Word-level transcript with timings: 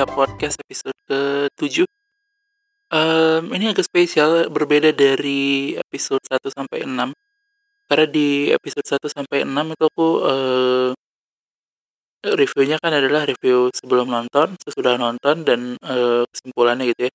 Up 0.00 0.08
Podcast 0.16 0.56
episode 0.56 0.96
ke-7 1.04 1.84
um, 2.88 3.42
Ini 3.52 3.76
agak 3.76 3.84
spesial, 3.84 4.48
berbeda 4.48 4.88
dari 4.88 5.76
episode 5.76 6.24
1 6.24 6.48
sampai 6.48 6.88
6 6.88 7.12
Karena 7.92 8.06
di 8.08 8.48
episode 8.48 8.88
1 8.88 9.12
sampai 9.12 9.44
6 9.44 9.52
itu 9.52 9.84
aku 9.84 10.08
uh, 10.24 10.90
Reviewnya 12.24 12.80
kan 12.80 12.96
adalah 12.96 13.26
review 13.26 13.68
sebelum 13.74 14.06
nonton, 14.06 14.54
sesudah 14.62 14.94
nonton, 14.94 15.42
dan 15.42 15.74
uh, 15.82 16.22
kesimpulannya 16.30 16.94
gitu 16.94 17.10
ya. 17.10 17.12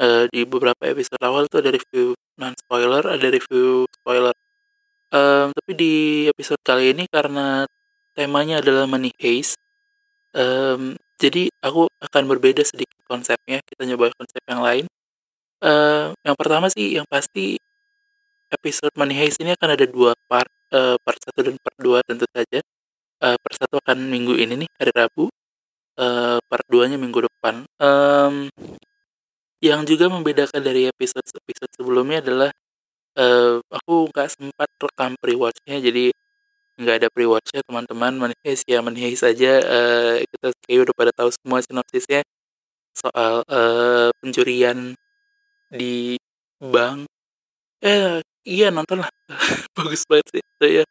Uh, 0.00 0.24
Di 0.32 0.48
beberapa 0.48 0.88
episode 0.88 1.20
awal 1.20 1.52
tuh 1.52 1.60
ada 1.60 1.68
review 1.68 2.16
non-spoiler, 2.40 3.04
ada 3.04 3.26
review 3.28 3.84
spoiler. 3.92 4.32
Um, 5.12 5.52
Tapi 5.52 5.72
di 5.76 5.94
episode 6.32 6.64
kali 6.64 6.96
ini 6.96 7.04
karena 7.12 7.68
temanya 8.16 8.64
adalah 8.64 8.88
money 8.88 9.12
heist 9.20 9.60
um, 10.32 10.96
jadi 11.18 11.50
aku 11.60 11.90
akan 11.98 12.22
berbeda 12.30 12.62
sedikit 12.62 12.98
konsepnya, 13.10 13.58
kita 13.66 13.82
nyoba 13.84 14.14
konsep 14.14 14.38
yang 14.46 14.62
lain. 14.62 14.84
Uh, 15.58 16.14
yang 16.22 16.38
pertama 16.38 16.70
sih, 16.70 16.94
yang 16.94 17.06
pasti 17.10 17.58
episode 18.54 18.94
Money 18.94 19.18
Heist 19.18 19.42
ini 19.42 19.52
akan 19.58 19.74
ada 19.74 19.84
dua 19.84 20.14
part, 20.30 20.48
uh, 20.70 20.94
part 21.02 21.18
satu 21.18 21.42
dan 21.42 21.58
part 21.58 21.76
dua 21.76 21.98
tentu 22.06 22.24
saja. 22.30 22.62
Uh, 23.18 23.34
part 23.42 23.56
satu 23.58 23.82
akan 23.82 23.98
minggu 24.06 24.38
ini 24.38 24.64
nih, 24.64 24.70
hari 24.78 24.92
Rabu. 24.94 25.26
Uh, 25.98 26.38
part 26.46 26.62
duanya 26.70 26.94
minggu 26.94 27.26
depan. 27.26 27.66
Um, 27.82 28.46
yang 29.58 29.82
juga 29.82 30.06
membedakan 30.06 30.62
dari 30.62 30.86
episode-episode 30.86 31.74
sebelumnya 31.74 32.22
adalah 32.22 32.50
uh, 33.18 33.58
aku 33.66 34.06
nggak 34.14 34.28
sempat 34.30 34.70
rekam 34.78 35.18
pre-watchnya, 35.18 35.82
jadi 35.82 36.14
nggak 36.78 36.96
ada 37.04 37.08
pre-watchnya 37.10 37.60
teman-teman. 37.66 38.12
Manifest 38.30 38.64
ya 38.70 38.78
manifest 38.80 39.26
saja 39.26 39.58
uh, 39.60 40.14
kita 40.22 40.54
kayak 40.64 40.80
udah 40.88 40.94
pada 40.94 41.12
tahu 41.12 41.30
semua 41.34 41.58
sinopsisnya 41.60 42.22
soal 42.94 43.42
uh, 43.50 44.08
pencurian 44.22 44.94
di 45.68 46.16
bank. 46.62 47.10
Eh 47.82 48.22
iya 48.46 48.70
nonton 48.70 49.02
lah 49.04 49.10
bagus 49.76 50.06
banget 50.06 50.26
sih 50.38 50.42
itu 50.42 50.66
ya. 50.82 50.84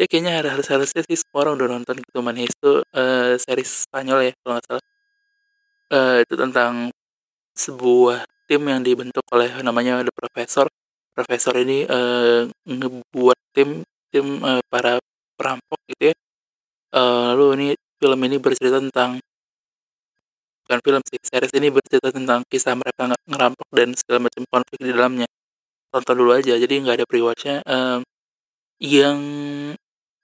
Ya 0.00 0.04
kayaknya 0.08 0.32
harus 0.40 0.66
harusnya 0.68 1.02
sih 1.04 1.16
semua 1.20 1.48
orang 1.48 1.54
udah 1.60 1.68
nonton 1.80 1.96
gitu 2.00 2.18
manifest 2.20 2.56
itu 2.60 2.72
uh, 2.96 3.34
series 3.40 3.88
Spanyol 3.88 4.18
ya 4.28 4.32
kalau 4.44 4.52
nggak 4.60 4.66
salah. 4.68 4.84
Uh, 5.92 6.18
itu 6.24 6.34
tentang 6.40 6.88
sebuah 7.52 8.24
tim 8.48 8.62
yang 8.64 8.80
dibentuk 8.80 9.24
oleh 9.32 9.48
namanya 9.60 10.04
The 10.04 10.12
Professor. 10.12 10.68
Profesor 11.12 11.52
ini 11.60 11.84
uh, 11.84 12.48
ngebuat 12.64 13.38
tim 13.52 13.84
tim 14.08 14.40
uh, 14.40 14.64
para 14.72 14.96
perampok 15.42 15.80
gitu 15.90 16.02
ya. 16.10 16.14
Uh, 16.94 17.34
lalu 17.34 17.46
ini 17.58 17.68
film 17.98 18.20
ini 18.22 18.36
bercerita 18.38 18.78
tentang 18.78 19.18
bukan 20.62 20.78
film 20.86 21.02
sih 21.02 21.18
series 21.18 21.52
ini 21.58 21.68
bercerita 21.74 22.14
tentang 22.14 22.46
kisah 22.46 22.78
mereka 22.78 23.10
ngerampok 23.26 23.68
dan 23.74 23.90
segala 23.98 24.30
macam 24.30 24.42
konflik 24.46 24.78
di 24.78 24.94
dalamnya. 24.94 25.26
Tonton 25.90 26.14
dulu 26.14 26.30
aja 26.38 26.54
jadi 26.54 26.70
nggak 26.70 27.02
ada 27.02 27.06
pre-watchnya. 27.10 27.56
Yang 28.78 29.18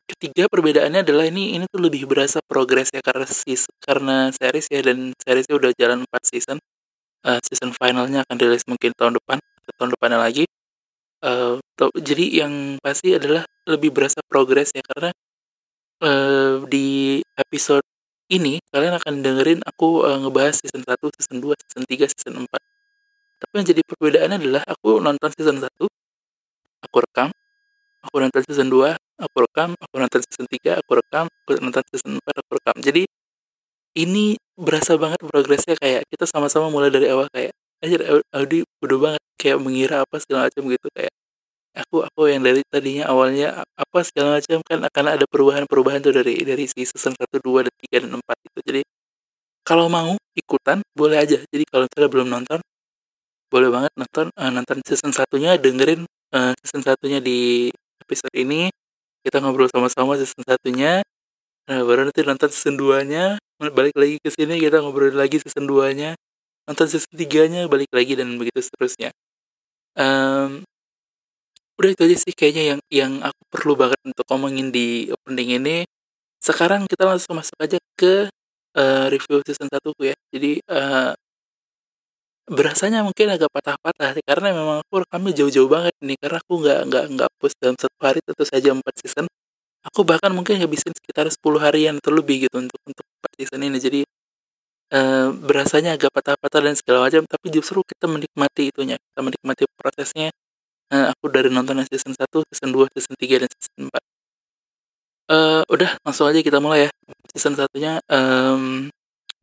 ketiga 0.08 0.48
perbedaannya 0.48 1.04
adalah 1.04 1.28
ini 1.28 1.58
ini 1.58 1.68
tuh 1.68 1.84
lebih 1.84 2.08
berasa 2.08 2.40
progres 2.40 2.88
ya 2.94 3.04
karena 3.04 3.28
sis, 3.28 3.68
karena 3.84 4.32
series 4.32 4.66
ya 4.72 4.80
dan 4.80 5.12
seriesnya 5.20 5.54
udah 5.60 5.70
jalan 5.76 6.08
4 6.08 6.30
season. 6.30 6.58
Uh, 7.26 7.42
season 7.44 7.74
finalnya 7.74 8.22
akan 8.24 8.36
rilis 8.38 8.62
mungkin 8.70 8.94
tahun 8.94 9.18
depan 9.18 9.42
atau 9.42 9.72
tahun 9.76 9.90
depannya 9.98 10.18
lagi. 10.22 10.44
Uh, 11.18 11.58
jadi 11.98 12.46
yang 12.46 12.54
pasti 12.78 13.18
adalah 13.18 13.42
lebih 13.68 13.92
berasa 13.92 14.24
progres 14.24 14.72
ya 14.72 14.80
karena 14.80 15.12
uh, 16.02 16.64
di 16.66 17.20
episode 17.36 17.84
ini 18.28 18.60
kalian 18.72 18.96
akan 19.00 19.14
dengerin 19.24 19.60
aku 19.64 20.04
uh, 20.04 20.20
ngebahas 20.20 20.60
season 20.60 20.84
1, 20.84 20.96
season 21.16 21.38
2, 21.40 21.52
season 21.64 21.84
3, 21.88 22.12
season 22.12 22.34
4. 22.44 22.48
Tapi 23.38 23.52
yang 23.54 23.66
jadi 23.70 23.80
perbedaannya 23.86 24.36
adalah 24.42 24.62
aku 24.68 25.00
nonton 25.00 25.30
season 25.32 25.62
1, 25.62 25.68
aku 26.84 26.96
rekam, 27.00 27.28
aku 28.04 28.16
nonton 28.20 28.42
season 28.44 28.68
2, 28.68 28.96
aku 28.96 29.36
rekam, 29.48 29.70
aku 29.80 29.94
nonton 29.96 30.20
season 30.28 30.46
3, 30.50 30.80
aku 30.80 30.92
rekam, 31.00 31.24
aku 31.28 31.50
nonton 31.62 31.84
season 31.88 32.12
4, 32.20 32.40
aku 32.44 32.50
rekam. 32.60 32.76
Jadi 32.84 33.02
ini 33.96 34.36
berasa 34.58 34.94
banget 35.00 35.24
progresnya 35.24 35.74
kayak 35.80 36.04
kita 36.12 36.28
sama-sama 36.28 36.68
mulai 36.68 36.92
dari 36.92 37.08
awal 37.08 37.26
kayak 37.32 37.54
aja 37.78 37.96
Audi 38.34 38.66
udah 38.82 38.98
banget 38.98 39.22
kayak 39.38 39.58
mengira 39.62 40.02
apa 40.02 40.18
segala 40.18 40.50
macam 40.50 40.66
gitu 40.66 40.86
kayak 40.92 41.14
aku 41.78 42.02
aku 42.02 42.20
yang 42.26 42.42
dari 42.42 42.60
tadinya 42.66 43.06
awalnya 43.08 43.62
apa 43.78 43.98
segala 44.02 44.38
macam 44.42 44.58
kan 44.66 44.80
akan 44.82 45.04
ada 45.14 45.24
perubahan-perubahan 45.30 46.02
tuh 46.02 46.12
dari 46.14 46.42
dari 46.42 46.66
season 46.66 47.14
1, 47.14 47.38
2, 47.38 47.66
dan 47.66 47.74
3, 47.74 48.02
dan 48.02 48.10
4 48.18 48.48
itu. 48.50 48.58
Jadi 48.66 48.80
kalau 49.62 49.86
mau 49.86 50.18
ikutan 50.34 50.82
boleh 50.96 51.18
aja. 51.22 51.38
Jadi 51.46 51.64
kalau 51.70 51.86
misalnya 51.86 52.10
belum 52.10 52.28
nonton 52.28 52.58
boleh 53.48 53.68
banget 53.72 53.92
nonton 53.96 54.26
uh, 54.36 54.52
nonton 54.52 54.78
season 54.84 55.12
satunya 55.12 55.56
dengerin 55.56 56.04
uh, 56.36 56.52
season 56.60 56.84
satunya 56.84 57.18
di 57.18 57.72
episode 58.04 58.32
ini 58.36 58.68
kita 59.24 59.40
ngobrol 59.40 59.72
sama-sama 59.72 60.20
season 60.20 60.44
satunya 60.44 61.00
nah 61.68 61.80
baru 61.84 62.08
nanti 62.08 62.24
nonton 62.24 62.48
season 62.52 62.76
2 62.76 63.08
nya 63.08 63.40
balik 63.72 63.96
lagi 63.96 64.20
ke 64.20 64.28
sini 64.28 64.60
kita 64.60 64.84
ngobrol 64.84 65.12
lagi 65.16 65.40
season 65.40 65.64
2 65.64 65.96
nya 65.96 66.10
nonton 66.68 66.86
season 66.92 67.12
3 67.16 67.52
nya 67.52 67.60
balik 67.72 67.88
lagi 67.88 68.12
dan 68.16 68.36
begitu 68.36 68.60
seterusnya 68.60 69.12
um, 69.96 70.64
udah 71.78 71.90
itu 71.94 72.02
aja 72.10 72.16
sih 72.18 72.34
kayaknya 72.34 72.62
yang 72.74 72.80
yang 72.90 73.12
aku 73.22 73.42
perlu 73.54 73.78
banget 73.78 74.00
untuk 74.02 74.26
ngomongin 74.26 74.74
di 74.74 75.08
opening 75.14 75.62
ini. 75.62 75.76
Sekarang 76.42 76.86
kita 76.90 77.06
langsung 77.06 77.38
masuk 77.38 77.54
aja 77.62 77.78
ke 77.94 78.26
uh, 78.74 79.06
review 79.10 79.38
season 79.46 79.70
1 79.70 79.78
ya. 80.02 80.16
Jadi 80.34 80.52
uh, 80.66 81.14
berasanya 82.48 83.04
mungkin 83.06 83.28
agak 83.30 83.52
patah-patah 83.52 84.16
karena 84.24 84.48
memang 84.56 84.80
aku 84.82 85.04
rekamnya 85.04 85.32
jauh-jauh 85.44 85.68
banget 85.68 85.94
nih 86.00 86.16
karena 86.16 86.38
aku 86.40 86.54
nggak 86.64 86.80
nggak 86.88 87.04
nggak 87.14 87.30
post 87.36 87.56
dalam 87.60 87.76
satu 87.76 87.98
hari 88.02 88.18
tentu 88.24 88.44
saja 88.48 88.68
empat 88.74 88.94
season. 88.98 89.26
Aku 89.86 90.02
bahkan 90.02 90.34
mungkin 90.34 90.58
ngabisin 90.58 90.92
sekitar 90.98 91.30
10 91.30 91.38
harian 91.62 91.94
atau 92.02 92.10
lebih 92.10 92.48
gitu 92.50 92.58
untuk 92.58 92.80
untuk 92.82 93.06
empat 93.06 93.32
season 93.38 93.60
ini. 93.62 93.78
Jadi 93.78 94.00
uh, 94.94 95.30
berasanya 95.30 95.94
agak 95.94 96.10
patah-patah 96.10 96.60
dan 96.66 96.74
segala 96.74 97.06
macam. 97.06 97.22
Tapi 97.22 97.46
justru 97.54 97.86
kita 97.86 98.10
menikmati 98.10 98.74
itunya 98.74 98.96
kita 98.98 99.20
menikmati 99.22 99.64
prosesnya 99.78 100.34
Nah, 100.88 101.12
aku 101.12 101.28
dari 101.28 101.52
nonton 101.52 101.84
season 101.84 102.16
1, 102.16 102.24
season 102.48 102.70
2, 102.72 102.88
season 102.96 103.14
3, 103.20 103.44
dan 103.44 103.50
season 103.52 103.92
4. 103.92 104.00
Uh, 105.28 105.60
eh, 105.60 105.62
udah, 105.68 105.90
langsung 106.00 106.24
aja 106.32 106.40
kita 106.40 106.64
mulai 106.64 106.88
ya. 106.88 106.90
Season 107.28 107.52
satunya 107.52 108.00
um, 108.08 108.88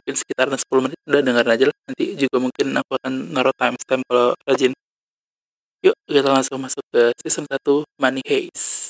mungkin 0.01 0.15
sekitar 0.17 0.49
10 0.49 0.65
menit, 0.81 0.97
udah 1.05 1.21
dengerin 1.21 1.53
aja 1.53 1.65
lah. 1.69 1.77
Nanti 1.85 2.05
juga 2.17 2.37
mungkin 2.41 2.67
aku 2.73 2.91
akan 2.97 3.13
naruh 3.29 3.53
timestamp 3.53 4.01
kalau 4.09 4.33
rajin. 4.49 4.73
Yuk, 5.85 5.93
kita 6.09 6.29
langsung 6.33 6.57
masuk 6.57 6.81
ke 6.89 7.13
season 7.21 7.45
1 7.45 7.61
Money 8.01 8.25
Heist. 8.25 8.89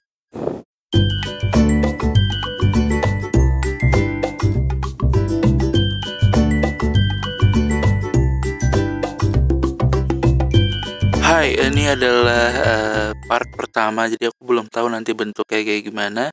Hai, 11.35 11.51
ini 11.51 11.83
adalah 11.83 12.47
uh, 12.63 13.11
part 13.27 13.43
pertama, 13.59 14.07
jadi 14.07 14.31
aku 14.31 14.39
belum 14.47 14.71
tahu 14.71 14.87
nanti 14.87 15.11
bentuknya 15.11 15.67
kayak 15.67 15.83
gimana. 15.83 16.31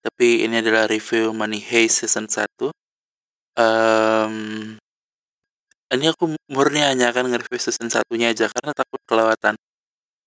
Tapi 0.00 0.48
ini 0.48 0.64
adalah 0.64 0.88
review 0.88 1.36
Money 1.36 1.60
Heist 1.60 2.00
season 2.00 2.32
1. 2.32 2.48
Um, 3.60 4.32
ini 5.92 6.04
aku 6.08 6.32
murni 6.48 6.80
hanya 6.80 7.12
akan 7.12 7.28
nge-review 7.28 7.60
season 7.60 7.92
satunya 7.92 8.32
aja 8.32 8.48
karena 8.48 8.72
takut 8.72 8.96
kelewatan. 9.04 9.52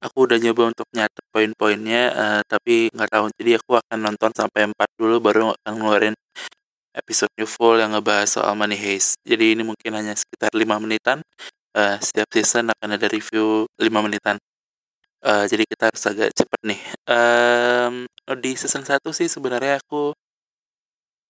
Aku 0.06 0.30
udah 0.30 0.38
nyoba 0.38 0.70
untuk 0.70 0.86
nyatet 0.94 1.26
poin-poinnya, 1.34 2.04
uh, 2.14 2.42
tapi 2.46 2.94
nggak 2.94 3.10
tahu. 3.10 3.26
Jadi 3.42 3.58
aku 3.58 3.82
akan 3.82 4.06
nonton 4.06 4.30
sampai 4.38 4.70
4 4.70 5.02
dulu, 5.02 5.18
baru 5.18 5.58
akan 5.66 5.74
ngeluarin 5.82 6.14
episode 6.94 7.34
new 7.42 7.50
full 7.50 7.82
yang 7.82 7.98
ngebahas 7.98 8.38
soal 8.38 8.54
Money 8.54 8.78
Heist. 8.78 9.18
Jadi 9.26 9.58
ini 9.58 9.66
mungkin 9.66 9.98
hanya 9.98 10.14
sekitar 10.14 10.54
5 10.54 10.78
menitan 10.78 11.26
uh, 11.76 11.98
setiap 12.00 12.30
season 12.32 12.72
akan 12.72 12.90
ada 12.96 13.08
review 13.08 13.68
5 13.80 14.06
menitan. 14.06 14.38
Uh, 15.22 15.46
jadi 15.46 15.64
kita 15.70 15.94
harus 15.94 16.04
agak 16.10 16.30
cepat 16.34 16.62
nih. 16.66 16.82
Um, 17.06 17.94
di 18.42 18.52
season 18.58 18.82
1 18.82 18.98
sih 19.14 19.30
sebenarnya 19.30 19.78
aku 19.78 20.16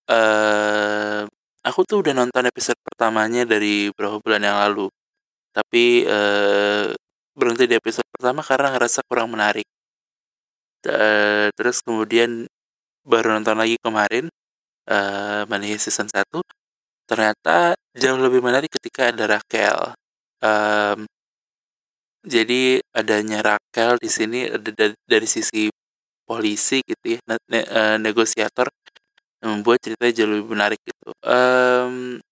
uh, 0.08 1.22
aku 1.62 1.80
tuh 1.84 2.00
udah 2.00 2.14
nonton 2.16 2.48
episode 2.48 2.78
pertamanya 2.80 3.44
dari 3.44 3.92
beberapa 3.92 4.18
bulan 4.24 4.42
yang 4.42 4.58
lalu. 4.58 4.88
Tapi 5.52 6.08
uh, 6.08 6.88
berhenti 7.36 7.68
di 7.68 7.76
episode 7.76 8.08
pertama 8.16 8.40
karena 8.40 8.72
ngerasa 8.72 9.04
kurang 9.04 9.32
menarik. 9.32 9.68
Uh, 10.82 11.52
terus 11.54 11.78
kemudian 11.84 12.48
baru 13.06 13.38
nonton 13.38 13.54
lagi 13.54 13.78
kemarin 13.78 14.26
uh, 14.90 15.46
Money 15.46 15.78
season 15.78 16.10
1 16.10 16.26
ternyata 17.06 17.78
jauh 17.94 18.18
lebih 18.18 18.42
menarik 18.42 18.70
ketika 18.72 19.14
ada 19.14 19.38
Raquel 19.38 19.94
um, 20.42 21.06
jadi 22.22 22.78
adanya 22.94 23.42
Raquel 23.42 23.98
di 23.98 24.10
sini 24.10 24.46
dari, 25.06 25.26
sisi 25.26 25.66
polisi 26.22 26.78
gitu 26.86 27.18
ya 27.18 27.20
ne, 27.26 27.36
ne, 27.50 27.60
uh, 27.66 27.96
negosiator 27.98 28.70
membuat 29.42 29.82
ceritanya 29.82 30.12
jauh 30.14 30.30
lebih 30.30 30.48
menarik 30.54 30.80
gitu. 30.86 31.10
Um, 31.26 32.22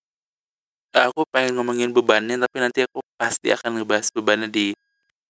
aku 0.94 1.26
pengen 1.30 1.58
ngomongin 1.58 1.90
bebannya 1.90 2.38
tapi 2.38 2.56
nanti 2.62 2.86
aku 2.86 3.02
pasti 3.18 3.50
akan 3.50 3.82
ngebahas 3.82 4.10
bebannya 4.14 4.48
di 4.50 4.70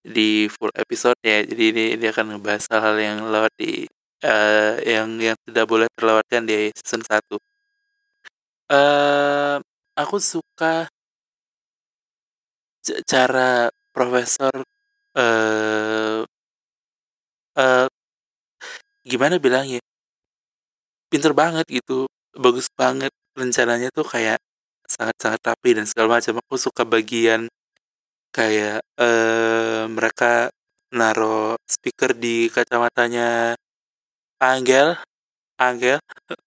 di 0.05 0.49
full 0.53 0.73
episode 0.77 1.17
ya. 1.25 1.41
Jadi 1.45 1.65
ini 1.73 1.85
dia 1.97 2.13
akan 2.13 2.37
ngebahas 2.37 2.65
hal-hal 2.69 2.97
yang 3.01 3.19
lewat 3.33 3.53
di 3.57 3.89
uh, 4.25 4.77
yang 4.85 5.09
yang 5.21 5.37
tidak 5.49 5.67
boleh 5.69 5.89
terlewatkan 5.97 6.45
di 6.45 6.69
season 6.77 7.01
1 7.05 7.41
uh, 8.71 9.57
aku 9.99 10.17
suka 10.23 10.89
cara 13.07 13.69
profesor 13.93 14.55
uh, 15.17 16.25
uh, 17.57 17.89
gimana 19.05 19.37
bilangnya 19.41 19.81
pinter 21.11 21.33
banget 21.35 21.67
gitu 21.69 22.07
bagus 22.39 22.71
banget 22.81 23.11
rencananya 23.35 23.91
tuh 23.91 24.07
kayak 24.07 24.39
sangat-sangat 24.87 25.41
rapi 25.47 25.71
dan 25.79 25.87
segala 25.87 26.19
macam. 26.19 26.43
Aku 26.43 26.57
suka 26.59 26.83
bagian 26.87 27.47
kayak 28.35 28.83
eh, 28.99 29.85
mereka 29.91 30.51
naro 30.95 31.59
speaker 31.67 32.15
di 32.15 32.51
kacamatanya 32.51 33.55
Angel 34.43 34.97
Angel. 35.61 35.99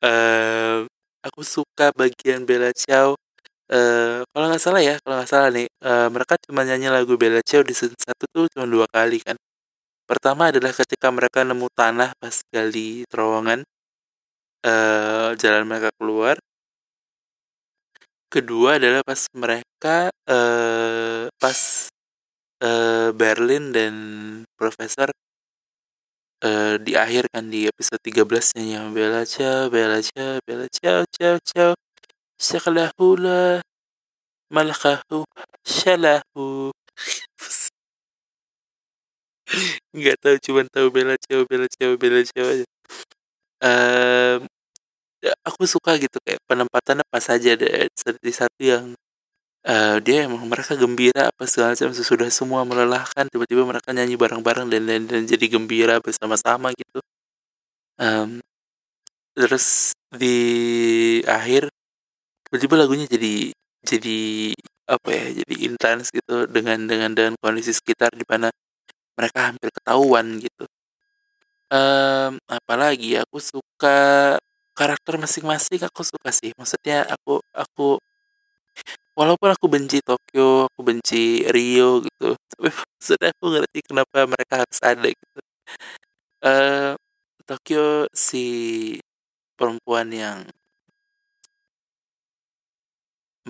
Eh, 0.00 0.80
aku 1.20 1.44
suka 1.44 1.92
bagian 1.92 2.48
Bella 2.48 2.72
Ciao 2.72 3.20
eh, 3.72 4.20
kalau 4.30 4.46
nggak 4.50 4.62
salah 4.62 4.82
ya 4.82 4.94
kalau 5.02 5.14
nggak 5.20 5.30
salah 5.30 5.48
nih 5.54 5.66
eh, 5.70 6.08
mereka 6.14 6.34
cuma 6.44 6.60
nyanyi 6.66 6.88
lagu 6.92 7.14
Bella 7.20 7.40
Ciao 7.46 7.62
di 7.64 7.74
season 7.74 7.98
satu 7.98 8.24
tuh 8.34 8.44
cuma 8.52 8.66
dua 8.68 8.86
kali 8.90 9.18
kan. 9.22 9.36
Pertama 10.10 10.50
adalah 10.50 10.74
ketika 10.74 11.08
mereka 11.14 11.46
nemu 11.46 11.66
tanah 11.72 12.10
pas 12.18 12.36
gali 12.50 13.06
terowongan 13.10 13.62
eh, 14.66 15.28
jalan 15.40 15.64
mereka 15.70 15.90
keluar. 15.98 16.36
Kedua 18.30 18.78
adalah 18.78 19.02
pas 19.02 19.26
mereka 19.34 20.06
uh, 20.30 21.26
pas 21.42 21.58
uh, 22.62 23.10
Berlin 23.10 23.74
dan 23.74 23.94
Profesor 24.54 25.10
uh, 26.44 26.78
di 26.78 26.92
akhir 26.94 27.26
kan 27.34 27.50
di 27.50 27.66
episode 27.66 27.98
13 27.98 28.62
nya 28.62 28.86
Bella 28.94 29.26
Ciao, 29.26 29.66
Bella 29.66 29.98
Ciao, 29.98 30.38
Bella 30.46 30.66
Ciao, 30.70 31.02
Ciao, 31.10 31.36
Ciao, 31.42 31.74
Syakhlahula, 32.40 33.60
Malakahu, 34.48 35.28
Shalahu. 35.60 36.72
Nggak 39.92 40.16
tahu, 40.22 40.36
cuma 40.40 40.62
tahu 40.72 40.88
Bella 40.88 41.20
Ciao, 41.20 41.44
Bella 41.44 41.68
Ciao, 41.68 41.92
Bella 42.00 42.24
Ciao 42.24 42.46
aja. 42.48 42.64
Um, 43.60 44.48
aku 45.44 45.68
suka 45.68 46.00
gitu 46.00 46.16
kayak 46.24 46.40
penempatannya 46.48 47.04
pas 47.12 47.26
aja 47.28 47.52
deh 47.60 47.92
di 48.24 48.32
satu 48.32 48.60
yang 48.64 48.84
uh, 49.68 49.96
dia 50.00 50.24
emang 50.24 50.48
mereka 50.48 50.72
gembira 50.80 51.28
apa 51.28 51.44
segala 51.44 51.76
macam 51.76 51.92
sesudah 51.92 52.28
semua 52.32 52.64
melelahkan 52.64 53.28
tiba-tiba 53.28 53.68
mereka 53.68 53.92
nyanyi 53.92 54.16
bareng-bareng 54.16 54.72
dan, 54.72 54.82
dan 54.88 55.02
dan 55.04 55.22
jadi 55.28 55.46
gembira 55.52 56.00
bersama-sama 56.00 56.72
gitu 56.72 57.04
um, 58.00 58.40
terus 59.36 59.92
di 60.16 60.36
akhir 61.28 61.68
tiba-tiba 62.50 62.74
lagunya 62.82 63.06
jadi 63.06 63.54
jadi 63.86 64.18
apa 64.90 65.08
ya 65.14 65.26
jadi 65.38 65.54
intens 65.70 66.10
gitu 66.10 66.50
dengan 66.50 66.82
dengan 66.90 67.14
dengan 67.14 67.34
kondisi 67.38 67.70
sekitar 67.70 68.10
di 68.10 68.26
mana 68.26 68.50
mereka 69.14 69.54
hampir 69.54 69.70
ketahuan 69.70 70.42
gitu. 70.42 70.66
Um, 71.70 72.42
apalagi 72.50 73.14
aku 73.22 73.38
suka 73.38 74.34
karakter 74.74 75.14
masing-masing 75.14 75.78
aku 75.86 76.02
suka 76.02 76.34
sih. 76.34 76.50
Maksudnya 76.58 77.06
aku 77.06 77.38
aku 77.54 78.02
walaupun 79.14 79.54
aku 79.54 79.66
benci 79.70 80.02
Tokyo 80.02 80.66
aku 80.66 80.80
benci 80.82 81.46
Rio 81.46 82.02
gitu 82.02 82.34
tapi 82.50 82.68
maksudnya 82.72 83.30
aku 83.36 83.46
ngerti 83.54 83.78
kenapa 83.86 84.18
mereka 84.26 84.54
harus 84.66 84.78
ada 84.82 85.06
gitu. 85.06 85.40
Uh, 86.42 86.92
Tokyo 87.46 88.10
si 88.10 88.46
perempuan 89.54 90.10
yang 90.10 90.50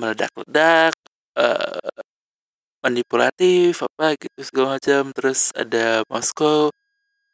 meledak-ledak 0.00 0.94
uh, 1.36 2.00
manipulatif 2.84 3.84
apa 3.84 4.16
gitu 4.16 4.40
segala 4.48 4.66
macam. 4.80 5.02
Terus 5.16 5.52
ada 5.52 6.02
Moskow 6.08 6.72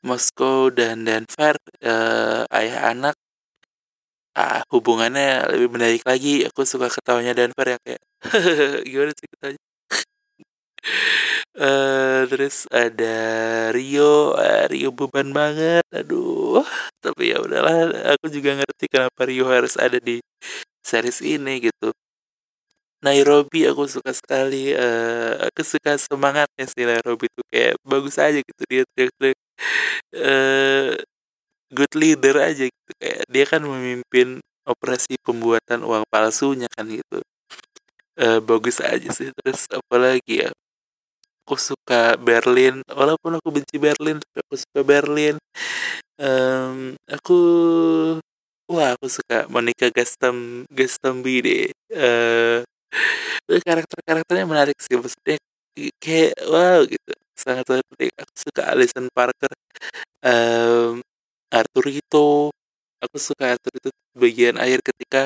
Moskow 0.07 0.71
dan 0.75 1.07
Denver 1.07 1.55
uh, 1.83 2.43
ayah 2.59 2.93
anak. 2.95 3.17
Ah, 4.37 4.61
hubungannya 4.69 5.49
lebih 5.53 5.69
menarik 5.75 6.03
lagi. 6.05 6.45
Aku 6.49 6.63
suka 6.69 6.87
ketawanya 6.93 7.33
Denver 7.33 7.67
yang 7.73 7.83
kayak 7.87 8.03
gimana 8.91 9.13
sih 9.17 9.27
ketawanya? 9.33 9.63
Uh, 11.57 12.23
terus 12.31 12.69
ada 12.69 13.17
Rio 13.75 14.37
uh, 14.37 14.65
Rio 14.69 14.89
beban 14.93 15.33
banget. 15.33 15.83
Aduh 15.95 16.63
tapi 17.07 17.31
ya 17.31 17.39
udahlah 17.39 17.75
aku 18.19 18.27
juga 18.35 18.59
ngerti 18.59 18.85
kenapa 18.91 19.21
Rio 19.31 19.47
harus 19.47 19.79
ada 19.79 19.99
di 20.03 20.19
series 20.83 21.23
ini 21.23 21.71
gitu 21.71 21.95
Nairobi 23.07 23.71
aku 23.71 23.87
suka 23.87 24.11
sekali 24.11 24.75
uh, 24.75 25.47
aku 25.47 25.63
suka 25.63 25.95
semangatnya 25.95 26.67
sih 26.67 26.83
Nairobi 26.83 27.31
tuh 27.31 27.47
kayak 27.55 27.79
bagus 27.87 28.19
aja 28.19 28.43
gitu 28.43 28.63
dia 28.67 28.83
teriak-teriak 28.91 29.39
uh, 30.19 30.91
good 31.71 31.93
leader 31.95 32.35
aja 32.43 32.67
gitu 32.67 32.91
kayak 32.99 33.23
dia 33.31 33.45
kan 33.47 33.63
memimpin 33.63 34.43
operasi 34.67 35.15
pembuatan 35.23 35.87
uang 35.87 36.05
palsunya 36.11 36.67
kan 36.75 36.91
gitu. 36.91 37.23
E, 38.17 38.41
bagus 38.43 38.83
aja 38.83 39.09
sih 39.13 39.31
terus 39.31 39.69
apalagi 39.71 40.43
ya 40.43 40.51
aku 41.47 41.55
suka 41.61 42.17
Berlin 42.19 42.83
walaupun 42.91 43.39
aku 43.39 43.55
benci 43.55 43.79
Berlin 43.79 44.19
tapi 44.19 44.39
aku 44.43 44.57
suka 44.59 44.81
Berlin. 44.83 45.37
Um, 46.17 46.97
aku 47.07 47.39
wah 48.73 48.97
aku 48.97 49.07
suka 49.07 49.45
Monica 49.53 49.93
Gastam 49.93 50.65
Gastambi 50.73 51.45
deh 51.45 51.65
uh, 51.93 52.65
karakter 53.67 53.99
karakternya 54.07 54.47
menarik 54.49 54.79
sih 54.83 54.97
maksudnya 54.99 55.37
kayak 56.03 56.35
wow 56.49 56.81
gitu. 56.87 57.13
Sangat 57.37 57.65
sangat 57.69 57.87
aku 58.23 58.35
suka 58.37 58.63
Alison 58.73 59.07
Parker 59.13 59.53
um, 60.25 61.01
Arthur 61.53 61.87
itu 61.93 62.27
aku 63.03 63.17
suka 63.21 63.57
Arthur 63.57 63.73
itu 63.79 63.91
bagian 64.17 64.57
akhir 64.61 64.81
ketika 64.85 65.21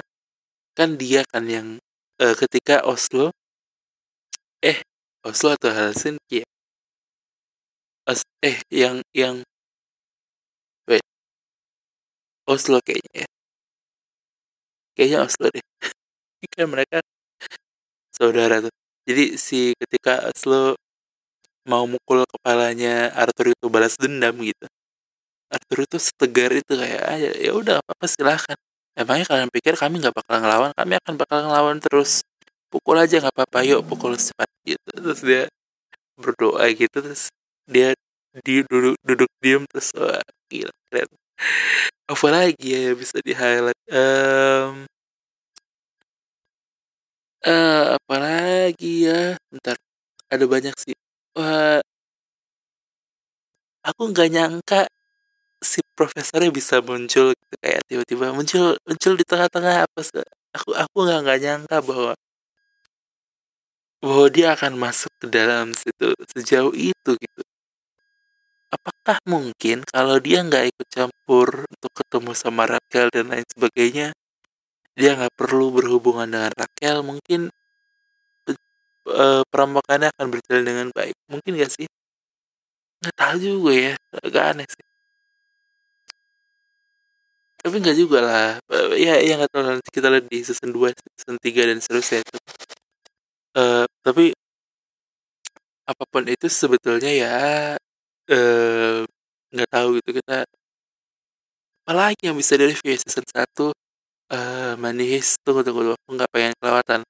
kan 0.79 0.97
dia 1.01 1.23
kan 1.29 1.45
yang 1.47 1.69
uh, 2.23 2.35
ketika 2.39 2.83
Oslo 2.87 3.33
eh 4.63 4.79
Oslo 5.25 5.57
atau 5.57 5.71
Helsinki 5.73 6.45
ya? 6.45 6.47
Os, 8.11 8.21
eh 8.43 8.59
yang 8.71 9.01
yang 9.15 9.45
wait. 10.89 11.03
Oslo 12.49 12.81
kayaknya 12.85 13.25
ya. 13.25 13.29
Kayaknya 14.97 15.19
Oslo 15.27 15.47
deh. 15.55 15.65
Kan 16.57 16.67
mereka 16.73 16.99
saudara 18.21 18.61
tuh. 18.61 18.73
Jadi 19.09 19.25
si 19.41 19.73
ketika 19.81 20.29
Oslo 20.29 20.77
mau 21.65 21.89
mukul 21.89 22.25
kepalanya 22.29 23.09
Arthur 23.17 23.57
itu 23.57 23.67
balas 23.73 23.97
dendam 24.01 24.37
gitu 24.45 24.67
Arthur 25.51 25.79
itu 25.83 25.99
setegar 25.99 26.51
itu 26.55 26.73
kayak 26.79 27.03
ah, 27.03 27.19
ya 27.19 27.53
udah 27.53 27.75
apa 27.83 27.91
apa 27.91 28.07
silahkan 28.07 28.59
emangnya 28.95 29.27
kalian 29.27 29.51
pikir 29.51 29.75
kami 29.75 29.99
nggak 29.99 30.15
bakal 30.15 30.39
ngelawan? 30.39 30.71
Kami 30.79 30.95
akan 31.03 31.15
bakal 31.19 31.39
ngelawan 31.43 31.79
terus. 31.83 32.23
Pukul 32.71 33.03
aja 33.03 33.19
nggak 33.19 33.35
apa-apa 33.35 33.67
yuk 33.67 33.83
pukul 33.83 34.15
cepat 34.15 34.47
gitu. 34.63 34.91
Terus 34.95 35.21
dia 35.27 35.43
berdoa 36.15 36.65
gitu 36.71 36.97
terus 37.03 37.35
dia 37.67 37.99
di 38.47 38.63
duduk 38.63 38.95
duduk 39.03 39.31
diem 39.43 39.67
terus 39.67 39.91
wah 39.99 40.23
gila 40.47 40.71
keren. 40.87 41.11
Apa 42.07 42.27
lagi 42.31 42.67
ya 42.71 42.95
bisa 42.95 43.19
di 43.19 43.35
highlight? 43.35 43.83
Um, 43.91 44.87
uh, 47.47 47.97
apa 47.97 48.15
lagi 48.21 49.09
ya? 49.09 49.37
Bentar 49.53 49.77
ada 50.33 50.45
banyak 50.47 50.75
sih. 50.81 50.97
Wah 51.37 51.81
aku 53.85 54.03
nggak 54.13 54.29
nyangka 54.35 54.81
si 55.61 55.81
profesornya 55.97 56.51
bisa 56.53 56.81
muncul 56.85 57.33
gitu 57.37 57.55
kayak 57.65 57.81
tiba-tiba 57.89 58.27
muncul 58.37 58.77
muncul 58.89 59.13
di 59.21 59.25
tengah-tengah 59.29 59.85
apa 59.85 60.01
sih 60.05 60.25
aku 60.57 60.71
aku 60.73 60.97
nggak 61.05 61.21
nggak 61.25 61.41
nyangka 61.45 61.77
bahwa 61.85 62.13
bahwa 64.01 64.27
dia 64.33 64.57
akan 64.57 64.73
masuk 64.81 65.13
ke 65.21 65.27
dalam 65.29 65.77
situ 65.77 66.17
sejauh 66.33 66.73
itu 66.73 67.11
gitu. 67.21 67.43
Apakah 68.71 69.19
mungkin 69.27 69.83
kalau 69.83 70.17
dia 70.23 70.39
nggak 70.47 70.65
ikut 70.71 70.89
campur 70.95 71.67
untuk 71.69 71.93
ketemu 71.99 72.33
sama 72.39 72.63
Raquel 72.71 73.11
dan 73.11 73.27
lain 73.35 73.47
sebagainya 73.51 74.07
dia 74.99 75.17
nggak 75.19 75.35
perlu 75.39 75.73
berhubungan 75.75 76.29
dengan 76.29 76.53
Raquel 76.55 77.03
mungkin 77.07 77.51
uh, 79.09 79.43
perampokannya 79.49 80.09
akan 80.15 80.27
berjalan 80.31 80.65
dengan 80.67 80.89
baik. 80.93 81.17
Mungkin 81.31 81.53
gak 81.59 81.73
sih? 81.73 81.87
Nggak 83.01 83.17
tahu 83.17 83.37
juga 83.41 83.73
ya 83.73 83.95
agak 84.21 84.45
aneh 84.55 84.69
sih. 84.69 84.85
Tapi 87.61 87.77
nggak 87.77 87.97
juga 87.97 88.19
lah. 88.25 88.49
Ya 88.97 89.21
ya 89.21 89.37
nggak 89.41 89.53
tahu 89.53 89.63
nanti 89.65 89.89
kita 89.93 90.09
lihat 90.13 90.27
di 90.33 90.39
season 90.45 90.71
2 90.73 90.93
season 90.97 91.37
3 91.41 91.69
dan 91.69 91.79
seterusnya 91.81 92.21
uh, 93.57 93.85
tapi 94.05 94.33
apa 95.91 96.05
pun 96.07 96.23
itu 96.31 96.47
sebetulnya 96.47 97.11
ya 97.11 97.35
eh, 98.31 99.03
nggak 99.53 99.69
uh, 99.69 99.73
tahu 99.75 99.89
gitu. 100.01 100.11
Kita 100.23 100.47
apalagi 101.85 102.31
yang 102.31 102.37
bisa 102.39 102.55
dari 102.55 102.73
season 102.79 103.27
1 103.27 103.90
uh, 104.31 104.73
manis 104.79 105.37
tunggu 105.45 105.61
tunggu 105.67 105.95
aku 105.95 106.11
nggak 106.17 106.31
pengen 106.33 106.53
kelewatan. 106.59 107.01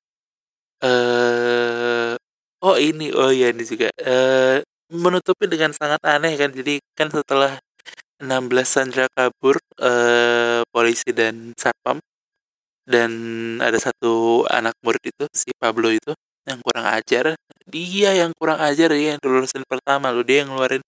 Uh, 0.80 2.16
oh 2.64 2.76
ini. 2.80 3.12
Oh 3.12 3.30
iya 3.32 3.52
ini 3.52 3.62
juga. 3.64 3.92
Uh, 4.00 4.64
menutupi 4.90 5.46
dengan 5.46 5.70
sangat 5.76 6.00
aneh 6.04 6.34
kan. 6.40 6.50
Jadi 6.50 6.82
kan 6.98 7.08
setelah 7.12 7.60
16 8.20 8.52
Sandra 8.68 9.06
kabur 9.08 9.56
eh, 9.80 10.60
polisi 10.68 11.08
dan 11.16 11.56
satpam 11.56 11.96
dan 12.84 13.10
ada 13.64 13.78
satu 13.80 14.44
anak 14.50 14.76
murid 14.84 15.00
itu 15.08 15.24
si 15.32 15.50
Pablo 15.56 15.88
itu 15.88 16.12
yang 16.44 16.60
kurang 16.60 16.84
ajar. 16.90 17.38
Dia 17.64 18.12
yang 18.12 18.32
kurang 18.36 18.60
ajar 18.60 18.92
dia 18.92 19.16
yang 19.16 19.20
lulusan 19.24 19.64
pertama 19.64 20.12
lo 20.12 20.20
dia 20.26 20.44
yang 20.44 20.52
ngeluarin 20.52 20.82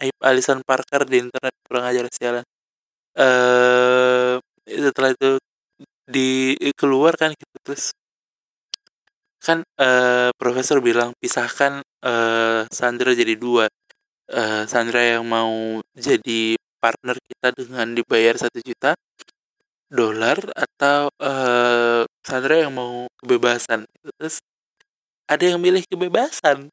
Aib 0.00 0.16
Alison 0.20 0.60
Parker 0.66 1.06
di 1.08 1.24
internet. 1.24 1.54
Kurang 1.64 1.84
ajar 1.88 2.04
sialan. 2.12 2.44
Eh 3.16 4.36
setelah 4.68 5.10
itu 5.16 5.40
di 6.10 6.58
keluar 6.74 7.14
kan 7.14 7.30
gitu 7.32 7.56
terus 7.62 7.94
kan 9.40 9.64
eh, 9.80 10.30
profesor 10.36 10.84
bilang 10.84 11.16
pisahkan 11.16 11.80
eh, 12.04 12.60
Sandra 12.68 13.12
jadi 13.16 13.34
dua. 13.38 13.66
Uh, 14.30 14.62
Sandra 14.70 15.02
yang 15.02 15.26
mau 15.26 15.82
jadi 15.98 16.54
partner 16.78 17.18
kita 17.18 17.50
dengan 17.50 17.98
dibayar 17.98 18.38
satu 18.38 18.62
juta 18.62 18.94
dolar 19.90 20.38
atau 20.54 21.10
uh, 21.18 22.06
Sandra 22.22 22.62
yang 22.62 22.70
mau 22.70 23.10
kebebasan. 23.18 23.90
Terus 23.90 24.38
ada 25.26 25.44
yang 25.44 25.58
milih 25.58 25.82
kebebasan? 25.90 26.70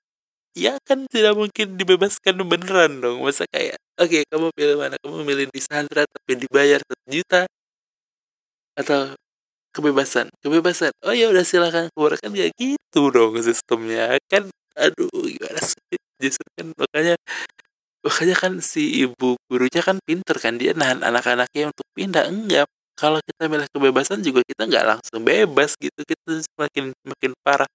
Ya 0.54 0.78
kan 0.86 1.10
tidak 1.10 1.34
mungkin 1.34 1.82
dibebaskan 1.82 2.46
beneran 2.46 3.02
dong. 3.02 3.26
Masa 3.26 3.50
kayak 3.50 3.82
oke 3.98 4.06
okay, 4.06 4.22
kamu 4.30 4.54
pilih 4.54 4.78
mana? 4.78 4.96
Kamu 5.02 5.26
milih 5.26 5.50
di 5.50 5.62
Sandra 5.62 6.06
tapi 6.06 6.38
dibayar 6.38 6.78
satu 6.86 7.06
juta? 7.10 7.42
Atau 8.78 9.18
kebebasan. 9.76 10.28
Kebebasan. 10.44 10.92
Oh 11.06 11.14
ya 11.16 11.30
udah 11.32 11.44
silakan. 11.46 11.90
Keluar. 11.94 12.18
Kan 12.20 12.32
ya 12.36 12.48
gitu 12.56 13.02
dong 13.14 13.38
sistemnya. 13.42 14.18
Kan 14.32 14.50
aduh 14.78 15.10
gimana 15.26 15.62
sih? 15.62 15.98
Justru 16.22 16.46
kan 16.58 16.68
makanya 16.78 17.16
makanya 18.06 18.36
kan 18.40 18.54
si 18.64 19.04
ibu 19.06 19.38
gurunya 19.50 19.82
kan 19.84 19.98
pinter 20.08 20.38
kan. 20.40 20.58
Dia 20.62 20.74
nahan 20.78 21.02
anak-anaknya 21.06 21.74
untuk 21.74 21.88
pindah. 21.98 22.26
Enggak. 22.30 22.68
Kalau 22.98 23.22
kita 23.22 23.46
milih 23.52 23.70
kebebasan 23.70 24.20
juga 24.26 24.42
kita 24.46 24.66
nggak 24.66 24.86
langsung 24.98 25.22
bebas 25.22 25.78
gitu. 25.78 26.00
Kita 26.02 26.42
semakin 26.46 26.94
makin 27.06 27.32
parah. 27.46 27.70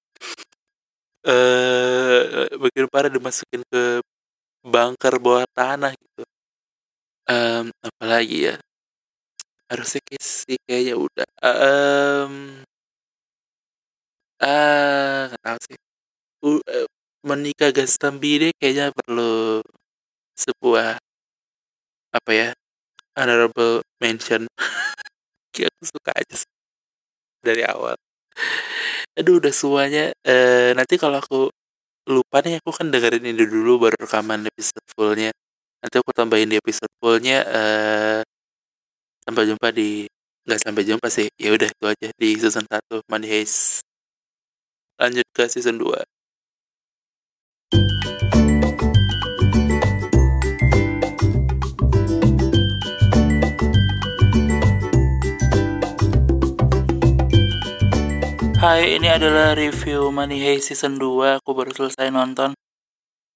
Eh 1.22 2.50
makin 2.58 2.84
parah 2.90 3.10
dimasukin 3.10 3.62
ke 3.70 4.02
bunker 4.66 5.14
bawah 5.22 5.46
tanah 5.54 5.94
gitu. 5.94 6.22
Um, 7.30 7.70
apalagi 7.86 8.50
ya 8.50 8.54
harusnya 9.72 10.00
sih 10.20 10.58
kayaknya 10.68 10.94
udah 11.00 11.28
um, 11.40 12.34
ah 14.44 15.32
nggak 15.32 15.42
tahu 15.46 15.58
sih. 15.66 15.78
Uh, 16.44 16.86
Monica 17.22 17.70
Gastambide 17.70 18.50
kayaknya 18.60 18.90
perlu 18.92 19.62
sebuah 20.36 20.98
apa 22.12 22.30
ya 22.34 22.48
honorable 23.16 23.80
mention. 24.02 24.44
Kayak 25.54 25.70
aku 25.76 25.84
suka 25.92 26.10
aja 26.16 26.34
sih. 26.42 26.50
dari 27.42 27.62
awal. 27.66 27.98
Aduh 29.18 29.36
udah 29.42 29.52
semuanya 29.52 30.14
e, 30.24 30.34
nanti 30.78 30.94
kalau 30.96 31.20
aku 31.20 31.52
lupa 32.08 32.40
nih 32.44 32.58
aku 32.62 32.70
kan 32.74 32.88
dengerin 32.90 33.22
ini 33.28 33.44
dulu 33.44 33.82
baru 33.88 33.96
rekaman 34.04 34.48
episode 34.48 34.86
fullnya. 34.94 35.30
Nanti 35.82 35.96
aku 36.00 36.10
tambahin 36.14 36.48
di 36.52 36.56
episode 36.58 36.90
fullnya 37.02 37.44
e, 37.46 37.62
sampai 39.22 39.46
jumpa 39.46 39.68
di 39.70 40.10
nggak 40.42 40.58
sampai 40.58 40.82
jumpa 40.82 41.06
sih 41.06 41.30
ya 41.38 41.54
udah 41.54 41.70
itu 41.70 41.84
aja 41.86 42.08
di 42.18 42.28
season 42.34 42.66
1 42.66 43.06
Money 43.06 43.28
Heist 43.30 43.86
lanjut 44.98 45.26
ke 45.30 45.46
season 45.46 45.78
2 45.78 46.02
Hai, 58.62 58.94
ini 58.94 59.10
adalah 59.10 59.58
review 59.58 60.14
Money 60.14 60.38
Heist 60.38 60.70
Season 60.70 60.94
2. 60.94 61.42
Aku 61.42 61.50
baru 61.50 61.74
selesai 61.74 62.14
nonton. 62.14 62.54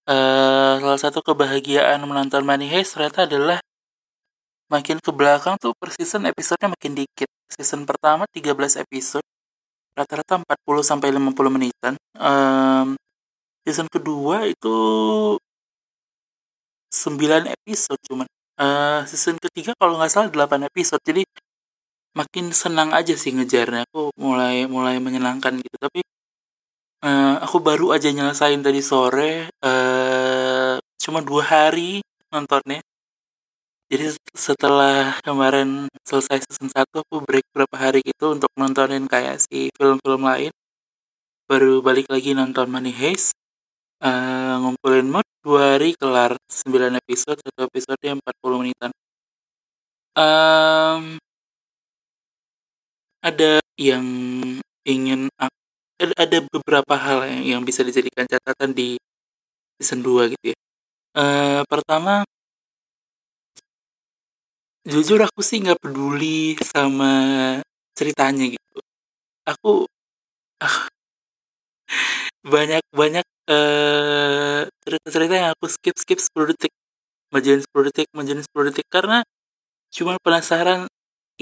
Uh, 0.06 0.78
salah 0.78 1.02
satu 1.02 1.18
kebahagiaan 1.18 1.98
menonton 2.06 2.46
Money 2.46 2.70
Heist 2.70 2.94
ternyata 2.94 3.26
adalah 3.26 3.58
makin 4.72 4.98
ke 4.98 5.10
belakang 5.14 5.54
tuh 5.62 5.72
per 5.76 5.90
season 5.94 6.26
episodenya 6.26 6.74
makin 6.74 6.92
dikit. 6.98 7.30
Season 7.46 7.86
pertama 7.86 8.26
13 8.30 8.82
episode, 8.82 9.26
rata-rata 9.94 10.42
40 10.42 10.82
sampai 10.82 11.08
50 11.14 11.54
menitan. 11.54 11.94
Um, 12.18 12.98
season 13.62 13.86
kedua 13.86 14.46
itu 14.50 14.76
9 16.90 17.54
episode 17.54 18.00
cuman. 18.06 18.26
Uh, 18.56 19.04
season 19.04 19.36
ketiga 19.36 19.76
kalau 19.76 20.00
nggak 20.00 20.10
salah 20.10 20.28
8 20.32 20.66
episode. 20.66 21.02
Jadi 21.04 21.22
makin 22.16 22.48
senang 22.56 22.96
aja 22.96 23.12
sih 23.12 23.36
ngejarnya 23.36 23.84
aku 23.92 24.08
mulai 24.16 24.64
mulai 24.64 24.96
menyenangkan 24.96 25.60
gitu 25.60 25.76
tapi 25.76 26.00
uh, 27.04 27.36
aku 27.44 27.60
baru 27.60 27.92
aja 27.92 28.08
nyelesain 28.08 28.64
tadi 28.64 28.80
sore 28.80 29.52
uh, 29.60 30.80
cuma 30.96 31.20
dua 31.20 31.44
hari 31.44 32.00
nontonnya 32.32 32.80
jadi 33.86 34.18
setelah 34.34 35.22
kemarin 35.22 35.86
selesai 36.02 36.42
season 36.42 36.68
1 36.74 36.90
aku 36.90 37.22
break 37.22 37.46
berapa 37.54 37.76
hari 37.78 38.02
gitu 38.02 38.34
untuk 38.34 38.50
nontonin 38.58 39.06
kayak 39.06 39.38
si 39.38 39.70
film-film 39.78 40.26
lain. 40.26 40.50
Baru 41.46 41.78
balik 41.78 42.10
lagi 42.10 42.34
nonton 42.34 42.66
Money 42.66 42.90
Heist 42.90 43.38
uh, 44.02 44.58
ngumpulin 44.58 45.06
mood. 45.06 45.26
Dua 45.46 45.78
hari 45.78 45.94
kelar 45.94 46.34
9 46.50 46.98
episode 46.98 47.38
satu 47.38 47.70
episode 47.70 48.02
yang 48.02 48.18
40 48.18 48.60
menitan. 48.66 48.90
Um, 50.18 51.22
ada 53.22 53.62
yang 53.78 54.02
ingin 54.82 55.30
ada 55.96 56.38
beberapa 56.50 56.94
hal 56.98 57.22
yang, 57.30 57.42
yang 57.46 57.62
bisa 57.62 57.86
dijadikan 57.86 58.26
catatan 58.26 58.74
di 58.74 58.98
season 59.78 60.02
2 60.02 60.34
gitu 60.34 60.50
ya. 60.50 60.58
Uh, 61.14 61.62
pertama, 61.70 62.26
jujur 64.86 65.18
aku 65.18 65.40
sih 65.42 65.58
nggak 65.62 65.82
peduli 65.82 66.54
sama 66.62 67.10
ceritanya 67.98 68.46
gitu. 68.54 68.78
Aku 69.46 69.86
uh, 70.62 70.78
banyak 72.46 72.82
banyak 72.94 73.26
uh, 73.50 74.62
cerita-cerita 74.86 75.34
yang 75.34 75.50
aku 75.58 75.66
skip 75.66 75.96
skip 75.98 76.18
10 76.22 76.54
detik, 76.54 76.72
majuin 77.34 77.60
10 77.62 77.86
detik, 77.90 78.08
majuin 78.14 78.42
10 78.42 78.68
detik. 78.70 78.86
Karena 78.86 79.26
cuma 79.90 80.18
penasaran 80.22 80.86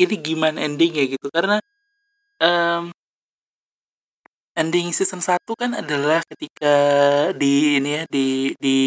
ini 0.00 0.16
gimana 0.20 0.64
endingnya 0.64 1.04
gitu. 1.04 1.28
Karena 1.28 1.60
um, 2.40 2.88
ending 4.56 4.94
season 4.96 5.20
1 5.20 5.44
kan 5.58 5.70
adalah 5.76 6.22
ketika 6.30 6.74
di 7.36 7.78
ini 7.82 7.90
ya 8.00 8.02
di 8.08 8.54
di 8.56 8.78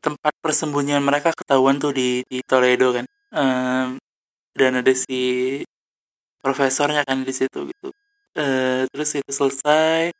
tempat 0.00 0.32
persembunyian 0.40 1.04
mereka 1.04 1.30
ketahuan 1.36 1.76
tuh 1.76 1.92
di 1.92 2.24
di 2.26 2.40
Toledo 2.44 2.96
kan. 2.96 3.06
Um, 3.30 3.88
dan 4.56 4.82
ada 4.82 4.92
si 4.96 5.62
profesornya 6.42 7.04
kan 7.06 7.22
di 7.22 7.32
situ 7.36 7.68
gitu. 7.70 7.88
Uh, 8.34 8.88
terus 8.90 9.14
itu 9.20 9.30
selesai. 9.30 10.10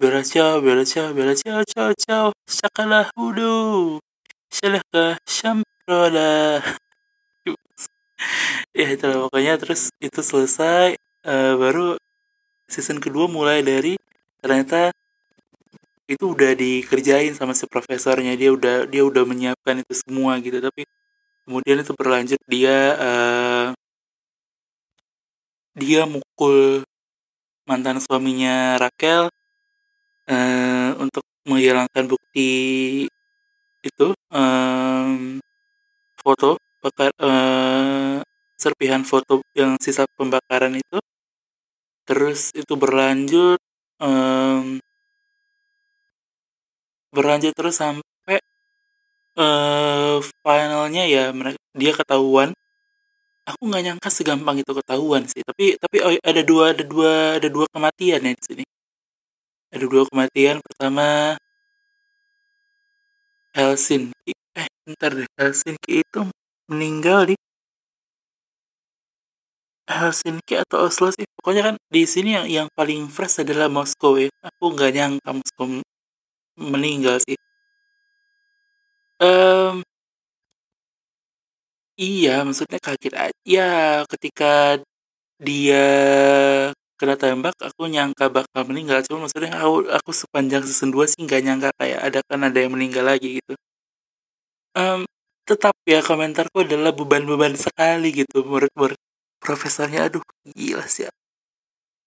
Bela 0.00 0.24
ciao 0.24 0.64
bela 0.64 0.80
ciao 0.88 1.12
bela 1.12 1.36
ciao 1.36 1.60
ciao 1.68 1.92
ciao. 1.92 2.26
Syakalah 2.48 3.12
hudu 3.14 4.00
syalaka 4.48 5.20
syamprola 5.28 6.64
ya 8.72 8.86
itu 8.96 9.06
pokoknya. 9.06 9.60
Terus 9.60 9.92
itu 10.00 10.20
selesai. 10.24 10.96
Uh, 11.20 11.54
baru 11.60 12.00
season 12.72 12.96
kedua 12.96 13.28
mulai 13.28 13.60
dari 13.60 14.00
ternyata 14.40 14.88
itu 16.10 16.24
udah 16.34 16.52
dikerjain 16.58 17.32
sama 17.38 17.54
si 17.54 17.70
profesornya. 17.70 18.34
Dia 18.34 18.50
udah 18.50 18.90
dia 18.90 19.02
udah 19.06 19.22
menyiapkan 19.22 19.86
itu 19.86 19.94
semua 19.94 20.42
gitu. 20.42 20.58
Tapi 20.58 20.82
kemudian 21.46 21.78
itu 21.82 21.92
berlanjut 21.94 22.40
dia 22.50 22.76
uh, 22.98 23.66
dia 25.78 26.02
mukul 26.10 26.82
mantan 27.70 28.02
suaminya 28.02 28.74
Raquel 28.82 29.30
uh, 30.26 30.90
untuk 30.98 31.22
menghilangkan 31.46 32.04
bukti 32.10 32.50
itu 33.80 34.08
um, 34.34 35.40
foto 36.20 36.60
bakar 36.82 37.14
uh, 37.22 38.20
serpihan 38.60 39.06
foto 39.06 39.40
yang 39.54 39.78
sisa 39.78 40.04
pembakaran 40.18 40.74
itu. 40.76 40.98
Terus 42.04 42.50
itu 42.58 42.74
berlanjut 42.74 43.62
um, 44.02 44.82
berlanjut 47.14 47.52
terus 47.54 47.76
sampai 47.82 48.38
uh, 49.38 50.18
finalnya 50.42 51.04
ya 51.06 51.24
mereka 51.34 51.58
dia 51.74 51.92
ketahuan. 51.94 52.50
Aku 53.48 53.66
nggak 53.66 53.82
nyangka 53.86 54.08
segampang 54.12 54.56
itu 54.62 54.72
ketahuan 54.78 55.26
sih 55.26 55.42
tapi 55.42 55.74
tapi 55.80 55.96
oh, 56.06 56.14
ada 56.22 56.42
dua 56.44 56.70
ada 56.76 56.84
dua 56.86 57.12
ada 57.40 57.48
dua 57.50 57.66
kematian 57.74 58.20
ya 58.22 58.32
di 58.36 58.44
sini. 58.46 58.64
Ada 59.74 59.86
dua 59.86 60.02
kematian 60.10 60.56
pertama 60.62 61.34
Helsinki 63.56 64.32
eh 64.54 64.68
bentar 64.86 65.10
deh 65.18 65.26
Helsinki 65.38 65.92
itu 66.06 66.20
meninggal 66.70 67.26
di 67.30 67.34
Helsinki 69.90 70.54
atau 70.62 70.86
Oslo 70.86 71.10
sih? 71.10 71.26
Pokoknya 71.34 71.62
kan 71.66 71.76
di 71.90 72.06
sini 72.06 72.38
yang 72.38 72.46
yang 72.46 72.68
paling 72.78 73.10
fresh 73.10 73.42
adalah 73.42 73.66
Moskow 73.66 74.14
ya. 74.14 74.30
Aku 74.46 74.70
nggak 74.70 74.90
nyangka 74.94 75.30
Moskow 75.34 75.82
meninggal 76.60 77.16
sih. 77.24 77.36
Um, 79.20 79.82
iya 82.00 82.30
maksudnya 82.46 82.78
kaget 82.86 83.14
aja 83.24 83.36
ya 83.54 83.64
ketika 84.12 84.80
dia 85.46 85.84
kena 86.98 87.16
tembak 87.16 87.56
aku 87.68 87.82
nyangka 87.88 88.28
bakal 88.28 88.62
meninggal. 88.68 89.00
Cuma 89.06 89.24
maksudnya 89.24 89.56
aku, 89.56 89.88
aku 89.88 90.10
sepanjang 90.12 90.62
season 90.68 90.90
2 90.94 91.08
sih 91.10 91.20
nggak 91.24 91.40
nyangka 91.46 91.70
kayak 91.80 92.00
ada 92.06 92.18
kan 92.28 92.40
ada 92.48 92.58
yang 92.60 92.72
meninggal 92.76 93.04
lagi 93.08 93.40
gitu. 93.40 93.54
Um, 94.74 95.02
tetap 95.48 95.74
ya 95.86 95.98
komentarku 96.02 96.62
adalah 96.62 96.94
beban-beban 96.94 97.54
sekali 97.58 98.14
gitu 98.14 98.46
murid-murid 98.46 98.98
profesornya. 99.42 100.06
Aduh 100.06 100.22
gila 100.54 100.86
sih 100.86 101.10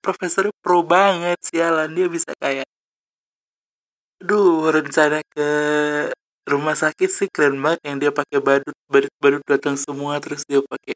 profesornya 0.03 0.51
pro 0.59 0.83
banget 0.83 1.39
sialan 1.47 1.89
dia 1.95 2.07
bisa 2.11 2.31
kayak 2.43 2.67
aduh 4.23 4.71
rencana 4.71 5.19
ke 5.35 5.47
rumah 6.47 6.75
sakit 6.79 7.09
sih 7.11 7.27
keren 7.27 7.59
banget 7.59 7.79
yang 7.87 7.97
dia 7.99 8.11
pakai 8.15 8.39
badut 8.39 8.75
badut 8.87 9.11
badut 9.19 9.43
datang 9.43 9.75
semua 9.75 10.15
terus 10.23 10.47
dia 10.47 10.63
pakai 10.63 10.95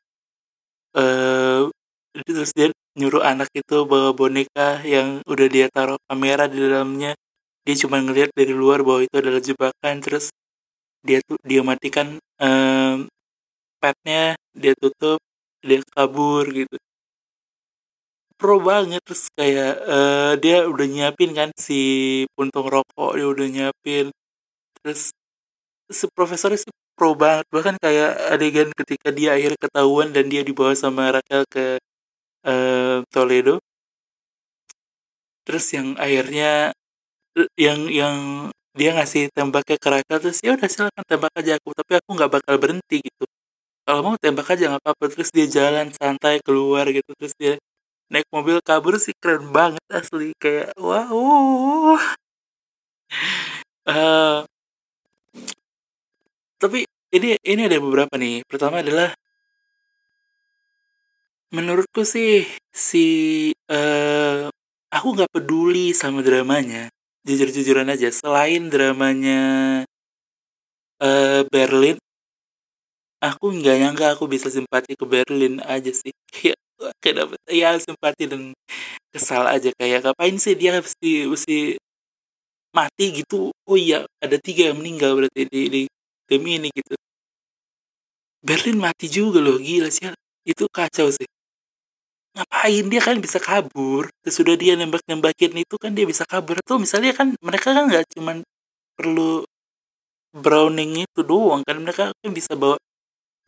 eh 0.96 1.67
uh, 1.67 2.24
terus 2.24 2.51
dia 2.55 2.72
nyuruh 2.98 3.22
anak 3.22 3.51
itu 3.53 3.84
bawa 3.86 4.15
boneka 4.15 4.81
yang 4.88 5.22
udah 5.27 5.48
dia 5.51 5.67
taruh 5.69 6.00
kamera 6.10 6.50
di 6.50 6.57
dalamnya. 6.65 7.13
Dia 7.65 7.75
cuma 7.84 8.01
ngelihat 8.01 8.31
dari 8.34 8.53
luar 8.55 8.81
bahwa 8.81 9.05
itu 9.05 9.15
adalah 9.22 9.41
jebakan 9.43 9.96
terus 10.01 10.31
dia 11.05 11.19
tuh 11.27 11.38
dia 11.46 11.62
matikan 11.62 12.17
um, 12.41 13.05
petnya 13.81 14.36
dia 14.55 14.74
tutup 14.79 15.19
dia 15.62 15.84
kabur 15.93 16.48
gitu 16.50 16.75
pro 18.39 18.62
banget 18.62 19.01
terus 19.06 19.24
kayak 19.34 19.72
uh, 19.89 20.34
dia 20.38 20.56
udah 20.70 20.86
nyiapin 20.86 21.32
kan 21.34 21.50
si 21.58 21.79
puntung 22.38 22.67
rokok 22.70 23.17
dia 23.17 23.27
udah 23.34 23.48
nyiapin. 23.50 24.06
Terus 24.82 25.12
si 25.91 26.06
profesornya 26.15 26.60
sih 26.62 26.74
pro 26.98 27.13
banget. 27.17 27.46
Bahkan 27.55 27.75
kayak 27.81 28.12
adegan 28.33 28.70
ketika 28.79 29.09
dia 29.18 29.35
akhirnya 29.38 29.59
ketahuan 29.66 30.09
dan 30.16 30.25
dia 30.31 30.42
dibawa 30.46 30.74
sama 30.77 31.14
Raquel 31.16 31.44
ke 31.50 31.66
uh, 32.46 33.01
Toledo. 33.14 33.59
Terus 35.46 35.66
yang 35.74 35.88
akhirnya 35.98 36.75
yang 37.57 37.79
yang 37.90 38.16
dia 38.77 38.94
ngasih 38.94 39.33
tembaknya 39.33 39.77
ke 39.81 39.90
Raquel 39.90 40.20
terus 40.22 40.40
ya 40.46 40.53
udah 40.53 40.70
silakan 40.70 41.03
tembak 41.09 41.33
aja 41.33 41.57
aku 41.57 41.70
tapi 41.74 41.94
aku 41.98 42.09
nggak 42.18 42.31
bakal 42.35 42.55
berhenti 42.62 42.98
gitu. 43.01 43.25
Kalau 43.88 44.01
mau 44.05 44.16
tembak 44.20 44.48
aja 44.53 44.64
nggak 44.70 44.83
apa-apa 44.83 45.05
terus 45.14 45.29
dia 45.33 45.48
jalan 45.50 45.90
santai 45.96 46.44
keluar 46.46 46.85
gitu 46.92 47.12
terus 47.18 47.33
dia 47.40 47.57
naik 48.11 48.27
mobil 48.31 48.57
kabur 48.63 48.96
sih 49.00 49.15
keren 49.22 49.51
banget 49.51 49.83
asli 49.91 50.31
kayak 50.39 50.72
wow 50.79 52.00
uh, 53.87 54.43
tapi 56.57 56.89
ini 57.13 57.37
ini 57.46 57.61
ada 57.70 57.77
beberapa 57.79 58.17
nih. 58.20 58.43
Pertama 58.50 58.81
adalah 58.83 59.13
menurutku 61.53 62.03
sih 62.03 62.43
si 62.74 63.05
uh, 63.72 64.50
aku 64.91 65.07
nggak 65.15 65.31
peduli 65.31 65.93
sama 65.96 66.20
dramanya. 66.25 66.89
Jujur-jujuran 67.27 67.91
aja 67.91 68.09
selain 68.09 68.72
dramanya 68.72 69.41
uh, 71.03 71.41
Berlin 71.51 72.00
aku 73.22 73.46
nggak 73.51 73.75
nyangka 73.81 74.05
aku 74.15 74.25
bisa 74.29 74.48
simpati 74.50 74.96
ke 74.98 75.05
Berlin 75.05 75.61
aja 75.63 75.91
sih. 75.93 76.11
Ya 76.53 76.55
dapet. 77.01 77.40
Ya 77.50 77.77
simpati 77.79 78.29
dan 78.29 78.53
kesal 79.13 79.44
aja 79.50 79.70
kayak 79.79 80.05
ngapain 80.05 80.35
sih 80.37 80.53
dia 80.53 80.77
mesti 80.77 81.25
mesti 81.25 81.57
mati 82.75 83.05
gitu? 83.24 83.50
Oh 83.66 83.77
iya 83.79 84.05
ada 84.22 84.37
tiga 84.37 84.70
yang 84.72 84.77
meninggal 84.81 85.18
berarti 85.18 85.50
di, 85.50 85.61
di 85.74 85.81
tim 86.29 86.44
ini 86.46 86.70
gitu. 86.74 86.96
Berlin 88.44 88.77
mati 88.79 89.09
juga 89.09 89.42
loh 89.42 89.57
gila 89.57 89.90
sih. 89.90 90.07
Itu 90.46 90.70
kacau 90.70 91.09
sih. 91.11 91.27
Ngapain 92.37 92.85
dia 92.92 93.01
kan 93.01 93.18
bisa 93.18 93.42
kabur? 93.42 94.07
Sesudah 94.22 94.53
dia 94.53 94.77
nembak 94.77 95.01
nembakin 95.09 95.57
itu 95.57 95.75
kan 95.81 95.92
dia 95.98 96.05
bisa 96.05 96.24
kabur. 96.24 96.61
Atau 96.61 96.77
misalnya 96.77 97.11
kan 97.18 97.33
mereka 97.42 97.74
kan 97.74 97.90
nggak 97.90 98.05
cuman 98.13 98.46
perlu 98.94 99.44
Browning 100.37 101.07
itu 101.07 101.22
doang 101.25 101.66
kan? 101.66 101.81
Mereka 101.81 102.13
kan 102.13 102.31
bisa 102.31 102.53
bawa 102.53 102.77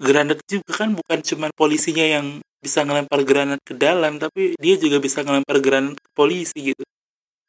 granat 0.02 0.42
juga 0.50 0.74
kan? 0.74 0.98
Bukan 0.98 1.20
cuman 1.22 1.52
polisinya 1.54 2.02
yang 2.02 2.28
bisa 2.60 2.84
ngelempar 2.84 3.24
granat 3.24 3.60
ke 3.64 3.72
dalam 3.76 4.20
tapi 4.20 4.56
dia 4.60 4.76
juga 4.76 5.00
bisa 5.00 5.24
ngelempar 5.24 5.64
granat 5.64 5.96
ke 5.96 6.10
polisi 6.12 6.76
gitu. 6.76 6.84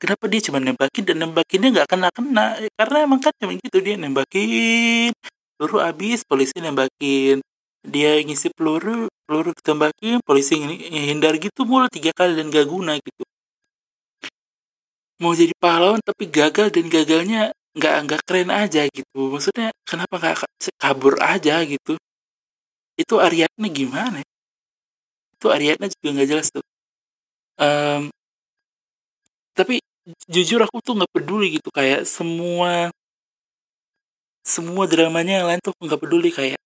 Kenapa 0.01 0.25
dia 0.33 0.41
cuma 0.41 0.59
nembakin 0.63 1.03
dan 1.05 1.17
nembakinnya 1.21 1.69
nggak 1.77 1.89
kena 1.91 2.09
kena 2.15 2.57
karena 2.79 2.99
emang 3.05 3.21
kan 3.21 3.35
cuma 3.37 3.53
gitu 3.53 3.79
dia 3.85 4.01
nembakin 4.01 5.13
peluru 5.59 5.79
habis 5.83 6.25
polisi 6.25 6.57
nembakin. 6.57 7.43
Dia 7.85 8.17
ngisi 8.25 8.49
peluru 8.57 9.13
peluru 9.29 9.53
ditembakin 9.53 10.25
polisi 10.25 10.57
hindar 10.89 11.37
gitu 11.37 11.69
mulu 11.69 11.89
tiga 11.93 12.17
kali 12.17 12.33
dan 12.39 12.49
gak 12.49 12.65
guna 12.65 12.97
gitu. 12.97 13.25
Mau 15.21 15.37
jadi 15.37 15.53
pahlawan 15.61 16.01
tapi 16.01 16.33
gagal 16.33 16.73
dan 16.73 16.89
gagalnya 16.89 17.53
nggak 17.77 17.97
nggak 18.09 18.21
keren 18.25 18.49
aja 18.49 18.89
gitu. 18.89 19.21
Maksudnya 19.29 19.69
kenapa 19.85 20.17
nggak 20.17 20.37
kabur 20.81 21.21
aja 21.21 21.61
gitu? 21.69 22.01
Itu 22.97 23.21
Ariadna 23.21 23.69
gimana 23.69 24.25
itu 25.41 25.47
Ariadna 25.49 25.89
juga 25.89 26.09
nggak 26.21 26.29
jelas 26.29 26.53
tuh. 26.53 26.65
Um, 27.57 28.13
tapi 29.57 29.81
jujur 30.29 30.61
aku 30.65 30.85
tuh 30.85 30.97
nggak 31.01 31.13
peduli 31.17 31.57
gitu 31.57 31.69
kayak 31.73 32.05
semua 32.05 32.93
semua 34.45 34.85
dramanya 34.89 35.45
yang 35.45 35.47
lain 35.49 35.61
tuh 35.61 35.77
nggak 35.77 36.01
peduli 36.01 36.31
kayak 36.33 36.61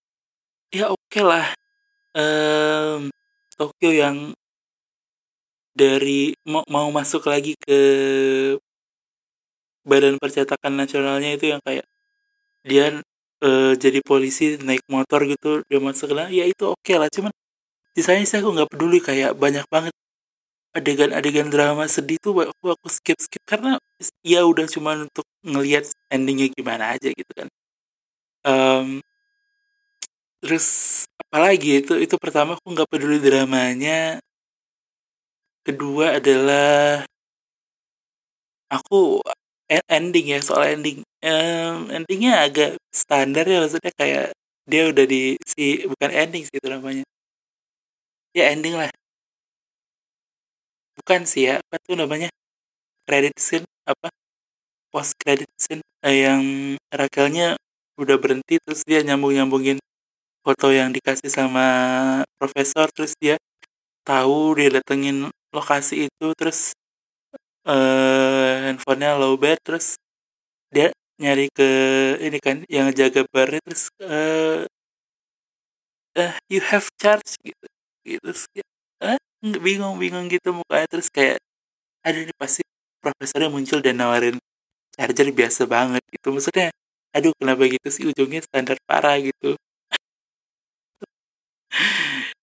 ya 0.71 0.91
oke 0.91 0.99
okay 1.11 1.23
lah 1.23 1.47
um, 2.15 3.11
Tokyo 3.55 3.91
yang 3.95 4.17
dari 5.75 6.35
mau, 6.47 6.63
masuk 6.95 7.27
lagi 7.27 7.59
ke 7.59 7.79
badan 9.83 10.17
percetakan 10.23 10.79
nasionalnya 10.79 11.35
itu 11.35 11.51
yang 11.51 11.63
kayak 11.67 11.87
dia 12.63 13.03
uh, 13.43 13.73
jadi 13.75 14.01
polisi 14.01 14.57
naik 14.63 14.87
motor 14.87 15.27
gitu 15.27 15.61
dia 15.67 15.83
masuk 15.83 16.15
ke 16.15 16.31
ya 16.31 16.47
itu 16.47 16.65
oke 16.71 16.79
okay 16.81 16.97
lah 16.97 17.11
cuman 17.11 17.35
sisanya 17.95 18.25
sih 18.27 18.39
aku 18.43 18.51
nggak 18.55 18.71
peduli 18.75 18.99
kayak 18.99 19.39
banyak 19.39 19.65
banget 19.71 19.95
adegan-adegan 20.75 21.49
drama 21.55 21.87
sedih 21.87 22.19
tuh 22.19 22.35
aku 22.51 22.75
aku 22.75 22.87
skip 22.91 23.19
skip 23.23 23.43
karena 23.47 23.79
ya 24.27 24.43
udah 24.43 24.67
cuma 24.67 24.99
untuk 24.99 25.23
ngelihat 25.47 25.87
endingnya 26.11 26.51
gimana 26.51 26.99
aja 26.99 27.15
gitu 27.15 27.31
kan. 27.31 27.49
Um, 28.45 28.99
terus 30.43 30.67
apalagi 31.23 31.81
itu 31.81 31.95
itu 32.03 32.15
pertama 32.19 32.59
aku 32.59 32.67
nggak 32.75 32.91
peduli 32.91 33.23
dramanya. 33.23 34.19
Kedua 35.65 36.21
adalah 36.21 37.07
aku 38.69 39.23
e, 39.71 39.79
ending 39.89 40.27
ya 40.35 40.39
soal 40.43 40.75
ending. 40.75 41.07
Um, 41.25 41.89
endingnya 41.95 42.45
agak 42.45 42.71
standar 42.93 43.47
ya 43.47 43.63
maksudnya 43.65 43.93
kayak 43.97 44.35
dia 44.69 44.83
udah 44.91 45.05
di 45.07 45.39
si 45.47 45.87
bukan 45.89 46.11
ending 46.13 46.45
sih 46.45 46.57
itu 46.61 46.69
namanya 46.69 47.05
ya 48.37 48.51
ending 48.53 48.75
lah. 48.77 48.91
Bukan 50.99 51.25
sih 51.25 51.49
ya 51.49 51.63
apa 51.63 51.79
tuh 51.81 51.95
namanya? 51.95 52.29
Credit 53.07 53.35
scene 53.39 53.67
apa? 53.87 54.11
Post 54.93 55.15
credit 55.23 55.51
scene 55.59 55.83
eh, 56.05 56.27
yang 56.27 56.43
Rakelnya 56.91 57.57
udah 57.95 58.17
berhenti 58.19 58.59
terus 58.59 58.83
dia 58.83 59.01
nyambung 59.07 59.35
nyambungin 59.35 59.79
foto 60.43 60.69
yang 60.75 60.91
dikasih 60.91 61.31
sama 61.31 61.67
profesor 62.37 62.91
terus 62.91 63.15
dia 63.17 63.39
tahu 64.05 64.59
dia 64.59 64.69
datengin 64.69 65.31
lokasi 65.55 66.11
itu 66.11 66.27
terus 66.37 66.75
uh, 67.65 68.69
handphonenya 68.69 69.17
low 69.17 69.39
bat 69.39 69.57
terus 69.65 69.97
dia 70.69 70.91
nyari 71.23 71.47
ke 71.55 71.71
ini 72.21 72.39
kan 72.43 72.67
yang 72.67 72.91
jaga 72.91 73.23
bar 73.31 73.49
terus 73.63 73.89
uh, 74.03 74.67
uh, 76.19 76.35
you 76.51 76.61
have 76.61 76.91
charge 76.99 77.39
gitu 77.41 77.67
gitu 78.07 78.21
terus 78.25 78.45
kayak 78.53 78.69
ah, 79.05 79.19
bingung 79.67 79.97
bingung 80.03 80.27
gitu 80.33 80.49
mukanya 80.57 80.87
terus 80.93 81.09
kayak 81.13 81.39
ada 82.07 82.19
ini 82.21 82.33
pasti 82.37 82.63
profesornya 83.03 83.51
muncul 83.53 83.81
dan 83.85 83.97
nawarin 84.01 84.37
charger 84.97 85.29
biasa 85.35 85.63
banget 85.69 86.03
gitu. 86.15 86.29
Maksudnya 86.35 86.69
aduh 87.17 87.33
kenapa 87.41 87.63
gitu 87.71 87.89
sih? 87.91 88.05
Ujungnya 88.11 88.41
standar 88.47 88.77
parah 88.89 89.17
gitu. 89.23 89.57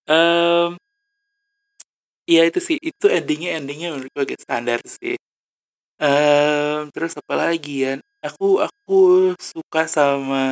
Um, 0.07 0.77
ya 2.33 2.41
itu 2.49 2.59
sih 2.61 2.77
itu 2.81 3.05
endingnya 3.09 3.59
endingnya 3.59 3.87
menurut 3.93 4.11
gue 4.13 4.23
agak 4.25 4.39
standar 4.43 4.79
sih. 4.85 5.15
Um, 6.01 6.89
terus 6.95 7.13
apa 7.17 7.33
lagi 7.37 7.85
ya? 7.87 7.93
Aku 8.25 8.61
aku 8.61 8.99
suka 9.41 9.85
sama 9.89 10.43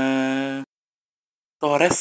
Torres 1.59 1.99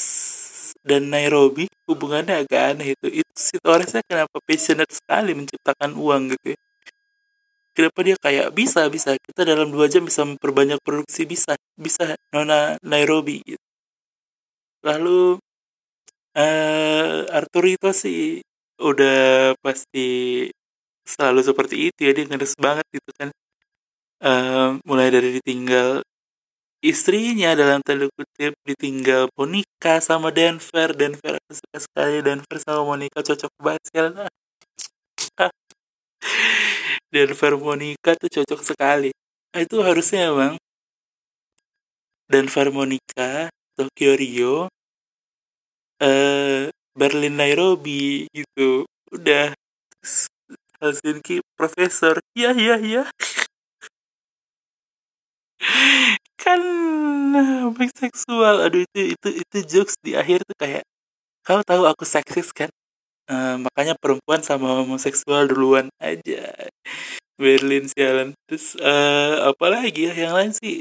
dan 0.89 1.13
Nairobi 1.13 1.69
hubungannya 1.85 2.45
agak 2.45 2.63
aneh 2.75 2.89
itu. 2.97 3.07
Itu 3.21 3.33
si 3.37 3.57
Torresnya 3.61 4.01
kenapa 4.09 4.41
passionate 4.41 4.93
sekali 4.97 5.37
menciptakan 5.37 5.93
uang 5.95 6.23
gitu 6.35 6.57
ya? 6.57 6.59
Kenapa 7.77 8.01
dia 8.03 8.17
kayak 8.19 8.49
bisa 8.59 8.91
bisa? 8.91 9.15
Kita 9.21 9.47
dalam 9.47 9.71
dua 9.71 9.87
jam 9.87 10.03
bisa 10.03 10.27
memperbanyak 10.27 10.83
produksi 10.83 11.23
bisa 11.29 11.55
bisa 11.79 12.19
Nona 12.35 12.75
Nairobi 12.83 13.39
gitu. 13.47 13.63
lalu 14.87 15.39
uh, 16.39 17.37
Arthur 17.39 17.65
itu 17.67 17.91
sih 17.95 18.21
udah 18.79 19.55
pasti 19.59 20.07
selalu 21.03 21.41
seperti 21.43 21.77
itu 21.91 21.99
ya 22.07 22.13
dia 22.15 22.25
ngedes 22.31 22.55
banget 22.59 22.87
gitu 22.95 23.11
kan. 23.19 23.31
Uh, 24.19 24.83
mulai 24.83 25.15
dari 25.15 25.39
ditinggal 25.39 26.03
istrinya 26.85 27.55
dalam 27.59 27.83
tanda 27.83 28.07
kutip 28.15 28.55
ditinggal 28.67 29.29
Monica 29.35 29.99
sama 30.03 30.31
Denver. 30.31 30.95
Denver 30.95 31.37
aku 31.39 31.53
suka 31.59 31.79
sekali. 31.83 32.17
Denver 32.23 32.57
sama 32.63 32.83
Monica 32.87 33.19
cocok 33.23 33.53
banget 33.59 33.85
ya 33.95 34.03
Denver 37.15 37.55
Monica 37.57 38.13
tuh 38.21 38.29
cocok 38.29 38.61
sekali. 38.61 39.11
Nah, 39.57 39.61
itu 39.65 39.81
harusnya 39.81 40.29
emang 40.29 40.55
Denver 42.29 42.69
Monica 42.69 43.49
Tokyo 43.73 44.13
Rio 44.13 44.69
eh 46.01 46.71
Berlin 46.95 47.35
Nairobi 47.39 48.29
gitu. 48.31 48.87
Udah. 49.11 49.55
Helsinki 50.79 51.43
profesor. 51.59 52.23
Ya 52.39 52.55
ya 52.55 52.79
ya 52.79 53.11
kan 56.43 56.61
seksual 57.99 58.63
aduh 58.65 58.87
itu 58.87 59.15
itu 59.15 59.29
itu 59.43 59.57
jokes 59.67 59.99
di 60.01 60.15
akhir 60.15 60.47
tuh 60.47 60.57
kayak 60.59 60.85
kau 61.49 61.65
tahu 61.65 61.89
aku 61.89 62.05
seksis 62.05 62.53
kan? 62.53 62.69
Uh, 63.29 63.61
makanya 63.65 63.97
perempuan 63.97 64.41
sama 64.45 64.77
homoseksual 64.85 65.49
duluan 65.49 65.89
aja. 66.01 66.53
Berlin 67.41 67.89
sialan. 67.89 68.37
Terus 68.45 68.77
uh, 68.77 69.53
apa 69.53 69.67
lagi 69.73 70.13
ya? 70.13 70.15
Yang 70.17 70.35
lain 70.37 70.53
sih. 70.61 70.77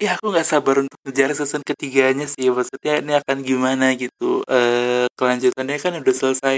Ya 0.00 0.14
aku 0.16 0.30
nggak 0.32 0.46
sabar 0.46 0.80
untuk 0.80 0.96
ngejar 1.04 1.36
season 1.36 1.60
ketiganya 1.60 2.24
sih. 2.24 2.48
Maksudnya 2.48 3.04
ini 3.04 3.12
akan 3.20 3.44
gimana 3.44 3.92
gitu. 3.92 4.40
Uh, 4.48 5.04
kelanjutannya 5.20 5.76
kan 5.76 5.92
udah 6.00 6.14
selesai 6.16 6.56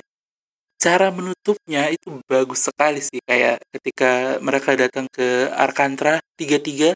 cara 0.81 1.13
menutupnya 1.13 1.93
itu 1.93 2.25
bagus 2.25 2.61
sekali 2.73 3.05
sih 3.05 3.21
kayak 3.29 3.61
ketika 3.77 4.41
mereka 4.41 4.73
datang 4.75 5.07
ke 5.13 5.53
Arkantra 5.53 6.25
tiga 6.41 6.57
tiga 6.57 6.91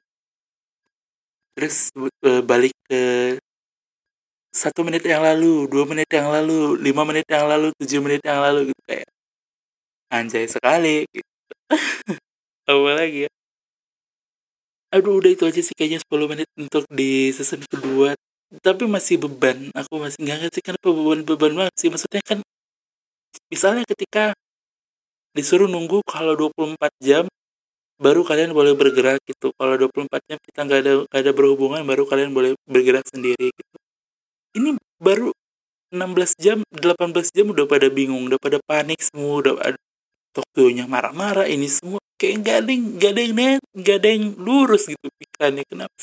terus 1.54 1.92
uh, 2.24 2.42
balik 2.42 2.72
ke 2.88 3.36
satu 4.54 4.80
menit 4.86 5.04
yang 5.04 5.20
lalu 5.20 5.68
dua 5.68 5.84
menit 5.84 6.08
yang 6.08 6.32
lalu 6.32 6.80
lima 6.80 7.02
menit 7.04 7.26
yang 7.28 7.44
lalu 7.44 7.70
tujuh 7.76 8.00
menit 8.00 8.22
yang 8.24 8.40
lalu 8.40 8.72
gitu 8.72 8.82
kayak 8.88 9.08
anjay 10.14 10.46
sekali 10.46 11.04
gitu. 11.10 11.32
apa 12.70 12.90
lagi 12.94 13.26
ya? 13.26 13.30
Aduh 14.94 15.18
udah 15.18 15.30
itu 15.34 15.42
aja 15.42 15.58
sih 15.58 15.74
kayaknya 15.74 15.98
10 16.06 16.30
menit 16.30 16.48
untuk 16.54 16.86
di 16.86 17.34
season 17.34 17.66
kedua 17.66 18.14
tapi 18.62 18.86
masih 18.86 19.18
beban. 19.18 19.74
Aku 19.74 19.98
masih 19.98 20.22
nggak 20.22 20.38
ngerti 20.46 20.60
kenapa 20.62 20.88
beban-beban 20.94 21.52
banget 21.58 21.74
sih. 21.74 21.90
Maksudnya 21.90 22.22
kan 22.22 22.38
misalnya 23.50 23.84
ketika 23.86 24.34
disuruh 25.34 25.66
nunggu 25.66 26.02
kalau 26.06 26.38
24 26.38 26.78
jam 27.02 27.24
baru 27.98 28.26
kalian 28.26 28.54
boleh 28.54 28.74
bergerak 28.74 29.22
gitu. 29.26 29.50
Kalau 29.54 29.74
24 29.78 30.30
jam 30.30 30.38
kita 30.38 30.60
nggak 30.66 30.80
ada 30.82 30.92
gak 31.10 31.20
ada 31.24 31.32
berhubungan 31.34 31.82
baru 31.86 32.06
kalian 32.06 32.34
boleh 32.34 32.52
bergerak 32.66 33.06
sendiri 33.06 33.50
gitu. 33.50 33.76
Ini 34.54 34.78
baru 35.02 35.34
16 35.94 36.42
jam 36.42 36.58
18 36.74 37.34
jam 37.34 37.46
udah 37.54 37.66
pada 37.70 37.86
bingung 37.86 38.26
udah 38.26 38.38
pada 38.42 38.58
panik 38.66 38.98
semua 38.98 39.42
udah 39.42 39.54
ada 39.62 39.78
Tokyo-nya 40.34 40.90
marah-marah 40.90 41.46
ini 41.46 41.70
semua 41.70 42.02
kayak 42.18 42.42
ada 42.42 42.70
yang 42.74 43.30
net 43.30 43.62
yang 44.02 44.34
lurus 44.34 44.90
gitu 44.90 45.06
pikirannya 45.06 45.62
kenapa 45.62 45.94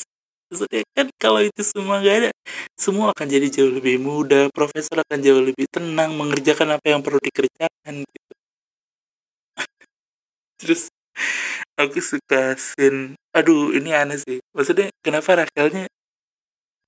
maksudnya 0.52 0.84
kan 0.92 1.08
kalau 1.16 1.40
itu 1.40 1.62
semua 1.64 2.04
gak 2.04 2.16
ada 2.20 2.30
semua 2.76 3.06
akan 3.16 3.24
jadi 3.24 3.48
jauh 3.48 3.72
lebih 3.72 3.96
mudah 3.96 4.52
profesor 4.52 5.00
akan 5.00 5.18
jauh 5.24 5.40
lebih 5.40 5.64
tenang 5.72 6.12
mengerjakan 6.12 6.76
apa 6.76 6.86
yang 6.92 7.00
perlu 7.00 7.16
dikerjakan 7.24 8.04
gitu. 8.04 8.32
Terus 10.60 10.82
aku 11.80 11.98
suka 12.04 12.56
scene 12.60 13.16
aduh 13.32 13.72
ini 13.72 13.90
aneh 13.96 14.18
sih. 14.20 14.38
Maksudnya 14.52 14.92
kenapa 15.00 15.44
Rakelnya 15.44 15.88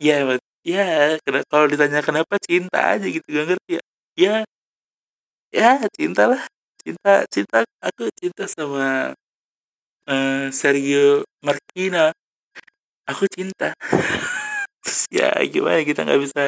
ya 0.02 0.16
ya 0.64 0.84
kalau 1.48 1.66
ditanya 1.72 2.00
kenapa 2.04 2.36
cinta 2.42 2.96
aja 2.96 3.06
gitu 3.08 3.24
gak 3.32 3.46
ngerti 3.56 3.70
ya. 3.80 3.82
Ya 4.14 4.34
ya 5.54 5.70
cinta 5.96 6.22
lah 6.30 6.42
cinta 6.82 7.24
cinta 7.32 7.58
aku 7.80 8.10
cinta 8.18 8.44
sama 8.50 9.14
uh, 10.08 10.46
Sergio 10.50 11.24
Marquina 11.44 12.12
aku 13.10 13.24
cinta. 13.30 13.72
Ya 15.14 15.30
gimana 15.46 15.80
kita 15.86 16.02
nggak 16.04 16.22
bisa 16.22 16.42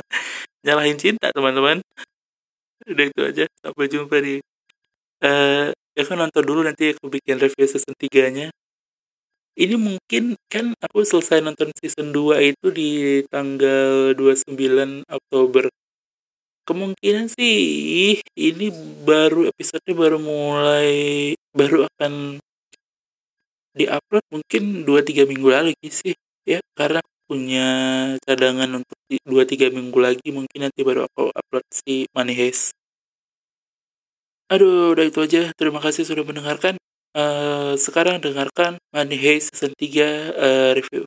nyalahin 0.66 0.99
cinta 0.99 1.31
teman-teman? 1.31 1.81
Udah 2.85 3.05
itu 3.07 3.21
aja. 3.23 3.45
Sampai 3.62 3.87
jumpa 3.87 4.16
di 4.21 4.42
uh, 5.23 5.71
ya 5.71 6.03
kan 6.05 6.19
nonton 6.19 6.42
dulu 6.45 6.61
nanti 6.66 6.92
aku 6.92 7.09
bikin 7.09 7.40
review 7.40 7.64
season 7.64 7.95
3 7.97 8.37
nya 8.37 8.47
ini 9.57 9.75
mungkin 9.81 10.37
kan 10.53 10.77
aku 10.85 11.01
selesai 11.01 11.40
nonton 11.40 11.73
season 11.81 12.12
2 12.12 12.53
itu 12.53 12.66
di 12.69 12.90
tanggal 13.33 14.12
29 14.12 14.53
Oktober. 15.09 15.73
Kemungkinan 16.69 17.33
sih 17.33 17.57
ini 18.37 18.66
baru 19.09 19.49
episode 19.49 19.87
baru 19.97 20.21
mulai 20.21 21.33
baru 21.57 21.88
akan 21.88 22.37
diupload 23.73 24.25
mungkin 24.29 24.85
2-3 24.85 25.25
minggu 25.25 25.49
lagi 25.49 25.88
sih 25.88 26.12
ya 26.46 26.62
karena 26.78 27.02
punya 27.26 27.66
cadangan 28.22 28.70
untuk 28.80 28.98
2-3 29.26 29.74
minggu 29.74 29.98
lagi 29.98 30.28
mungkin 30.30 30.70
nanti 30.70 30.87
baru 30.87 31.11
aku 31.11 31.35
upload 31.35 31.66
si 31.74 32.06
Money 32.14 32.38
Heist. 32.38 32.70
Aduh 34.46 34.94
udah 34.94 35.04
itu 35.11 35.18
aja. 35.18 35.50
Terima 35.59 35.82
kasih 35.82 36.06
sudah 36.06 36.22
mendengarkan. 36.22 36.78
Uh, 37.16 37.74
sekarang 37.74 38.22
dengarkan 38.22 38.78
Money 38.94 39.18
Heist 39.18 39.50
season 39.50 39.74
3 39.74 39.82
uh, 39.82 40.06
eh, 40.38 40.70
review 40.78 41.02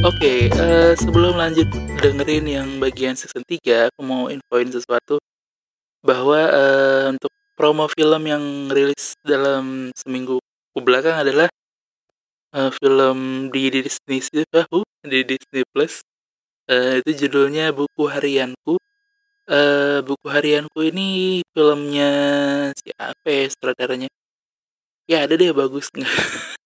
Oke, 0.00 0.16
okay, 0.16 0.40
uh, 0.56 0.64
eh, 0.64 0.92
sebelum 0.96 1.36
lanjut 1.36 1.68
dengerin 2.00 2.48
yang 2.48 2.68
bagian 2.80 3.12
season 3.12 3.44
3, 3.44 3.92
aku 3.92 4.00
mau 4.00 4.32
infoin 4.32 4.64
sesuatu 4.72 5.20
bahwa 6.00 6.40
uh, 6.40 7.12
untuk 7.12 7.28
promo 7.52 7.84
film 7.84 8.24
yang 8.24 8.72
rilis 8.72 9.12
dalam 9.20 9.92
seminggu 9.92 10.40
ke 10.72 10.80
belakang 10.80 11.20
adalah 11.20 11.52
uh, 12.56 12.72
film 12.80 13.52
di 13.52 13.68
Disney 13.68 14.24
Bahu 14.48 14.88
di 15.04 15.20
Disney 15.20 15.68
Plus. 15.68 16.00
Uh, 16.64 17.04
itu 17.04 17.28
judulnya 17.28 17.68
Buku 17.76 18.08
Harianku. 18.08 18.80
Uh, 19.44 20.00
Buku 20.00 20.32
Harianku 20.32 20.80
ini 20.80 21.44
filmnya 21.52 22.12
siapa 22.72 23.28
ya 23.28 23.52
sutradaranya? 23.52 24.08
Ya 25.04 25.28
ada 25.28 25.36
deh 25.36 25.52
bagus 25.52 25.92
nggak? 25.92 26.08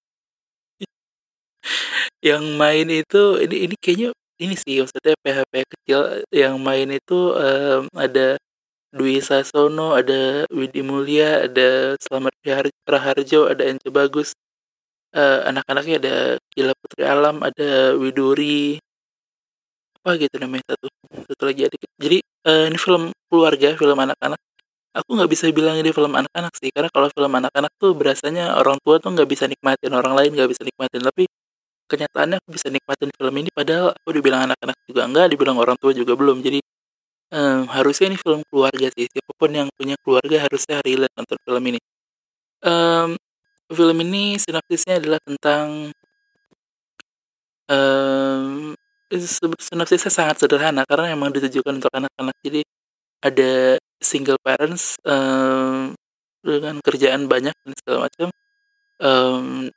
yang 2.24 2.44
main 2.56 2.88
itu 2.88 3.36
ini 3.44 3.68
ini 3.68 3.74
kayaknya 3.76 4.08
ini 4.40 4.54
sih 4.56 4.80
maksudnya 4.80 5.14
PHP 5.20 5.52
kecil 5.68 6.00
yang 6.32 6.56
main 6.56 6.88
itu 6.88 7.36
um, 7.36 7.84
ada 7.94 8.40
Dwi 8.94 9.18
Sasono, 9.18 9.98
ada 9.98 10.46
Widi 10.54 10.80
Mulia, 10.86 11.50
ada 11.50 11.98
Selamat 11.98 12.30
Praharjo, 12.86 13.50
ada 13.50 13.66
Ence 13.66 13.90
Bagus. 13.90 14.38
Uh, 15.10 15.42
anak-anaknya 15.50 15.94
ada 15.98 16.14
Gila 16.54 16.74
Putri 16.78 17.02
Alam, 17.02 17.42
ada 17.42 17.98
Widuri. 17.98 18.78
Apa 19.98 20.14
gitu 20.14 20.38
namanya 20.38 20.78
satu. 20.78 20.86
Satu 21.26 21.42
lagi 21.42 21.66
ada. 21.66 21.74
Jadi 21.98 22.22
uh, 22.46 22.70
ini 22.70 22.78
film 22.78 23.10
keluarga, 23.26 23.74
film 23.74 23.98
anak-anak. 23.98 24.38
aku 24.94 25.10
nggak 25.18 25.30
bisa 25.34 25.50
bilang 25.50 25.74
ini 25.74 25.90
film 25.90 26.14
anak-anak 26.14 26.54
sih 26.54 26.70
karena 26.70 26.86
kalau 26.86 27.10
film 27.10 27.32
anak-anak 27.34 27.74
tuh 27.82 27.98
berasanya 27.98 28.54
orang 28.54 28.78
tua 28.78 29.02
tuh 29.02 29.10
nggak 29.10 29.26
bisa 29.26 29.50
nikmatin 29.50 29.90
orang 29.90 30.14
lain 30.14 30.30
nggak 30.38 30.46
bisa 30.46 30.62
nikmatin 30.62 31.02
tapi 31.02 31.26
kenyataannya 31.94 32.42
aku 32.42 32.48
bisa 32.58 32.66
nikmatin 32.74 33.10
film 33.14 33.34
ini 33.38 33.50
padahal 33.54 33.94
aku 33.94 34.10
dibilang 34.10 34.50
anak-anak 34.50 34.76
juga 34.90 35.00
enggak 35.06 35.26
dibilang 35.30 35.56
orang 35.62 35.78
tua 35.78 35.94
juga 35.94 36.18
belum. 36.18 36.42
Jadi 36.42 36.58
um, 37.30 37.70
harusnya 37.70 38.10
ini 38.10 38.18
film 38.18 38.42
keluarga 38.50 38.86
sih. 38.90 39.06
Siapa 39.06 39.32
pun 39.38 39.50
yang 39.54 39.68
punya 39.78 39.94
keluarga 40.02 40.36
harusnya 40.42 40.82
relate 40.82 41.14
nonton 41.14 41.38
film 41.46 41.64
ini. 41.70 41.80
Um, 42.64 43.10
film 43.70 43.96
ini 44.02 44.36
sinopsisnya 44.42 44.98
adalah 44.98 45.20
tentang 45.22 45.94
um, 47.70 48.74
sinopsisnya 49.58 50.10
sangat 50.10 50.42
sederhana 50.42 50.82
karena 50.88 51.14
emang 51.14 51.30
ditujukan 51.30 51.78
untuk 51.78 51.92
anak-anak. 51.94 52.36
Jadi 52.42 52.62
ada 53.24 53.78
single 54.02 54.40
parents 54.42 55.00
um, 55.06 55.94
dengan 56.44 56.76
kerjaan 56.84 57.30
banyak 57.30 57.54
dan 57.54 57.72
segala 57.78 57.98
macam. 58.10 58.28
Um, 59.00 59.72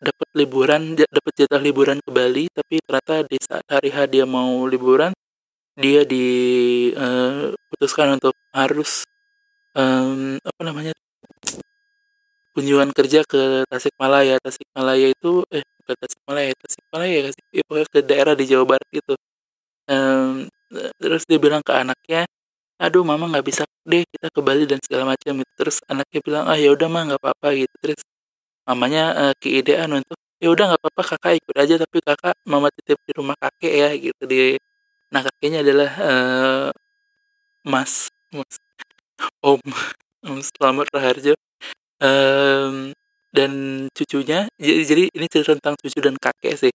dapat 0.00 0.28
liburan 0.32 0.96
dapat 0.96 1.32
jatah 1.36 1.60
liburan 1.60 1.98
ke 2.00 2.10
Bali 2.10 2.48
tapi 2.48 2.80
ternyata 2.80 3.26
di 3.28 3.38
saat 3.40 3.66
hari 3.68 3.92
H 3.92 4.08
dia 4.08 4.24
mau 4.24 4.64
liburan 4.64 5.12
dia 5.78 6.02
diputuskan 6.02 6.98
uh, 8.10 8.16
untuk 8.18 8.34
harus 8.50 9.06
um, 9.78 10.34
apa 10.42 10.62
namanya 10.66 10.92
kunjungan 12.58 12.90
kerja 12.90 13.22
ke 13.22 13.62
Tasikmalaya. 13.70 14.42
Tasikmalaya 14.42 15.06
itu 15.14 15.46
eh 15.54 15.62
ke 15.86 15.92
Tasikmalaya 15.94 16.50
Tasikmalaya 16.58 17.30
ya, 17.30 17.84
ke 17.86 18.00
daerah 18.02 18.34
di 18.34 18.44
Jawa 18.50 18.66
Barat 18.66 18.88
gitu. 18.90 19.14
Um, 19.86 20.50
terus 20.98 21.22
dia 21.30 21.38
bilang 21.38 21.62
ke 21.62 21.72
anaknya 21.72 22.26
aduh 22.78 23.02
mama 23.02 23.26
nggak 23.30 23.46
bisa 23.46 23.62
deh 23.86 24.04
kita 24.06 24.28
ke 24.34 24.40
Bali 24.42 24.66
dan 24.66 24.82
segala 24.82 25.14
macam. 25.14 25.32
Gitu 25.38 25.52
terus 25.54 25.78
anaknya 25.86 26.20
bilang 26.26 26.44
ah 26.50 26.58
ya 26.58 26.74
udah 26.74 26.88
mah 26.90 27.02
nggak 27.14 27.20
apa-apa 27.22 27.48
gitu. 27.54 27.74
Terus 27.78 28.02
mamanya 28.68 29.02
uh, 29.16 29.34
keidean 29.40 29.90
untuk 29.96 30.18
ya 30.42 30.48
udah 30.54 30.64
nggak 30.74 30.80
apa-apa 30.84 31.02
kakak 31.16 31.32
ikut 31.40 31.56
aja 31.56 31.74
tapi 31.82 31.98
kakak 32.04 32.34
mama 32.46 32.68
titip 32.74 32.98
di 33.08 33.12
rumah 33.16 33.36
kakek 33.40 33.72
ya 33.72 33.88
gitu. 33.96 34.22
Di 34.28 34.40
nah 35.12 35.22
kakeknya 35.24 35.64
adalah 35.64 35.90
uh, 36.04 36.68
mas 37.64 38.12
mas 38.30 38.54
om 39.42 39.60
om 40.28 40.38
selamat 40.44 40.86
Raharjo. 40.94 41.34
Um, 41.98 42.94
dan 43.34 43.52
cucunya 43.96 44.46
jadi, 44.56 44.80
jadi 44.86 45.02
ini 45.16 45.26
cerita 45.32 45.52
tentang 45.58 45.76
cucu 45.80 45.98
dan 46.04 46.16
kakek 46.20 46.54
sih. 46.68 46.74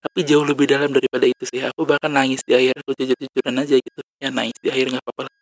Tapi 0.00 0.20
jauh 0.28 0.44
lebih 0.46 0.66
dalam 0.70 0.90
daripada 0.94 1.26
itu 1.28 1.44
sih. 1.48 1.60
Aku 1.64 1.84
bahkan 1.88 2.12
nangis 2.12 2.40
di 2.46 2.54
akhir 2.56 2.80
aku 2.80 2.92
jujur-jujuran 2.96 3.56
aja 3.62 3.76
gitu. 3.80 4.00
Ya 4.22 4.28
nangis 4.32 4.56
di 4.62 4.68
akhir 4.72 4.92
nggak 4.94 5.04
apa-apa 5.04 5.40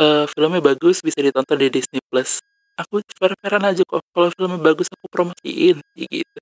uh, 0.00 0.24
filmnya 0.32 0.60
bagus 0.64 1.04
bisa 1.04 1.20
ditonton 1.20 1.60
di 1.60 1.68
Disney 1.68 2.00
Plus 2.08 2.40
aku 2.80 3.04
fair-fairan 3.20 3.64
aja 3.68 3.82
kok 3.84 4.00
kalau 4.12 4.28
filmnya 4.32 4.58
bagus 4.60 4.88
aku 4.88 5.06
promosiin 5.12 5.76
gitu. 5.96 6.38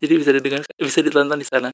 Jadi 0.00 0.14
bisa 0.16 0.30
didengar 0.32 0.60
bisa 0.76 1.00
ditonton 1.00 1.40
di 1.40 1.48
sana. 1.48 1.68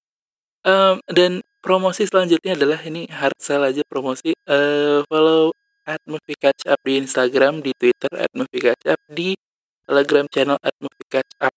Um, 0.66 0.98
dan 1.06 1.46
promosi 1.62 2.10
selanjutnya 2.10 2.58
adalah 2.58 2.82
ini 2.82 3.06
hard 3.06 3.38
sell 3.38 3.62
aja 3.62 3.86
promosi. 3.86 4.34
Uh, 4.46 5.06
follow 5.06 5.54
at 5.86 6.02
movie 6.10 6.34
catch 6.34 6.66
up 6.66 6.82
di 6.82 6.98
Instagram 6.98 7.62
di 7.62 7.70
Twitter 7.78 8.10
at 8.18 8.30
movie 8.34 8.58
catch 8.58 8.82
up 8.90 8.98
di 9.06 9.38
Telegram 9.86 10.26
channel 10.26 10.58
at 10.58 10.74
movie 10.82 11.06
catch 11.06 11.30
up. 11.38 11.54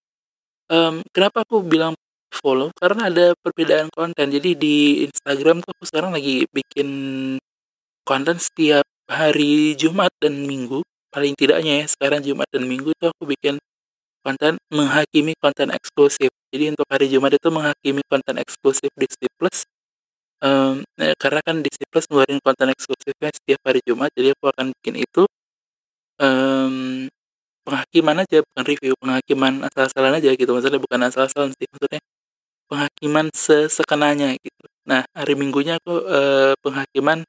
Um, 0.70 1.02
kenapa 1.10 1.42
aku 1.42 1.66
bilang 1.66 1.98
follow? 2.30 2.70
Karena 2.78 3.10
ada 3.10 3.34
perbedaan 3.42 3.90
konten. 3.90 4.30
Jadi 4.30 4.54
di 4.54 4.76
Instagram 5.10 5.66
tuh 5.66 5.74
aku 5.74 5.84
sekarang 5.90 6.14
lagi 6.14 6.46
bikin 6.54 6.90
konten 8.06 8.38
setiap 8.38 8.86
hari 9.10 9.74
Jumat 9.74 10.14
dan 10.22 10.46
Minggu 10.46 10.86
paling 11.10 11.34
tidaknya 11.34 11.84
ya 11.84 11.86
sekarang 11.90 12.22
Jumat 12.22 12.46
dan 12.54 12.70
Minggu 12.70 12.94
itu 12.94 13.06
aku 13.10 13.26
bikin 13.26 13.58
konten 14.22 14.62
menghakimi 14.70 15.34
konten 15.42 15.74
eksklusif. 15.74 16.30
Jadi 16.54 16.78
untuk 16.78 16.86
hari 16.86 17.10
Jumat 17.10 17.34
itu 17.34 17.50
menghakimi 17.50 18.06
konten 18.06 18.38
eksklusif 18.38 18.94
Disney 18.94 19.30
Plus. 19.34 19.66
Um, 20.40 20.88
karena 20.96 21.42
kan 21.44 21.60
Disney 21.66 21.88
Plus 21.90 22.06
ngeluarin 22.08 22.40
konten 22.40 22.70
eksklusifnya 22.72 23.30
setiap 23.34 23.60
hari 23.66 23.82
Jumat 23.84 24.14
jadi 24.14 24.38
aku 24.38 24.46
akan 24.54 24.72
bikin 24.80 25.02
itu. 25.02 25.24
Um, 26.20 27.08
penghakiman 27.66 28.24
aja 28.26 28.44
bukan 28.44 28.64
review 28.66 28.94
penghakiman 29.02 29.54
asal-asalan 29.66 30.14
aja 30.22 30.30
gitu. 30.38 30.52
Maksudnya 30.54 30.80
bukan 30.82 31.00
asal-asalan 31.10 31.52
sih 31.58 31.68
maksudnya 31.74 32.02
penghakiman 32.70 33.26
sesekenanya 33.34 34.38
gitu. 34.38 34.66
Nah 34.86 35.02
hari 35.18 35.34
minggunya 35.34 35.82
aku 35.82 36.06
uh, 36.06 36.54
penghakiman 36.62 37.26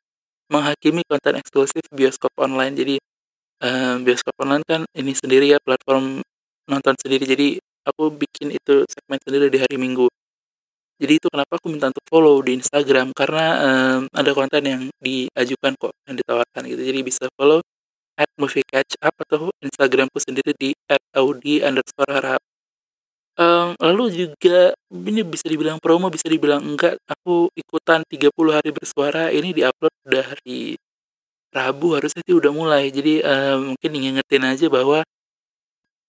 menghakimi 0.51 1.07
konten 1.07 1.39
eksklusif 1.39 1.87
bioskop 1.95 2.35
online. 2.43 2.75
Jadi 2.75 2.97
uh, 3.63 3.97
bioskop 4.03 4.35
online 4.43 4.67
kan 4.67 4.83
ini 4.93 5.15
sendiri 5.15 5.49
ya 5.55 5.59
platform 5.63 6.21
nonton 6.67 6.95
sendiri. 6.99 7.25
Jadi 7.25 7.49
aku 7.87 8.13
bikin 8.13 8.53
itu 8.53 8.85
segmen 8.91 9.19
sendiri 9.23 9.49
di 9.49 9.59
hari 9.63 9.79
Minggu. 9.79 10.11
Jadi 11.01 11.17
itu 11.17 11.33
kenapa 11.33 11.57
aku 11.57 11.73
minta 11.73 11.89
untuk 11.89 12.05
follow 12.13 12.45
di 12.45 12.61
Instagram 12.61 13.17
karena 13.17 13.47
um, 13.65 14.01
ada 14.13 14.37
konten 14.37 14.63
yang 14.69 14.83
diajukan 15.01 15.73
kok 15.81 15.97
yang 16.05 16.21
ditawarkan 16.21 16.63
gitu. 16.69 16.83
Jadi 16.85 17.01
bisa 17.01 17.25
follow 17.41 17.65
at 18.21 18.29
movie 18.37 18.67
catch 18.69 19.01
up 19.01 19.17
atau 19.17 19.49
Instagramku 19.65 20.21
sendiri 20.21 20.53
di 20.61 20.77
at 20.93 21.01
audi 21.17 21.65
underscore 21.65 22.13
harap 22.13 22.45
Um, 23.41 23.73
lalu 23.81 24.29
juga 24.29 24.77
ini 24.93 25.25
bisa 25.25 25.49
dibilang 25.49 25.81
promo, 25.81 26.13
bisa 26.13 26.29
dibilang 26.29 26.61
enggak, 26.61 27.01
aku 27.09 27.49
ikutan 27.57 28.05
30 28.05 28.29
hari 28.53 28.69
bersuara 28.69 29.33
ini 29.33 29.57
diupload 29.57 29.95
udah 30.05 30.25
hari 30.37 30.77
Rabu 31.51 31.99
harusnya 31.99 32.23
sih 32.23 32.37
udah 32.37 32.53
mulai. 32.55 32.93
Jadi, 32.95 33.25
um, 33.27 33.75
mungkin 33.75 33.91
ngingetin 33.97 34.45
aja 34.47 34.67
bahwa 34.71 35.03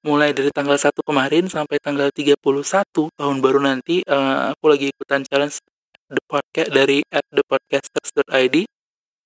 mulai 0.06 0.36
dari 0.36 0.52
tanggal 0.54 0.78
1 0.78 1.02
kemarin 1.02 1.46
sampai 1.50 1.78
tanggal 1.82 2.12
31 2.14 3.10
tahun 3.18 3.38
baru 3.42 3.60
nanti, 3.64 4.04
uh, 4.06 4.54
aku 4.54 4.66
lagi 4.70 4.86
ikutan 4.94 5.26
challenge 5.26 5.64
The 6.12 6.22
Podcast 6.30 6.70
dari 6.76 7.02
at 7.10 7.26
thepodcasters.id. 7.32 8.56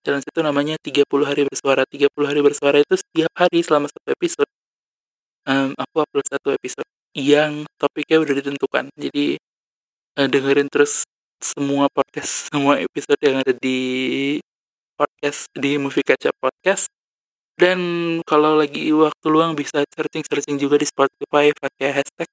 Challenge 0.06 0.26
itu 0.30 0.40
namanya 0.46 0.76
30 0.80 1.26
hari 1.26 1.42
bersuara. 1.50 1.84
30 1.90 2.30
hari 2.30 2.40
bersuara 2.46 2.78
itu 2.80 2.96
setiap 2.96 3.34
hari 3.36 3.60
selama 3.66 3.90
satu 3.90 4.10
episode, 4.14 4.52
um, 5.50 5.74
aku 5.76 5.96
upload 6.06 6.26
satu 6.30 6.54
episode 6.54 6.95
yang 7.16 7.64
topiknya 7.80 8.20
udah 8.20 8.34
ditentukan. 8.44 8.92
Jadi 9.00 9.40
uh, 10.20 10.28
dengerin 10.28 10.68
terus 10.68 11.08
semua 11.40 11.88
podcast, 11.88 12.32
semua 12.52 12.78
episode 12.84 13.20
yang 13.24 13.40
ada 13.40 13.56
di 13.56 13.80
podcast 15.00 15.48
di 15.56 15.80
Movie 15.80 16.04
Kaca 16.04 16.36
Podcast. 16.36 16.92
Dan 17.56 17.80
kalau 18.28 18.60
lagi 18.60 18.92
waktu 18.92 19.26
luang 19.32 19.56
bisa 19.56 19.80
searching-searching 19.88 20.60
juga 20.60 20.76
di 20.76 20.84
Spotify 20.84 21.56
pakai 21.56 22.04
hashtag 22.04 22.28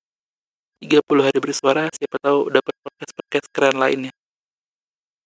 30 0.83 0.99
hari 1.23 1.39
bersuara, 1.39 1.87
siapa 1.95 2.19
tahu 2.19 2.51
dapat 2.51 2.75
podcast-podcast 2.83 3.47
keren 3.55 3.79
lainnya. 3.79 4.11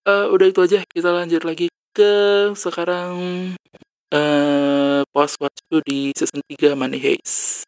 Uh, 0.05 0.29
udah 0.37 0.53
itu 0.53 0.61
aja, 0.61 0.85
kita 0.85 1.09
lanjut 1.09 1.49
lagi 1.49 1.73
ke 1.97 2.13
sekarang 2.53 3.17
uh, 4.13 5.01
post 5.17 5.41
watch 5.41 5.65
di 5.89 6.13
season 6.13 6.45
3 6.45 6.77
Money 6.77 7.01
Heist. 7.01 7.65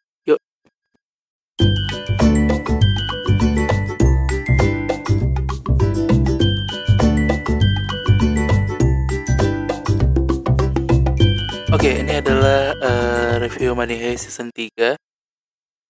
Oke, 11.79 11.95
ini 12.01 12.17
adalah 12.19 12.75
uh, 12.81 13.33
review 13.39 13.71
Money 13.71 13.95
Heist 13.95 14.27
season 14.27 14.51
3. 14.51 14.99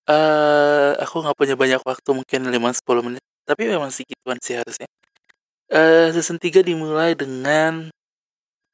Uh, 0.06 0.94
aku 1.02 1.24
nggak 1.24 1.34
punya 1.34 1.56
banyak 1.58 1.82
waktu, 1.82 2.10
mungkin 2.14 2.46
5-10 2.46 3.06
menit. 3.10 3.24
Tapi 3.42 3.64
memang 3.66 3.90
segituan 3.90 4.38
sih 4.38 4.54
harusnya. 4.54 4.86
Uh, 5.66 6.14
season 6.14 6.38
3 6.38 6.62
dimulai 6.62 7.18
dengan 7.18 7.90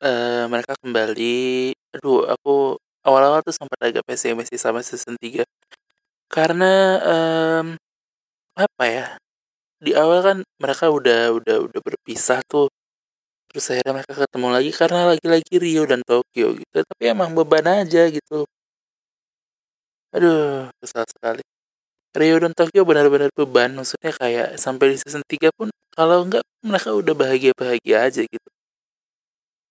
uh, 0.03 0.43
mereka 0.51 0.75
kembali. 0.83 1.71
Aduh, 1.95 2.27
aku 2.27 2.75
awal-awal 3.07 3.39
tuh 3.47 3.55
sempat 3.55 3.79
agak 3.79 4.03
pesimis 4.03 4.51
sama 4.59 4.83
season 4.83 5.15
3. 5.15 5.47
Karena 6.35 6.99
um, 6.99 7.67
apa 8.59 8.83
ya? 8.91 9.05
Di 9.79 9.91
awal 9.95 10.19
kan 10.27 10.37
mereka 10.59 10.85
udah 10.91 11.31
udah 11.37 11.55
udah 11.71 11.79
berpisah 11.87 12.43
tuh. 12.51 12.67
Terus 13.49 13.65
akhirnya 13.71 13.93
mereka 14.03 14.13
ketemu 14.27 14.47
lagi 14.55 14.71
karena 14.75 14.99
lagi-lagi 15.11 15.53
Rio 15.63 15.83
dan 15.87 16.01
Tokyo 16.03 16.47
gitu. 16.59 16.77
Tapi 16.83 17.03
emang 17.07 17.31
beban 17.37 17.63
aja 17.67 18.01
gitu. 18.11 18.43
Aduh 20.15 20.67
kesal 20.83 21.05
sekali. 21.07 21.43
Rio 22.19 22.37
dan 22.43 22.53
Tokyo 22.57 22.81
benar-benar 22.89 23.31
beban. 23.39 23.71
Maksudnya 23.79 24.11
kayak 24.15 24.47
sampai 24.59 24.85
di 24.95 24.97
season 25.03 25.23
3 25.27 25.51
pun 25.55 25.69
kalau 25.95 26.27
enggak 26.27 26.43
mereka 26.63 26.91
udah 26.99 27.13
bahagia-bahagia 27.15 27.97
aja 28.11 28.21
gitu. 28.27 28.49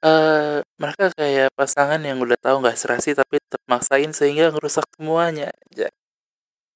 Uh, 0.04 0.60
mereka 0.80 1.12
kayak 1.16 1.48
pasangan 1.56 2.00
yang 2.04 2.20
udah 2.20 2.36
tahu 2.36 2.60
nggak 2.60 2.76
serasi 2.76 3.16
tapi 3.16 3.40
tetap 3.40 3.64
maksain 3.64 4.12
sehingga 4.12 4.52
ngerusak 4.52 4.84
semuanya 4.96 5.48
aja 5.72 5.88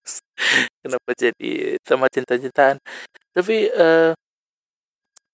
kenapa 0.83 1.11
jadi 1.14 1.77
sama 1.85 2.09
cinta-cintaan? 2.09 2.81
Tapi 3.37 3.71
uh, 3.75 4.12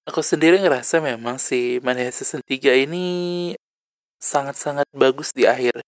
Aku 0.05 0.21
sendiri 0.21 0.61
ngerasa 0.61 1.01
memang 1.01 1.41
si 1.41 1.81
Mania 1.81 2.13
Season 2.13 2.45
3 2.45 2.85
ini 2.85 3.05
sangat-sangat 4.21 4.85
bagus 4.93 5.33
di 5.33 5.49
akhir. 5.49 5.81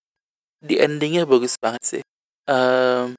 Di 0.64 0.80
endingnya 0.80 1.28
bagus 1.28 1.60
banget 1.60 1.82
sih. 1.84 2.02
Um, 2.48 3.12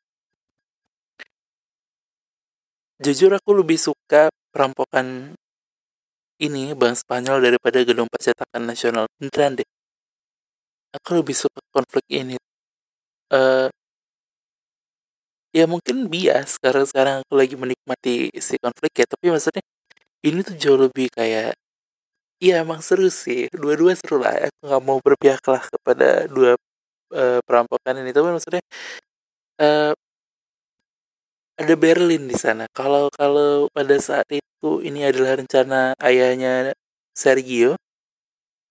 jujur 2.98 3.30
aku 3.30 3.62
lebih 3.62 3.78
suka 3.78 4.34
perampokan 4.50 5.38
ini 6.42 6.74
Bank 6.74 6.98
Spanyol 6.98 7.46
daripada 7.46 7.78
gedung 7.86 8.10
percetakan 8.10 8.66
nasional. 8.66 9.06
Beneran 9.22 9.62
deh. 9.62 9.70
Aku 10.98 11.22
lebih 11.22 11.38
suka 11.38 11.62
konflik 11.70 12.10
ini. 12.10 12.42
Uh, 13.30 13.70
ya 15.58 15.66
mungkin 15.74 15.98
bias 16.14 16.50
karena 16.64 16.84
sekarang 16.90 17.16
aku 17.26 17.34
lagi 17.42 17.56
menikmati 17.58 18.14
si 18.48 18.56
konflik 18.64 18.94
ya 19.02 19.06
tapi 19.14 19.26
maksudnya 19.34 19.64
ini 20.28 20.40
tuh 20.48 20.56
jauh 20.62 20.80
lebih 20.86 21.08
kayak 21.18 21.58
Iya 22.38 22.62
emang 22.62 22.82
seru 22.86 23.10
sih, 23.10 23.50
dua-dua 23.50 23.98
seru 23.98 24.22
lah. 24.22 24.34
Aku 24.46 24.60
nggak 24.70 24.84
mau 24.86 25.02
berpihak 25.02 25.42
lah 25.50 25.64
kepada 25.74 26.30
dua 26.30 26.54
uh, 27.18 27.40
perampokan 27.42 27.98
ini. 28.02 28.14
Tapi 28.14 28.30
maksudnya 28.30 28.62
uh, 29.62 29.94
ada 31.58 31.74
Berlin 31.84 32.24
di 32.30 32.38
sana. 32.38 32.70
Kalau 32.78 33.10
kalau 33.10 33.66
pada 33.74 33.98
saat 33.98 34.30
itu 34.30 34.70
ini 34.86 35.00
adalah 35.10 35.42
rencana 35.42 35.98
ayahnya 35.98 36.78
Sergio, 37.18 37.74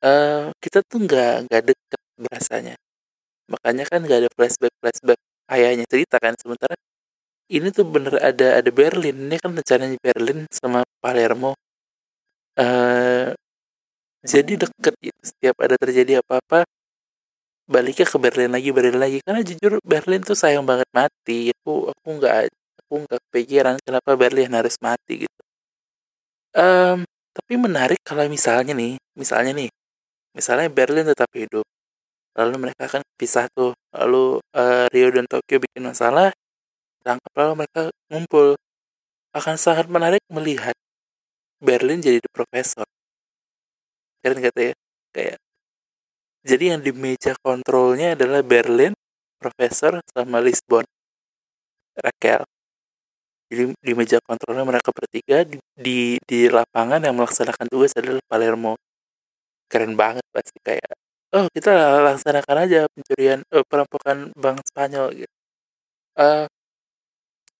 uh, 0.06 0.54
kita 0.62 0.78
tuh 0.86 0.98
nggak 1.06 1.50
nggak 1.50 1.62
deket 1.74 2.00
rasanya. 2.30 2.74
Makanya 3.52 3.84
kan 3.90 4.00
nggak 4.06 4.18
ada 4.26 4.30
flashback 4.36 4.74
flashback 4.82 5.20
ayahnya 5.52 5.86
cerita 5.88 6.16
kan. 6.22 6.34
Sementara 6.38 6.74
ini 7.50 7.68
tuh 7.70 7.86
bener 7.86 8.18
ada 8.20 8.58
ada 8.60 8.70
Berlin. 8.74 9.16
Ini 9.28 9.36
kan 9.42 9.54
rencananya 9.54 9.98
Berlin 10.02 10.46
sama 10.50 10.82
Palermo. 11.02 11.54
Uh, 12.56 13.36
jadi 14.26 14.52
deket 14.58 14.94
gitu 14.98 15.20
setiap 15.22 15.56
ada 15.62 15.78
terjadi 15.78 16.20
apa-apa 16.20 16.66
baliknya 17.66 18.06
ke 18.06 18.18
Berlin 18.18 18.50
lagi 18.50 18.70
Berlin 18.74 18.98
lagi 18.98 19.18
karena 19.22 19.42
jujur 19.42 19.78
Berlin 19.82 20.22
tuh 20.22 20.38
sayang 20.38 20.66
banget 20.66 20.86
mati 20.94 21.50
aku 21.50 21.90
aku 21.90 22.08
nggak 22.18 22.34
aku 22.86 22.94
nggak 23.06 23.20
kepikiran 23.30 23.74
kenapa 23.82 24.10
Berlin 24.14 24.50
harus 24.54 24.78
mati 24.78 25.26
gitu 25.26 25.40
um, 26.54 27.02
tapi 27.34 27.54
menarik 27.58 27.98
kalau 28.06 28.26
misalnya 28.30 28.72
nih 28.74 28.94
misalnya 29.18 29.52
nih 29.54 29.70
misalnya 30.34 30.68
Berlin 30.70 31.06
tetap 31.10 31.30
hidup 31.34 31.66
lalu 32.36 32.68
mereka 32.68 32.86
akan 32.86 33.02
pisah 33.16 33.48
tuh. 33.56 33.72
Lalu 33.96 34.38
uh, 34.54 34.86
Rio 34.92 35.08
dan 35.10 35.26
Tokyo 35.26 35.58
bikin 35.64 35.88
masalah 35.88 36.30
tangkap 37.02 37.32
lalu 37.34 37.64
mereka 37.64 37.88
ngumpul. 38.12 38.56
Akan 39.32 39.56
sangat 39.60 39.88
menarik 39.88 40.22
melihat 40.32 40.76
Berlin 41.60 42.00
jadi 42.00 42.20
the 42.20 42.30
profesor 42.32 42.86
keren 44.26 44.42
kata 44.42 44.60
ya? 44.60 44.74
Kayak 45.14 45.38
jadi 46.42 46.64
yang 46.74 46.80
di 46.82 46.90
meja 46.90 47.38
kontrolnya 47.38 48.18
adalah 48.18 48.42
Berlin 48.42 48.90
Profesor 49.38 50.02
sama 50.10 50.42
Lisbon. 50.42 50.82
Raquel. 51.94 52.42
Jadi 53.46 53.62
di 53.78 53.92
meja 53.94 54.18
kontrolnya 54.26 54.66
mereka 54.66 54.90
bertiga 54.90 55.46
di, 55.46 55.62
di 55.78 56.18
di 56.26 56.50
lapangan 56.50 56.98
yang 57.06 57.14
melaksanakan 57.14 57.70
tugas 57.70 57.94
adalah 57.94 58.18
Palermo. 58.26 58.74
Keren 59.70 59.94
banget 59.94 60.26
pasti 60.34 60.58
kayak 60.58 60.90
oh 61.34 61.46
kita 61.54 61.70
laksanakan 62.06 62.56
aja 62.64 62.78
pencurian 62.92 63.40
oh, 63.54 63.64
perampokan 63.70 64.30
bank 64.36 64.58
Spanyol 64.68 65.06
gitu. 65.24 65.34
Uh, 66.18 66.46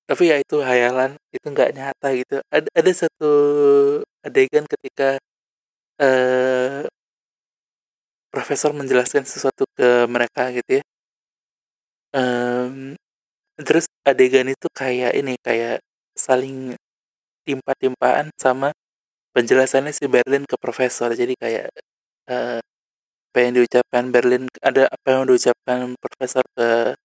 tapi 0.07 0.31
ya 0.31 0.37
itu 0.39 0.57
hayalan 0.63 1.19
itu 1.35 1.47
nggak 1.51 1.71
nyata 1.77 2.07
gitu. 2.15 2.35
Ada 2.55 2.69
ada 2.79 2.93
satu 2.95 3.31
adegan 4.23 4.65
ketika 4.71 5.19
eh, 6.03 6.87
profesor 8.35 8.71
menjelaskan 8.77 9.25
sesuatu 9.27 9.65
ke 9.77 10.07
mereka 10.15 10.53
gitu 10.55 10.83
ya. 10.83 10.85
Um, 12.17 12.97
terus 13.61 13.87
adegan 14.07 14.49
itu 14.49 14.67
kayak 14.73 15.13
ini 15.19 15.37
kayak 15.43 15.83
saling 16.17 16.77
timpa-timpaan 17.47 18.33
sama 18.41 18.73
penjelasannya 19.37 19.93
si 19.97 20.07
Berlin 20.11 20.45
ke 20.49 20.57
profesor. 20.61 21.13
Jadi 21.15 21.35
kayak 21.39 21.69
uh, 22.31 22.61
apa 23.37 23.45
yang 23.45 23.61
diucapkan 23.61 24.05
Berlin 24.09 24.49
ada 24.65 24.89
apa 24.89 25.07
yang 25.13 25.29
diucapkan 25.29 25.93
profesor 26.01 26.41
ke 26.57 26.97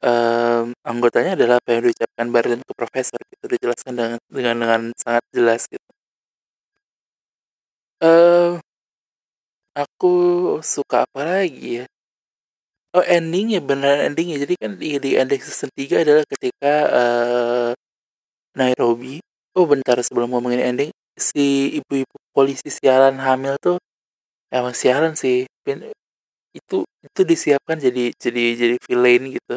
um, 0.00 0.72
anggotanya 0.80 1.36
adalah 1.36 1.60
apa 1.60 1.76
yang 1.76 1.84
diucapkan 1.84 2.26
Berlin 2.32 2.64
ke 2.64 2.72
profesor 2.72 3.20
gitu 3.28 3.44
dijelaskan 3.52 3.92
dengan 3.92 4.18
dengan 4.32 4.56
dengan 4.64 4.82
sangat 4.96 5.20
jelas 5.28 5.68
gitu. 5.68 5.84
Uh, 8.00 8.56
aku 9.76 10.14
suka 10.64 11.04
apa 11.04 11.20
lagi 11.28 11.84
ya? 11.84 11.86
Oh 12.96 13.04
endingnya 13.04 13.60
benar 13.60 14.00
endingnya. 14.08 14.40
Jadi 14.48 14.54
kan 14.56 14.80
di, 14.80 14.96
di 14.96 15.20
ending 15.20 15.44
season 15.44 15.68
3 15.76 16.00
adalah 16.00 16.24
ketika 16.32 16.72
uh, 16.88 17.70
Nairobi 18.56 19.20
oh 19.52 19.68
bentar 19.68 20.00
sebelum 20.00 20.32
ngomongin 20.32 20.64
ending 20.64 20.90
si 21.20 21.76
ibu-ibu 21.76 22.16
polisi 22.32 22.72
siaran 22.72 23.20
hamil 23.20 23.60
tuh 23.60 23.76
emang 24.48 24.72
siaran 24.72 25.12
sih 25.18 25.47
itu 26.56 26.78
itu 27.06 27.20
disiapkan 27.30 27.78
jadi 27.78 28.12
jadi 28.16 28.44
jadi 28.60 28.76
villain 28.88 29.22
gitu. 29.36 29.56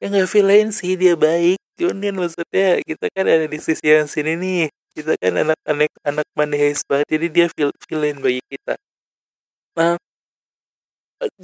Ya 0.00 0.06
nggak 0.08 0.28
villain 0.32 0.68
sih 0.72 0.92
dia 0.96 1.14
baik. 1.16 1.58
Cuman 1.76 2.14
maksudnya 2.16 2.80
kita 2.88 3.06
kan 3.12 3.24
ada 3.28 3.46
di 3.48 3.58
sisi 3.60 3.84
yang 3.84 4.08
sini 4.08 4.32
nih. 4.36 4.60
Kita 4.96 5.12
kan 5.20 5.32
anak-anak 5.44 5.90
anak 6.08 6.26
manis 6.38 6.80
banget. 6.88 7.06
Jadi 7.14 7.26
dia 7.34 7.46
villain 7.88 8.16
bagi 8.24 8.40
kita. 8.48 8.74
Nah 9.76 9.96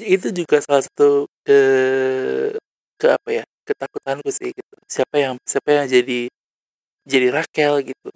itu 0.00 0.28
juga 0.32 0.56
salah 0.64 0.82
satu 0.88 1.28
ke 1.44 1.58
ke 3.00 3.06
apa 3.12 3.28
ya? 3.42 3.44
Ketakutanku 3.66 4.30
sih 4.32 4.50
gitu. 4.54 4.74
Siapa 4.88 5.16
yang 5.20 5.34
siapa 5.44 5.68
yang 5.74 5.86
jadi 5.90 6.20
jadi 7.06 7.28
Rakel 7.34 7.74
gitu. 7.92 8.10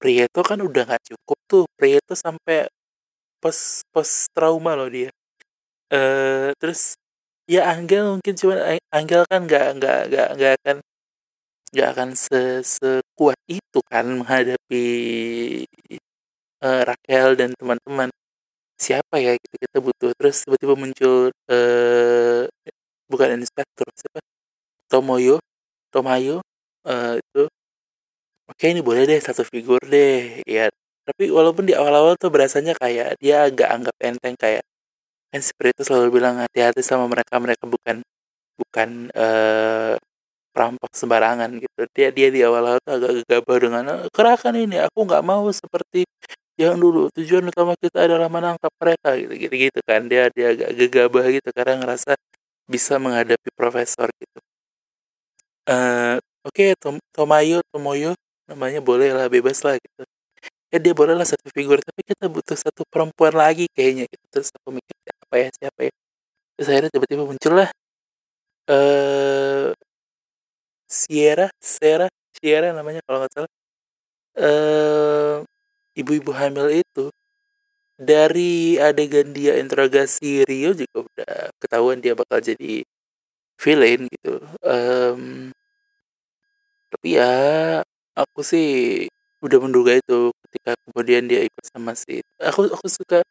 Prieto 0.00 0.40
kan 0.44 0.60
udah 0.62 0.82
nggak 0.88 1.04
cukup 1.14 1.38
tuh. 1.50 1.64
Prieto 1.78 2.14
sampai 2.18 2.68
pos 3.42 3.82
pos 3.92 4.30
trauma 4.34 4.72
loh 4.78 4.88
dia. 4.88 5.10
Eh 5.90 6.50
terus 6.60 6.94
ya 7.50 7.60
Angel 7.74 8.04
mungkin 8.18 8.34
cuma 8.40 8.54
Angel 8.94 9.22
kan 9.30 9.40
nggak 9.48 9.66
nggak 9.78 10.00
nggak 10.10 10.28
nggak 10.38 10.52
akan 10.62 10.76
nggak 11.72 11.88
akan 11.92 12.08
se 12.24 12.40
sekuat 12.64 13.38
itu 13.50 13.78
kan 13.90 14.06
menghadapi 14.20 14.86
uh, 16.64 16.82
Raquel 16.88 17.28
dan 17.40 17.50
teman-teman. 17.58 18.08
Siapa 18.80 19.16
ya 19.22 19.32
gitu 19.38 19.56
kita 19.64 19.78
butuh? 19.86 20.10
Terus 20.18 20.36
tiba-tiba 20.46 20.74
muncul 20.78 21.30
uh, 21.50 22.42
bukan 23.10 23.28
inspektur 23.40 23.88
siapa? 23.94 24.20
Tomoyo 24.92 25.40
Tomayo 25.92 26.44
uh, 26.88 27.14
itu 27.20 27.42
oke 28.48 28.64
ini 28.68 28.80
boleh 28.84 29.08
deh 29.08 29.20
satu 29.20 29.42
figur 29.44 29.80
deh 29.88 30.44
ya 30.44 30.68
tapi 31.06 31.30
walaupun 31.34 31.64
di 31.66 31.74
awal-awal 31.74 32.14
tuh 32.18 32.30
berasanya 32.30 32.72
kayak 32.78 33.18
dia 33.18 33.46
agak 33.48 33.68
anggap 33.74 33.96
enteng 34.02 34.36
kayak 34.38 34.62
kan 35.32 35.40
seperti 35.40 35.70
itu 35.80 35.82
selalu 35.88 36.08
bilang 36.22 36.36
hati-hati 36.38 36.82
sama 36.84 37.08
mereka 37.08 37.40
mereka 37.40 37.64
bukan 37.64 38.04
bukan 38.60 39.08
uh, 39.16 39.96
perampok 40.52 40.92
sembarangan 40.92 41.50
gitu. 41.58 41.80
Dia 41.96 42.08
dia 42.12 42.28
di 42.28 42.40
awal-awal 42.44 42.78
tuh 42.84 42.94
agak 43.00 43.12
gegabah 43.24 43.56
dengan 43.58 43.84
gerakan 44.12 44.54
ini 44.60 44.76
aku 44.84 44.98
nggak 45.08 45.24
mau 45.24 45.48
seperti 45.50 46.04
yang 46.60 46.76
dulu. 46.78 47.08
Tujuan 47.16 47.48
utama 47.48 47.72
kita 47.80 48.04
adalah 48.06 48.28
menangkap 48.28 48.72
mereka 48.76 49.16
gitu 49.16 49.34
gitu 49.40 49.54
gitu 49.68 49.80
kan. 49.88 50.04
Dia 50.06 50.28
dia 50.36 50.52
agak 50.54 50.70
gegabah 50.76 51.24
gitu 51.32 51.48
karena 51.56 51.74
ngerasa 51.80 52.12
bisa 52.68 53.00
menghadapi 53.00 53.48
profesor 53.56 54.08
gitu. 54.20 54.38
Uh, 55.66 56.18
oke 56.44 56.54
okay, 56.54 56.74
Tom, 56.76 56.98
Tomayo 57.14 57.62
Tomoyo 57.70 58.12
namanya 58.50 58.82
boleh 58.82 59.14
lah 59.14 59.30
bebas 59.30 59.62
lah 59.62 59.78
gitu 59.78 60.02
ya 60.72 60.78
dia 60.80 60.94
boleh 60.96 61.14
lah 61.18 61.26
satu 61.28 61.48
figur 61.52 61.78
tapi 61.84 62.00
kita 62.08 62.26
butuh 62.32 62.56
satu 62.56 62.82
perempuan 62.88 63.34
lagi 63.36 63.68
kayaknya 63.76 64.04
gitu. 64.08 64.24
Terus 64.32 64.48
aku 64.56 64.68
mikir 64.78 64.96
apa 65.24 65.36
ya 65.38 65.48
siapa 65.52 65.80
ya? 65.88 65.92
Terus 66.56 66.68
akhirnya 66.72 66.90
tiba-tiba 66.94 67.22
muncul 67.28 67.52
lah 67.60 67.70
eh 68.70 69.72
Sierra 70.88 71.48
Sierra 71.60 72.08
Sierra 72.36 72.72
namanya 72.76 73.00
kalau 73.06 73.24
nggak 73.24 73.32
salah. 73.34 73.52
Uh, 74.32 75.44
ibu-ibu 75.92 76.32
hamil 76.32 76.72
itu 76.72 77.12
dari 78.00 78.80
adegan 78.80 79.36
dia 79.36 79.60
interogasi 79.60 80.42
Rio 80.48 80.72
juga 80.72 81.04
udah 81.04 81.34
ketahuan 81.60 82.00
dia 82.00 82.16
bakal 82.16 82.40
jadi 82.40 82.82
villain 83.60 84.08
gitu. 84.10 84.40
Um, 84.64 85.52
tapi 86.92 87.08
ya 87.20 87.32
aku 88.16 88.40
sih 88.44 88.68
udah 89.44 89.58
menduga 89.62 89.96
itu 90.00 90.31
ketika 90.52 90.76
kemudian 90.84 91.24
dia 91.24 91.40
ikut 91.48 91.64
sama 91.64 91.96
si 91.96 92.20
aku 92.36 92.68
aku 92.68 92.86
suka 92.92 93.24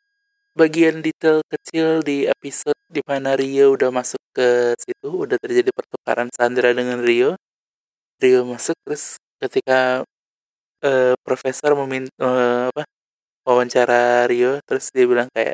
bagian 0.57 1.05
detail 1.05 1.45
kecil 1.45 2.01
di 2.01 2.26
episode 2.26 2.76
di 2.89 3.05
mana 3.05 3.38
Rio 3.38 3.78
udah 3.78 3.93
masuk 3.93 4.19
ke 4.34 4.74
situ 4.82 5.09
udah 5.30 5.38
terjadi 5.38 5.69
pertukaran 5.69 6.34
Sandra 6.34 6.74
dengan 6.74 7.05
Rio 7.05 7.38
Rio 8.17 8.41
masuk 8.49 8.74
terus 8.82 9.22
ketika 9.38 10.01
uh, 10.82 11.13
profesor 11.22 11.78
meminta 11.86 12.11
uh, 12.17 12.74
apa 12.74 12.84
wawancara 13.45 14.26
Rio 14.26 14.57
terus 14.65 14.89
dia 14.89 15.05
bilang 15.05 15.30
kayak 15.30 15.53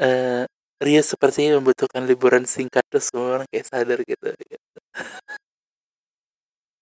uh, 0.00 0.44
Rio 0.82 1.02
sepertinya 1.02 1.58
membutuhkan 1.58 2.06
liburan 2.06 2.44
singkat 2.46 2.82
terus 2.90 3.10
semua 3.10 3.38
orang 3.42 3.48
kayak 3.50 3.66
sadar 3.70 3.98
gitu. 4.02 4.28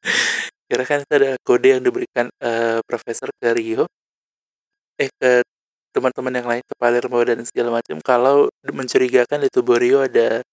Kira 0.71 0.87
kan 0.87 1.03
itu 1.03 1.15
ada 1.19 1.35
kode 1.43 1.69
yang 1.75 1.83
diberikan 1.83 2.31
uh, 2.39 2.79
profesor 2.87 3.27
ke 3.43 3.51
Rio, 3.51 3.91
eh 5.03 5.11
ke 5.11 5.43
teman-teman 5.91 6.31
yang 6.39 6.47
lain 6.47 6.63
ke 6.63 6.75
Palermo 6.79 7.19
dan 7.27 7.43
segala 7.43 7.83
macam 7.83 7.99
kalau 7.99 8.47
mencurigakan 8.63 9.43
di 9.43 9.51
tubuh 9.51 9.75
Rio 9.83 10.07
ada 10.07 10.47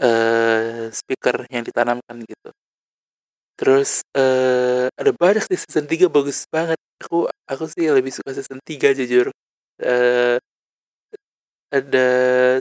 uh, 0.00 0.88
speaker 0.88 1.44
yang 1.52 1.60
ditanamkan 1.60 2.24
gitu. 2.24 2.48
Terus 3.60 4.00
uh, 4.16 4.88
ada 4.96 5.12
banyak 5.12 5.44
di 5.44 5.56
season 5.60 5.84
3 5.84 6.08
bagus 6.08 6.48
banget. 6.48 6.80
Aku 7.04 7.28
aku 7.44 7.68
sih 7.68 7.92
lebih 7.92 8.08
suka 8.16 8.32
season 8.32 8.56
3 8.64 8.96
jujur. 8.96 9.28
Uh, 9.76 10.40
ada 11.68 12.08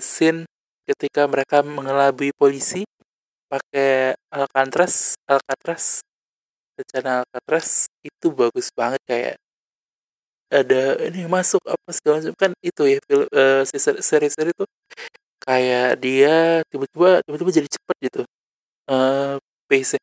scene 0.04 0.44
ketika 0.84 1.24
mereka 1.32 1.64
mengelabui 1.64 2.36
polisi 2.36 2.84
pakai 3.50 4.14
Alcatraz, 4.30 5.16
Alcatraz, 5.26 6.04
rencana 6.80 7.28
Alcatraz 7.28 7.92
itu 8.02 8.28
bagus 8.32 8.72
banget 8.72 9.02
kayak 9.06 9.36
ada 10.50 10.98
ini 11.06 11.30
masuk 11.30 11.62
apa 11.70 11.90
segala 11.94 12.24
macam. 12.24 12.34
Kan 12.40 12.52
itu 12.66 12.82
ya 12.90 12.98
film 13.06 13.28
uh, 13.30 13.62
seri-seri 14.02 14.52
itu 14.54 14.66
kayak 15.44 16.02
dia 16.02 16.66
tiba-tiba 16.72 17.22
tiba-tiba 17.26 17.52
jadi 17.54 17.70
cepet 17.70 17.96
gitu. 18.10 18.22
Uh, 18.90 19.38
pace 19.70 20.00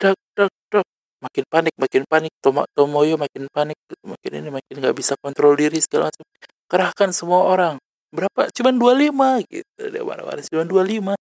dok 0.00 0.18
dok 0.36 0.52
dok. 0.70 0.86
Makin 1.24 1.44
panik 1.50 1.74
makin 1.80 2.02
panik. 2.06 2.32
Tomo, 2.44 2.62
Tomoyo 2.76 3.16
makin 3.18 3.48
panik 3.50 3.78
makin 4.04 4.32
ini 4.38 4.48
makin 4.52 4.74
nggak 4.78 4.96
bisa 4.96 5.16
kontrol 5.18 5.56
diri 5.56 5.80
segala 5.82 6.12
macam. 6.12 6.24
Kerahkan 6.68 7.10
semua 7.16 7.48
orang. 7.48 7.74
Berapa? 8.12 8.48
Cuman 8.52 8.76
25 8.80 9.48
gitu. 9.52 9.82
Dia 9.88 10.02
marah-marah 10.04 10.44
cuma 10.48 10.64
25 10.64 11.16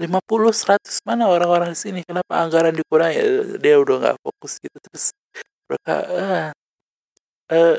50 0.00 0.52
100 0.52 1.04
mana 1.08 1.28
orang-orang 1.28 1.72
di 1.74 1.78
sini? 1.78 2.00
Kenapa 2.04 2.40
anggaran 2.42 2.74
dikurangi? 2.74 3.16
Dia 3.62 3.76
udah 3.80 3.96
nggak 4.00 4.16
fokus 4.24 4.58
gitu. 4.62 4.76
Terus 4.80 5.04
mereka 5.68 5.94
ah, 6.08 6.48
eh, 7.52 7.76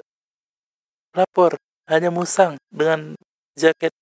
lapor 1.13 1.57
hanya 1.89 2.09
musang 2.13 2.57
dengan 2.69 3.13
jaket 3.57 3.93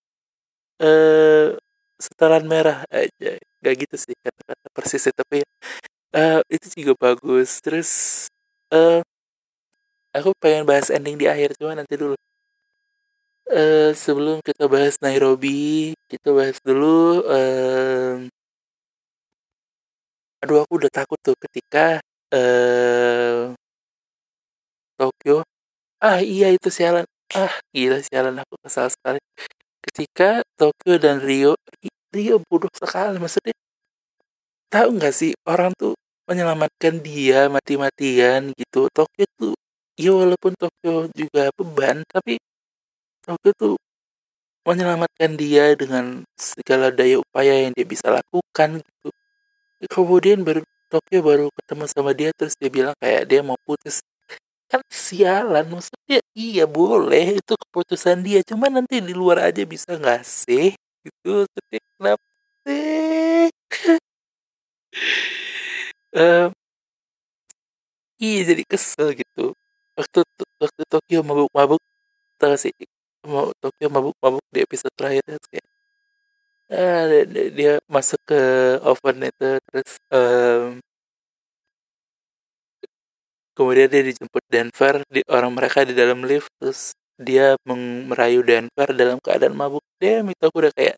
eh 0.81 1.55
setelan 2.01 2.45
merah. 2.49 2.83
Aja 2.89 3.37
gak 3.61 3.75
gitu 3.77 3.95
sih 4.09 4.15
kata-kata 4.17 4.67
persisnya 4.73 5.13
tapi 5.13 5.45
uh, 6.17 6.41
itu 6.49 6.67
juga 6.75 6.93
bagus. 6.97 7.61
Terus 7.63 7.91
uh, 8.73 9.01
aku 10.15 10.33
pengen 10.41 10.65
bahas 10.67 10.89
ending 10.91 11.15
di 11.19 11.25
akhir 11.29 11.55
cuma 11.59 11.77
nanti 11.77 11.95
dulu 11.95 12.15
uh, 13.51 13.91
sebelum 13.93 14.39
kita 14.41 14.65
bahas 14.71 14.95
Nairobi 15.03 15.93
kita 16.07 16.31
bahas 16.31 16.57
dulu 16.63 17.23
uh, 17.27 18.25
aduh 20.41 20.65
aku 20.65 20.73
udah 20.81 20.91
takut 20.91 21.19
tuh 21.21 21.37
ketika 21.37 22.01
uh, 22.33 23.53
Tokyo. 25.01 25.41
Ah 26.01 26.19
iya 26.21 26.47
itu 26.53 26.69
sialan. 26.69 27.05
Ah 27.33 27.53
gila 27.73 27.97
sialan 28.05 28.35
aku 28.41 28.55
kesal 28.63 28.87
sekali. 28.93 29.19
Ketika 29.85 30.45
Tokyo 30.59 30.95
dan 31.01 31.17
Rio 31.21 31.57
Rio 32.15 32.35
bodoh 32.49 32.69
sekali 32.73 33.17
maksudnya 33.23 33.55
tahu 34.73 34.87
nggak 34.97 35.13
sih 35.19 35.31
orang 35.51 35.71
tuh 35.75 35.93
menyelamatkan 36.29 37.01
dia 37.03 37.49
mati-matian 37.51 38.41
gitu. 38.55 38.87
Tokyo 38.93 39.25
tuh 39.39 39.53
ya 39.99 40.11
walaupun 40.15 40.53
Tokyo 40.57 41.09
juga 41.17 41.49
beban 41.57 41.97
tapi 42.13 42.37
Tokyo 43.25 43.51
tuh 43.57 43.75
menyelamatkan 44.67 45.33
dia 45.41 45.73
dengan 45.77 46.23
segala 46.37 46.93
daya 46.93 47.21
upaya 47.21 47.53
yang 47.67 47.73
dia 47.77 47.85
bisa 47.87 48.07
lakukan 48.13 48.81
gitu. 48.81 49.09
Kemudian 49.89 50.45
baru 50.47 50.61
Tokyo 50.91 51.19
baru 51.23 51.45
ketemu 51.57 51.85
sama 51.89 52.11
dia 52.17 52.29
terus 52.35 52.55
dia 52.59 52.69
bilang 52.71 52.95
kayak 53.01 53.23
dia 53.29 53.41
mau 53.45 53.57
putus. 53.65 54.03
Kan 54.71 54.81
sialan 54.91 55.67
maksudnya 55.71 56.19
iya 56.37 56.65
boleh 56.69 57.39
itu 57.41 57.53
keputusan 57.57 58.23
dia 58.25 58.41
cuma 58.45 58.67
nanti 58.71 58.99
di 59.03 59.13
luar 59.15 59.51
aja 59.51 59.63
bisa 59.67 59.97
nggak 59.99 60.23
sih? 60.25 60.73
Gitu 61.05 61.45
tapi 61.53 61.77
kenapa 61.97 62.25
sih? 62.67 63.49
Um, 66.13 66.51
iya 68.23 68.39
jadi 68.49 68.63
kesel 68.71 69.07
gitu. 69.19 69.41
Waktu 69.97 70.19
waktu 70.63 70.81
Tokyo 70.91 71.19
mabuk-mabuk 71.27 71.81
tahu 72.41 72.55
sih 72.63 72.73
mau 73.25 73.53
Tokyo 73.61 73.87
mabuk-mabuk 73.93 74.45
di 74.53 74.59
episode 74.65 74.93
terakhir 74.97 75.23
kayak 75.49 75.67
ah, 76.73 77.03
dia, 77.09 77.45
dia 77.57 77.73
masuk 77.85 78.19
ke 78.29 78.41
oven 78.85 79.17
itu 79.29 79.49
terus 79.69 79.91
um, 80.13 80.79
kemudian 83.55 83.87
dia 83.91 84.03
dijemput 84.09 84.43
Denver 84.49 84.95
di 85.11 85.21
orang 85.29 85.51
mereka 85.53 85.85
di 85.85 85.93
dalam 85.93 86.23
lift 86.25 86.49
terus 86.57 86.97
dia 87.21 87.53
merayu 88.09 88.41
Denver 88.41 88.89
dalam 88.97 89.21
keadaan 89.21 89.53
mabuk. 89.53 89.85
Dia 90.01 90.25
minta 90.25 90.49
aku 90.49 90.65
udah 90.65 90.73
kayak 90.73 90.97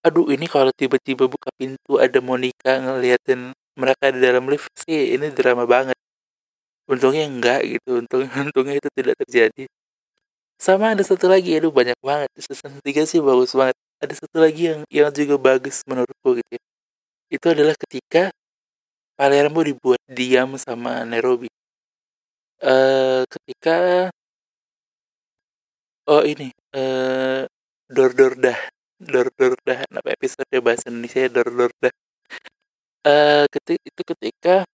aduh 0.00 0.32
ini 0.32 0.48
kalau 0.48 0.72
tiba-tiba 0.72 1.28
buka 1.28 1.52
pintu 1.60 2.00
ada 2.00 2.18
Monica 2.24 2.80
ngeliatin 2.80 3.52
mereka 3.76 4.08
di 4.14 4.20
dalam 4.24 4.48
lift 4.48 4.72
sih 4.80 5.14
ini 5.16 5.28
drama 5.36 5.68
banget. 5.68 5.96
Untungnya 6.88 7.24
enggak 7.28 7.60
gitu 7.68 8.00
untung 8.00 8.24
untungnya 8.48 8.74
itu 8.80 8.88
tidak 8.96 9.14
terjadi 9.22 9.64
sama 10.60 10.92
ada 10.92 11.00
satu 11.00 11.24
lagi 11.24 11.56
aduh 11.56 11.72
banyak 11.72 11.96
banget 12.04 12.28
season 12.36 12.76
3 12.84 12.84
sih 13.08 13.24
bagus 13.24 13.56
banget 13.56 13.76
ada 13.96 14.14
satu 14.14 14.36
lagi 14.44 14.62
yang 14.68 14.80
yang 14.92 15.08
juga 15.08 15.40
bagus 15.40 15.80
menurutku 15.88 16.36
gitu 16.36 16.52
ya. 16.52 16.62
itu 17.32 17.46
adalah 17.48 17.72
ketika 17.80 18.28
Palermo 19.16 19.64
dibuat 19.64 20.00
diam 20.04 20.60
sama 20.60 21.08
Nairobi 21.08 21.48
uh, 22.60 23.24
ketika 23.24 24.08
oh 26.10 26.22
ini, 26.26 26.52
uh, 26.76 27.46
Dor 27.88 28.12
Dor 28.12 28.34
Dah 28.36 28.58
Dor 29.00 29.28
Dor 29.32 29.54
Dah, 29.64 29.80
apa 29.88 30.08
episode 30.12 30.52
bahasa 30.60 30.92
Indonesia 30.92 31.24
Dor 31.32 31.48
Dor 31.48 31.72
Dah. 31.80 31.94
uh, 33.08 33.44
ketik 33.48 33.80
itu 33.80 34.02
ketika 34.04 34.66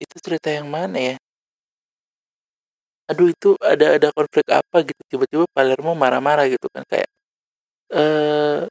itu 0.00 0.16
cerita 0.18 0.48
yang 0.48 0.66
mana 0.66 0.96
ya? 0.96 1.16
Aduh 3.10 3.28
itu 3.34 3.48
ada 3.58 3.98
ada 3.98 4.08
konflik 4.14 4.46
apa? 4.50 4.76
Gitu, 4.86 5.00
tiba-tiba 5.10 5.44
Palermo 5.50 5.92
marah-marah 5.98 6.46
gitu 6.46 6.66
kan 6.70 6.86
kayak, 6.86 7.10
uh, 7.94 8.66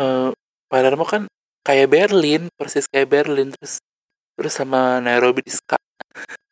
uh, 0.00 0.30
Palermo 0.70 1.04
kan 1.08 1.24
kayak 1.66 1.88
Berlin, 1.92 2.48
persis 2.58 2.86
kayak 2.90 3.08
Berlin, 3.12 3.52
terus 3.56 3.80
terus 4.38 4.54
sama 4.56 5.00
Nairobi 5.04 5.42
di 5.46 5.52
ska. 5.54 5.78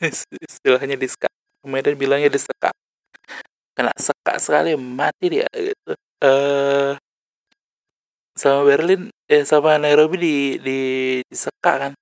Istilahnya 0.49 0.97
diska 1.01 1.28
kemudian 1.64 1.99
bilangnya 1.99 2.30
diseka 2.30 2.70
kena 3.76 3.92
seka 4.01 4.40
sekali 4.40 4.72
mati 4.78 5.26
dia 5.40 5.49
gitu. 5.53 5.92
Uh, 6.24 6.97
sama 8.36 8.68
Berlin 8.68 9.09
eh 9.32 9.44
sama 9.49 9.76
Nairobi 9.80 10.16
di 10.20 10.34
di 10.66 10.78
diseka 11.28 11.72
kan. 11.82 11.92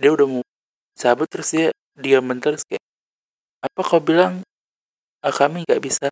Dia 0.00 0.10
udah 0.16 0.26
mau 0.28 0.42
cabut 0.96 1.28
terus 1.32 1.50
dia 1.54 1.68
dia 1.98 2.18
terus 2.44 2.64
kayak 2.68 2.84
apa 3.62 3.80
kau 3.86 4.02
bilang 4.02 4.42
ah, 5.22 5.34
kami 5.34 5.62
nggak 5.66 5.82
bisa 5.82 6.06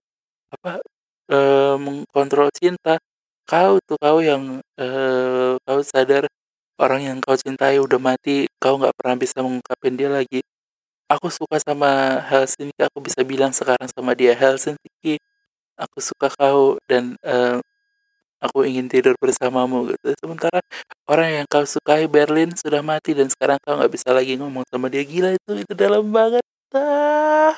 apa 0.54 0.82
uh, 1.30 1.76
mengkontrol 1.78 2.50
cinta? 2.54 2.98
Kau 3.46 3.82
tuh 3.82 3.98
kau 3.98 4.22
yang 4.22 4.62
uh, 4.78 5.58
kau 5.66 5.80
sadar 5.82 6.30
orang 6.78 7.02
yang 7.02 7.18
kau 7.22 7.34
cintai 7.34 7.76
udah 7.82 7.98
mati 7.98 8.46
kau 8.62 8.78
nggak 8.78 8.94
pernah 8.98 9.16
bisa 9.18 9.42
mengungkapin 9.42 9.94
dia 9.98 10.10
lagi. 10.10 10.40
Aku 11.10 11.26
suka 11.32 11.58
sama 11.62 12.22
Helsinki 12.30 12.78
aku 12.82 13.02
bisa 13.02 13.20
bilang 13.26 13.50
sekarang 13.50 13.90
sama 13.90 14.14
dia 14.14 14.34
Helsinki 14.38 15.18
aku 15.74 15.98
suka 15.98 16.30
kau 16.30 16.78
dan 16.86 17.18
uh, 17.26 17.58
aku 18.40 18.64
ingin 18.68 18.86
tidur 18.88 19.14
bersamamu 19.18 19.90
gitu. 19.94 20.14
Sementara 20.22 20.60
orang 21.10 21.42
yang 21.42 21.46
kau 21.50 21.64
sukai 21.66 22.06
Berlin 22.06 22.54
sudah 22.56 22.80
mati 22.84 23.12
dan 23.18 23.28
sekarang 23.32 23.58
kau 23.62 23.76
nggak 23.78 23.92
bisa 23.92 24.10
lagi 24.14 24.38
ngomong 24.38 24.64
sama 24.70 24.86
dia. 24.92 25.02
Gila 25.04 25.34
itu 25.36 25.50
itu 25.66 25.72
dalam 25.74 26.08
banget 26.14 26.44
ah. 26.76 27.52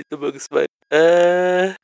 itu 0.00 0.14
bagus 0.18 0.46
banget. 0.50 0.70
Uh, 0.90 1.74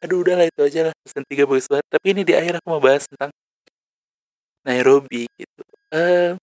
aduh 0.00 0.20
udahlah 0.24 0.46
itu 0.48 0.60
aja 0.60 0.80
lah. 0.90 0.94
Pesan 1.04 1.24
tiga 1.28 1.44
bagus 1.48 1.66
banget. 1.70 1.86
Tapi 1.90 2.06
ini 2.12 2.22
di 2.24 2.34
akhir 2.36 2.60
aku 2.60 2.66
mau 2.72 2.82
bahas 2.82 3.04
tentang 3.08 3.30
Nairobi 4.64 5.28
gitu. 5.36 5.62
Uh, 5.92 6.36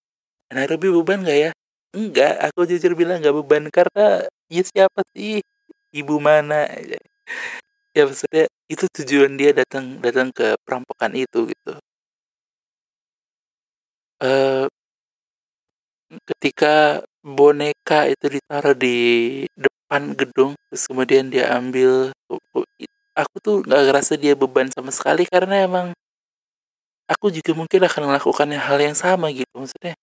Nairobi 0.54 0.88
beban 0.94 1.26
gak 1.26 1.40
ya? 1.50 1.52
Enggak, 1.92 2.34
aku 2.48 2.64
jujur 2.70 2.96
bilang 2.96 3.20
nggak 3.20 3.36
beban. 3.44 3.64
Karena 3.68 4.24
ya 4.48 4.64
siapa 4.64 5.02
sih? 5.12 5.44
Ibu 5.92 6.16
mana? 6.24 6.68
Ya 7.92 8.08
maksudnya 8.08 8.48
itu 8.72 8.86
tujuan 8.88 9.36
dia 9.36 9.52
datang 9.52 10.00
datang 10.00 10.32
ke 10.32 10.56
perampokan 10.64 11.12
itu 11.12 11.52
gitu. 11.52 11.74
Uh, 14.22 14.70
ketika 16.30 17.04
boneka 17.24 18.10
itu 18.10 18.26
ditaruh 18.40 18.74
di 18.78 18.98
depan 19.54 20.14
gedung 20.18 20.52
terus 20.70 20.84
kemudian 20.90 21.30
dia 21.34 21.54
ambil. 21.58 22.12
Aku 23.16 23.36
tuh 23.44 23.56
nggak 23.68 23.82
ngerasa 23.92 24.14
dia 24.16 24.34
beban 24.40 24.68
sama 24.72 24.90
sekali 24.96 25.24
karena 25.28 25.68
emang 25.68 25.88
aku 27.10 27.28
juga 27.34 27.52
mungkin 27.60 27.82
akan 27.88 28.02
melakukan 28.10 28.50
hal 28.58 28.78
yang 28.82 28.98
sama 28.98 29.30
gitu 29.34 29.52
maksudnya. 29.56 29.94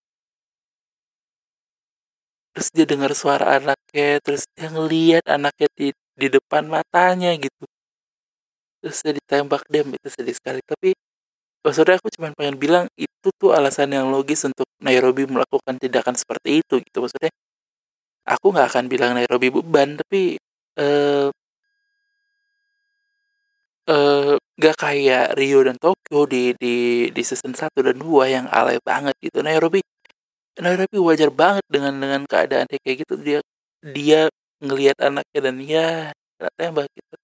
Terus 2.55 2.69
dia 2.77 2.87
dengar 2.93 3.13
suara 3.21 3.47
anaknya 3.61 4.07
terus 4.25 4.43
dia 4.57 4.69
ngeliat 4.75 5.25
anaknya 5.37 5.69
di 5.79 5.87
di 6.21 6.27
depan 6.35 6.65
matanya 6.75 7.31
gitu. 7.45 7.65
Terus 8.83 8.99
dia 9.03 9.13
ditembak 9.19 9.63
dem 9.73 9.87
itu 9.95 10.09
sedih 10.11 10.35
sekali. 10.39 10.61
Tapi 10.63 10.98
maksudnya 11.69 11.97
aku 12.01 12.09
cuma 12.17 12.33
pengen 12.39 12.57
bilang 12.57 12.85
itu 12.97 13.29
tuh 13.41 13.53
alasan 13.53 13.93
yang 13.93 14.09
logis 14.09 14.41
untuk 14.49 14.65
Nairobi 14.81 15.29
melakukan 15.29 15.77
tindakan 15.77 16.17
seperti 16.17 16.65
itu 16.65 16.81
gitu. 16.81 16.99
Maksudnya 17.05 17.33
aku 18.29 18.47
nggak 18.55 18.69
akan 18.73 18.85
bilang 18.93 19.13
Nairobi 19.19 19.49
beban 19.53 19.99
tapi 20.01 20.39
eh 20.81 21.29
eh 23.89 24.37
gak 24.63 24.77
kayak 24.85 25.25
Rio 25.39 25.59
dan 25.67 25.77
Tokyo 25.81 26.19
di 26.33 26.53
di 26.63 26.75
di 27.17 27.23
season 27.29 27.53
1 27.57 27.81
dan 27.87 27.97
2 27.97 28.25
yang 28.35 28.47
alay 28.53 28.79
banget 28.85 29.15
gitu. 29.25 29.39
Nairobi 29.41 29.81
Nairobi 30.61 30.99
wajar 31.09 31.31
banget 31.43 31.65
dengan 31.75 31.95
dengan 32.03 32.23
keadaan 32.31 32.67
kayak 32.71 32.97
gitu. 33.07 33.15
Dia 33.27 33.39
dia 33.97 34.21
ngelihat 34.65 34.99
anaknya 35.09 35.41
dan 35.47 35.57
ya 35.63 35.87
kena 36.39 36.51
tembak 36.59 36.87
gitu. 36.97 37.15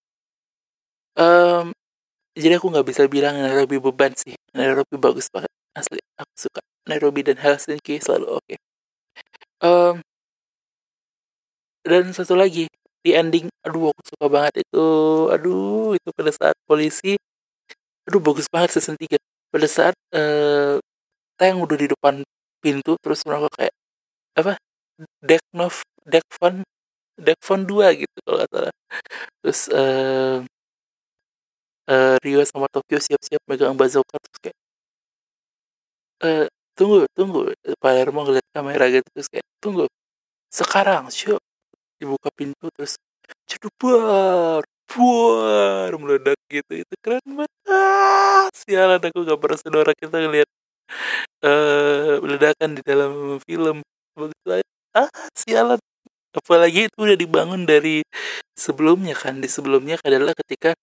Em, 1.16 1.72
jadi 2.39 2.55
aku 2.59 2.66
nggak 2.72 2.87
bisa 2.91 3.03
bilang 3.11 3.35
Nairobi 3.39 3.76
beban 3.82 4.12
sih. 4.18 4.35
Nairobi 4.57 4.97
bagus 4.99 5.26
banget 5.35 5.51
asli. 5.78 6.01
Aku 6.20 6.32
suka 6.39 6.61
Nairobi 6.91 7.20
dan 7.26 7.39
Helsinki 7.41 7.99
selalu 8.03 8.26
oke. 8.43 8.55
Em, 9.61 10.03
dan 11.85 12.11
satu 12.16 12.35
lagi 12.37 12.66
di 13.05 13.11
ending 13.12 13.47
aduh 13.64 13.93
aku 13.93 14.03
suka 14.16 14.26
banget 14.32 14.64
itu. 14.64 14.85
Aduh 15.32 15.93
itu 15.97 16.09
pada 16.16 16.32
saat 16.32 16.57
polisi 16.68 17.16
aduh 18.09 18.20
bagus 18.24 18.47
banget 18.53 18.76
season 18.78 18.97
3 19.01 19.18
pada 19.53 19.68
saat 19.70 19.95
eh 20.14 20.78
Teng 21.41 21.59
udah 21.64 21.78
di 21.78 21.89
depan 21.91 22.22
pintu 22.62 22.95
terus 23.03 23.22
mereka 23.28 23.49
kayak 23.59 23.74
apa? 24.39 24.55
Deknov 25.24 25.82
Dekfon 26.07 26.62
Dekfon 27.18 27.61
2 27.68 27.95
gitu 27.99 28.16
kalau 28.26 28.39
nggak 28.45 28.51
salah. 28.53 28.74
Terus 29.43 29.61
eh 29.74 30.39
eh, 31.91 32.16
Rio 32.24 32.41
sama 32.49 32.66
Tokyo 32.72 32.99
siap-siap 33.03 33.43
megang 33.51 33.76
bazooka 33.76 34.16
terus 34.22 34.39
kayak 34.45 34.57
eh 36.22 36.47
tunggu 36.78 37.07
tunggu. 37.16 37.41
Palermo 37.82 38.20
ngeliat 38.26 38.47
kamera 38.55 38.85
gitu 38.93 39.07
terus 39.14 39.28
kayak 39.32 39.47
tunggu 39.62 39.85
sekarang 40.53 41.09
syuk 41.12 41.41
dibuka 42.01 42.28
pintu 42.35 42.68
terus 42.76 42.97
cedubar 43.51 44.62
buar 44.91 45.91
meledak 46.01 46.39
gitu. 46.53 46.72
Itu 46.85 46.95
keren 47.05 47.24
banget. 47.39 47.53
Ah, 47.70 48.47
sialan 48.55 49.01
aku 49.03 49.20
gak 49.26 49.41
pernah 49.43 49.59
sedora 49.61 49.93
kita 49.97 50.16
ngeliat 50.22 50.49
eh 51.47 52.16
ledakan 52.22 52.70
di 52.78 52.82
dalam 52.87 53.12
film. 53.47 53.76
Bagus 54.18 54.41
banget 54.47 54.66
ah 54.97 55.11
sialan. 55.37 55.80
Apalagi 56.37 56.89
itu 56.91 56.99
udah 57.01 57.18
dibangun 57.18 57.64
dari 57.68 58.03
sebelumnya 58.59 59.14
kan. 59.18 59.41
Di 59.45 59.49
sebelumnya 59.51 59.99
adalah 60.07 60.35
ketika 60.39 60.74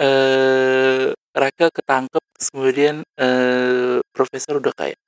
eh 0.00 1.12
Raka 1.36 1.66
ketangkep 1.76 2.24
kemudian 2.50 3.04
eh 3.20 4.00
profesor 4.16 4.58
udah 4.58 4.72
kayak 4.74 4.98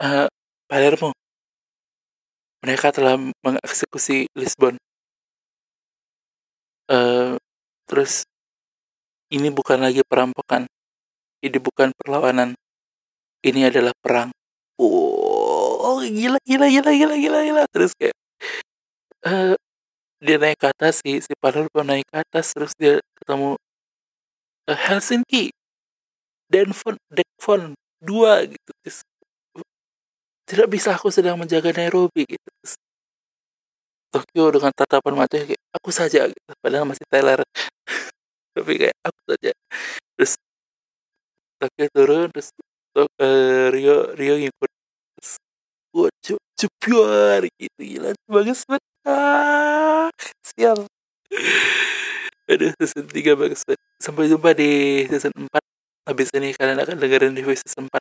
eh 0.00 0.26
Palermo. 0.68 1.12
Mereka 2.64 2.88
telah 2.96 3.14
mengeksekusi 3.44 4.26
Lisbon. 4.38 4.78
Eh 6.88 7.36
terus 7.88 8.24
ini 9.32 9.48
bukan 9.52 9.80
lagi 9.84 10.00
perampokan. 10.04 10.68
Ini 11.44 11.58
bukan 11.60 11.92
perlawanan. 11.96 12.56
Ini 13.44 13.68
adalah 13.72 13.92
perang. 14.00 14.30
Oh 14.80 16.00
gila 16.00 16.38
gila 16.48 16.66
gila 16.70 16.90
gila 16.92 17.14
gila 17.20 17.38
gila. 17.44 17.62
Terus 17.72 17.92
kayak 17.98 18.16
eh 19.24 19.54
dia 20.26 20.36
naik 20.42 20.58
ke 20.62 20.66
atas 20.74 20.94
si 21.04 21.20
si 21.26 21.32
Palermo 21.42 21.80
naik 21.84 22.06
ke 22.10 22.16
atas 22.24 22.46
terus 22.56 22.72
dia 22.80 22.94
ketemu 23.20 23.56
eh, 24.68 24.76
Helsinki. 24.76 25.50
Denfon 26.52 26.96
Dekfon 27.12 27.74
dua 28.00 28.44
gitu. 28.48 28.70
Terus, 28.84 28.98
tidak 30.48 30.68
bisa 30.72 30.92
aku 30.96 31.08
sedang 31.12 31.36
menjaga 31.40 31.72
Nairobi 31.72 32.28
gitu. 32.28 32.48
Terus, 32.60 32.74
Tokyo 34.14 34.44
dengan 34.54 34.70
tatapan 34.70 35.14
matanya 35.18 35.44
kayak 35.50 35.62
aku 35.74 35.90
saja 35.90 36.30
gitu. 36.30 36.50
Padahal 36.62 36.86
masih 36.86 37.02
Tyler 37.10 37.42
tapi 38.54 38.72
kayak 38.80 38.96
aku 39.02 39.20
saja. 39.34 39.50
Terus 40.16 40.32
Tokyo 41.60 41.86
turun 41.94 42.26
terus 42.34 42.48
Tok- 42.94 43.16
eh, 43.18 43.66
Rio 43.74 43.96
Rio 44.14 44.34
ngikut. 44.38 44.70
Terus 45.18 45.30
wah 45.96 46.10
cepiar 46.58 47.42
gitu. 47.60 47.80
Gila 47.82 48.10
bagus 48.30 48.62
banget 48.68 48.84
ah, 49.08 50.08
sial. 50.48 50.88
Aduh 52.44 52.72
season 52.76 53.08
3 53.08 53.40
bagus 53.40 53.64
banget. 53.64 53.80
Sampai 54.00 54.28
jumpa 54.28 54.52
di 54.52 55.04
season 55.08 55.32
4 55.32 55.48
habis 56.04 56.28
ini 56.36 56.52
kalian 56.52 56.76
akan 56.84 56.96
dengerin 57.00 57.32
review 57.32 57.56
season 57.56 57.88
4 57.88 57.96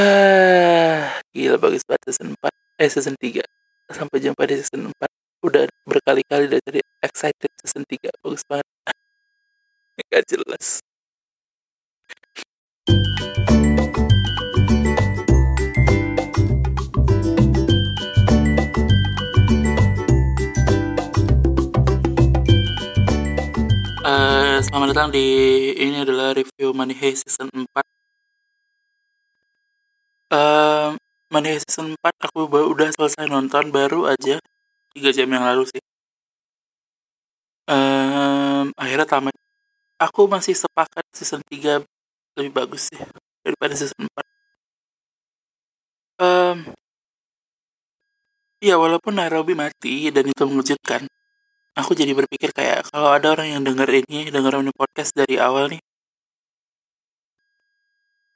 ah 0.00 1.12
gila 1.36 1.60
bagus 1.60 1.84
banget 1.84 2.00
season 2.08 2.32
4 2.32 2.80
eh 2.80 2.88
season 2.88 3.14
3 3.20 3.44
sampai 3.92 4.16
jumpa 4.24 4.42
di 4.48 4.54
season 4.56 4.88
4 4.88 5.44
udah 5.44 5.68
berkali-kali 5.84 6.48
dari 6.48 6.62
tadi 6.64 6.80
excited 7.04 7.52
season 7.60 7.84
3 7.84 8.24
bagus 8.24 8.42
banget. 8.48 8.66
Gak 10.10 10.24
jelas 10.24 10.80
Eh, 24.14 24.58
selamat 24.62 24.88
datang 24.94 25.10
di 25.10 25.26
ini 25.74 26.06
adalah 26.06 26.30
review 26.38 26.70
Money 26.70 26.94
Heist 26.94 27.26
season 27.26 27.50
4. 27.50 27.82
Eh, 30.30 30.90
Money 31.34 31.48
Heist 31.50 31.66
season 31.66 31.98
4 31.98 32.14
aku 32.22 32.46
baru 32.46 32.66
udah 32.74 32.88
selesai 32.94 33.26
nonton 33.26 33.74
baru 33.74 34.06
aja 34.06 34.38
3 34.94 35.10
jam 35.10 35.26
yang 35.34 35.42
lalu 35.42 35.66
sih. 35.66 35.82
Eh, 37.68 38.62
akhirnya 38.82 39.06
tamat. 39.08 39.34
Aku 40.06 40.30
masih 40.30 40.54
sepakat 40.54 41.04
season 41.16 41.42
3 41.50 41.82
lebih 42.38 42.52
bagus 42.54 42.82
sih 42.94 43.00
daripada 43.42 43.74
season 43.74 44.06
4. 44.06 44.26
Em, 46.18 46.74
Iya, 48.64 48.74
walaupun 48.80 49.12
Nairobi 49.20 49.52
mati 49.52 50.08
dan 50.14 50.24
itu 50.24 50.42
mengejutkan, 50.48 51.04
aku 51.80 51.92
jadi 52.00 52.12
berpikir 52.18 52.50
kayak 52.58 52.78
kalau 52.90 53.08
ada 53.16 53.26
orang 53.34 53.48
yang 53.54 53.62
denger 53.68 53.88
ini, 54.02 54.18
denger 54.34 54.52
ini 54.62 54.72
podcast 54.80 55.12
dari 55.20 55.36
awal 55.46 55.64
nih, 55.72 55.80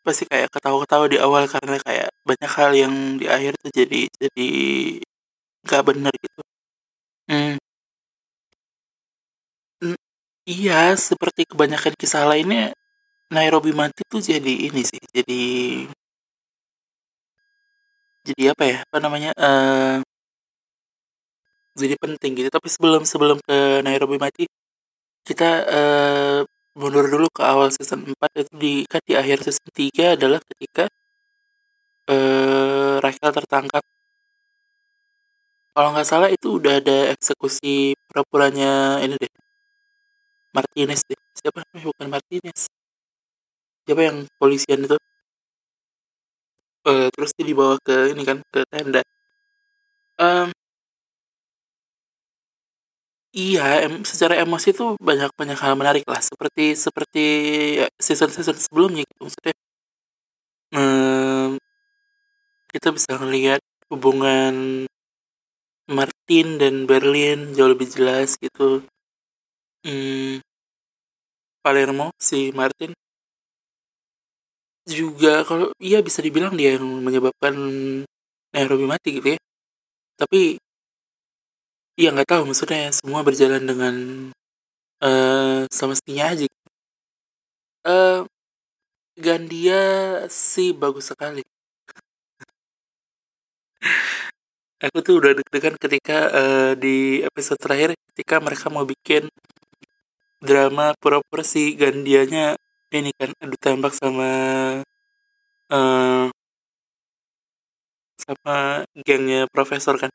pasti 0.07 0.25
kayak 0.31 0.49
ketawa-ketawa 0.55 1.05
di 1.13 1.19
awal 1.21 1.45
karena 1.53 1.77
kayak 1.87 2.09
banyak 2.29 2.51
hal 2.59 2.71
yang 2.83 2.95
di 3.21 3.27
akhir 3.29 3.53
tuh 3.63 3.71
jadi 3.79 4.01
jadi 4.23 4.47
nggak 5.65 5.83
bener 5.89 6.13
gitu. 6.25 6.41
Hmm, 7.31 7.57
n- 9.85 9.99
iya, 10.49 10.95
seperti 10.99 11.43
kebanyakan 11.51 11.95
kisah 12.01 12.25
lainnya, 12.31 12.73
Nairobi 13.35 13.73
mati 13.77 14.03
tuh 14.13 14.23
jadi 14.23 14.53
ini 14.71 14.83
sih, 14.87 15.03
jadi 15.17 15.41
jadi 18.27 18.43
apa 18.53 18.65
ya, 18.69 18.77
apa 18.87 18.99
namanya, 19.05 19.31
eh 19.39 19.97
jadi 21.83 21.95
penting 22.05 22.31
gitu. 22.39 22.49
Tapi 22.57 22.69
sebelum 22.75 23.03
sebelum 23.09 23.39
ke 23.49 23.57
Nairobi 23.87 24.17
mati, 24.25 24.45
kita 25.29 25.49
eh, 25.69 26.41
mundur 26.81 27.07
dulu 27.13 27.29
ke 27.37 27.43
awal 27.45 27.69
season 27.77 28.01
4 28.13 28.31
itu 28.43 28.53
di 28.63 28.73
kan 28.91 29.03
di 29.09 29.15
akhir 29.23 29.39
season 29.47 29.69
3 29.75 30.05
adalah 30.17 30.41
ketika 30.49 30.85
eh 32.09 32.97
Rachel 33.05 33.31
tertangkap. 33.37 33.83
Kalau 35.75 35.89
nggak 35.95 36.09
salah 36.11 36.29
itu 36.37 36.49
udah 36.59 36.73
ada 36.81 36.97
eksekusi 37.15 37.95
pura-puranya 38.09 39.01
ini 39.05 39.15
deh. 39.23 39.33
Martinez 40.57 41.01
deh. 41.09 41.21
Siapa 41.39 41.59
namanya? 41.65 41.85
Bukan 41.91 42.07
Martinez. 42.13 42.61
Siapa 43.85 44.03
yang 44.09 44.19
polisian 44.41 44.81
itu? 44.87 44.97
Eh, 46.91 47.09
terus 47.15 47.31
dia 47.37 47.47
dibawa 47.51 47.75
ke 47.87 47.95
ini 48.13 48.23
kan 48.29 48.39
ke 48.53 48.61
tenda. 48.73 49.03
Em, 50.19 50.51
iya, 53.41 53.63
em, 53.87 53.95
secara 54.11 54.35
emosi 54.45 54.69
tuh 54.79 54.89
banyak 55.09 55.31
banyak 55.41 55.59
hal 55.63 55.75
menarik 55.81 56.05
lah. 56.13 56.21
Seperti 56.31 56.65
seperti 56.87 57.25
season 58.07 58.31
season 58.37 58.57
sebelumnya 58.65 59.03
gitu. 59.11 59.21
Maksudnya 59.27 59.55
em, 60.73 61.51
kita 62.73 62.89
bisa 62.97 63.13
ngelihat 63.21 63.61
hubungan 63.93 64.55
Martin 65.89 66.47
dan 66.61 66.75
Berlin 66.91 67.39
jauh 67.57 67.71
lebih 67.73 67.89
jelas 67.95 68.37
gitu. 68.37 68.85
hmm, 69.87 70.45
Palermo 71.65 72.11
si 72.17 72.51
Martin 72.59 72.93
juga 74.89 75.45
kalau 75.45 75.69
iya 75.81 76.01
bisa 76.01 76.25
dibilang 76.25 76.57
dia 76.57 76.81
yang 76.81 76.87
menyebabkan 77.05 77.55
Nairobi 78.57 78.85
mati 78.89 79.21
gitu 79.21 79.37
ya 79.37 79.39
tapi 80.17 80.57
iya 81.99 82.09
nggak 82.15 82.31
tahu. 82.31 82.43
Maksudnya 82.49 82.95
semua 82.95 83.21
berjalan 83.27 83.63
dengan 83.71 83.95
uh, 85.03 85.67
semestinya 85.69 86.25
aja. 86.33 86.47
Uh, 87.87 88.23
Gandia 89.19 89.83
sih 90.31 90.71
bagus 90.71 91.11
sekali. 91.11 91.43
Aku 94.87 94.99
tuh 95.03 95.19
udah 95.19 95.33
deg-degan 95.35 95.75
ketika 95.75 96.19
uh, 96.31 96.73
di 96.79 97.27
episode 97.27 97.59
terakhir 97.59 97.99
ketika 98.15 98.39
mereka 98.39 98.71
mau 98.71 98.87
bikin 98.87 99.27
drama 100.39 100.95
pura-pura 101.03 101.43
si 101.43 101.75
Gandianya 101.75 102.55
ini 102.95 103.11
kan 103.19 103.35
adu 103.43 103.59
tembak 103.59 103.91
sama 103.99 104.31
uh, 105.75 106.31
sama 108.23 108.87
gengnya 109.07 109.51
profesor 109.51 109.99
kan 109.99 110.11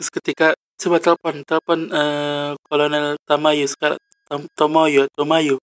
terus 0.00 0.08
ketika 0.08 0.56
coba 0.80 0.96
telepon 0.96 1.44
telepon 1.44 1.80
uh, 1.92 2.56
kolonel 2.64 3.20
Tamayo 3.28 3.68
sekarang 3.68 4.00
Tomoyo 4.56 5.04
Tomayo. 5.12 5.60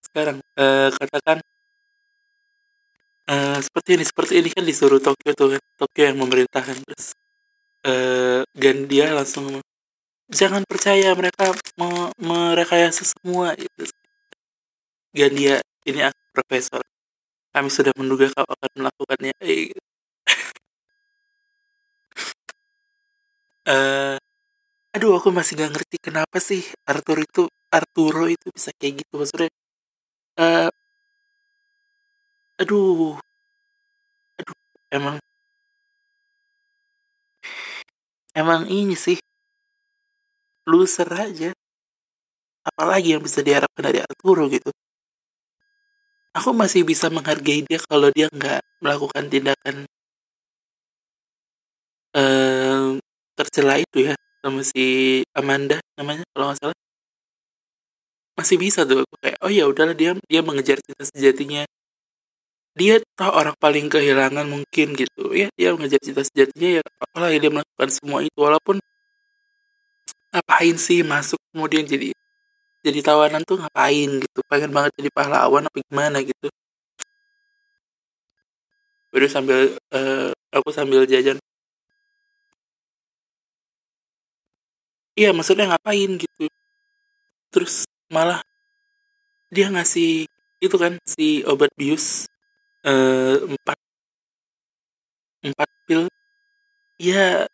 Sekarang 0.00 0.40
uh, 0.56 0.88
katakan 0.96 1.44
uh, 3.28 3.60
seperti 3.60 4.00
ini 4.00 4.04
seperti 4.08 4.32
ini 4.40 4.48
kan 4.48 4.64
disuruh 4.64 4.96
Tokyo 4.96 5.36
tuh 5.36 5.60
kan 5.60 5.62
Tokyo 5.76 6.02
yang 6.08 6.18
memerintahkan 6.24 6.76
terus 6.88 7.12
uh, 7.84 8.40
Gandia 8.56 9.12
langsung 9.12 9.60
jangan 10.32 10.64
percaya 10.64 11.12
mereka 11.12 11.52
me 11.76 12.08
merekayasa 12.16 13.04
semua 13.04 13.52
itu 13.60 13.84
Gandia 15.12 15.60
ini 15.84 16.00
aku 16.00 16.20
profesor. 16.32 16.80
Kami 17.52 17.68
sudah 17.68 17.92
menduga 18.00 18.32
kau 18.32 18.44
akan 18.44 18.70
melakukannya 18.72 19.36
uh, 23.66 24.16
aduh 24.94 25.12
aku 25.18 25.28
masih 25.34 25.52
gak 25.60 25.72
ngerti 25.74 25.96
kenapa 26.00 26.38
sih 26.40 26.62
Arthur 26.88 27.18
itu 27.26 27.42
Arturo 27.70 28.24
itu 28.30 28.46
bisa 28.54 28.70
kayak 28.78 29.04
gitu 29.04 29.14
maksudnya. 29.20 29.50
Uh, 30.40 30.70
aduh 32.60 33.16
aduh 34.40 34.56
emang 34.96 35.16
emang 38.40 38.62
ini 38.68 38.94
sih 38.96 39.18
loser 40.70 41.08
aja. 41.12 41.50
Apalagi 42.66 43.14
yang 43.14 43.22
bisa 43.22 43.40
diharapkan 43.46 43.82
dari 43.86 44.00
Arturo 44.02 44.50
gitu. 44.50 44.70
Aku 46.36 46.50
masih 46.52 46.82
bisa 46.84 47.06
menghargai 47.08 47.64
dia 47.64 47.80
kalau 47.90 48.08
dia 48.12 48.28
nggak 48.28 48.60
melakukan 48.84 49.24
tindakan 49.32 49.76
uh, 52.16 53.00
tercela 53.36 53.76
itu 53.76 54.08
ya 54.08 54.14
sama 54.40 54.62
si 54.64 54.84
Amanda 55.36 55.76
namanya 55.98 56.24
kalau 56.32 56.50
nggak 56.50 56.58
salah. 56.62 56.78
Masih 58.36 58.56
bisa 58.60 58.84
tuh 58.84 59.04
kayak 59.20 59.38
oh 59.44 59.50
ya 59.52 59.64
udahlah 59.68 59.96
dia 59.96 60.12
dia 60.28 60.40
mengejar 60.40 60.78
cinta 60.80 61.04
sejatinya. 61.04 61.62
Dia 62.76 63.00
tahu 63.16 63.32
orang 63.32 63.56
paling 63.56 63.88
kehilangan 63.88 64.44
mungkin 64.44 64.86
gitu. 64.96 65.32
Ya 65.32 65.48
dia 65.56 65.72
mengejar 65.76 66.00
cinta 66.04 66.22
sejatinya 66.24 66.80
ya 66.80 66.82
apalagi 67.00 67.36
dia 67.42 67.50
melakukan 67.52 67.90
semua 67.92 68.20
itu. 68.24 68.36
Walaupun 68.36 68.76
ngapain 70.32 70.76
sih 70.76 71.00
masuk 71.00 71.40
kemudian 71.52 71.84
jadi 71.88 72.12
jadi 72.84 73.00
tawanan 73.02 73.42
tuh 73.42 73.56
ngapain 73.60 74.10
gitu? 74.22 74.38
Pengen 74.46 74.70
banget 74.76 74.92
jadi 75.00 75.10
pahlawan 75.10 75.66
apa 75.68 75.78
gimana 75.90 76.20
gitu? 76.22 76.48
Baru 79.10 79.26
sambil 79.32 79.74
uh, 79.96 80.30
aku 80.52 80.68
sambil 80.76 81.08
jajan 81.08 81.40
iya 85.18 85.30
maksudnya 85.36 85.66
ngapain 85.72 86.10
gitu. 86.20 86.44
Terus 87.52 87.88
malah 88.12 88.40
dia 89.50 89.66
ngasih 89.72 90.28
itu 90.62 90.76
kan 90.76 90.98
si 91.08 91.42
obat 91.48 91.70
bius 91.74 92.28
uh, 92.86 93.36
empat. 93.44 93.78
Empat 95.44 95.68
pil. 95.88 96.08
Ya 97.00 97.44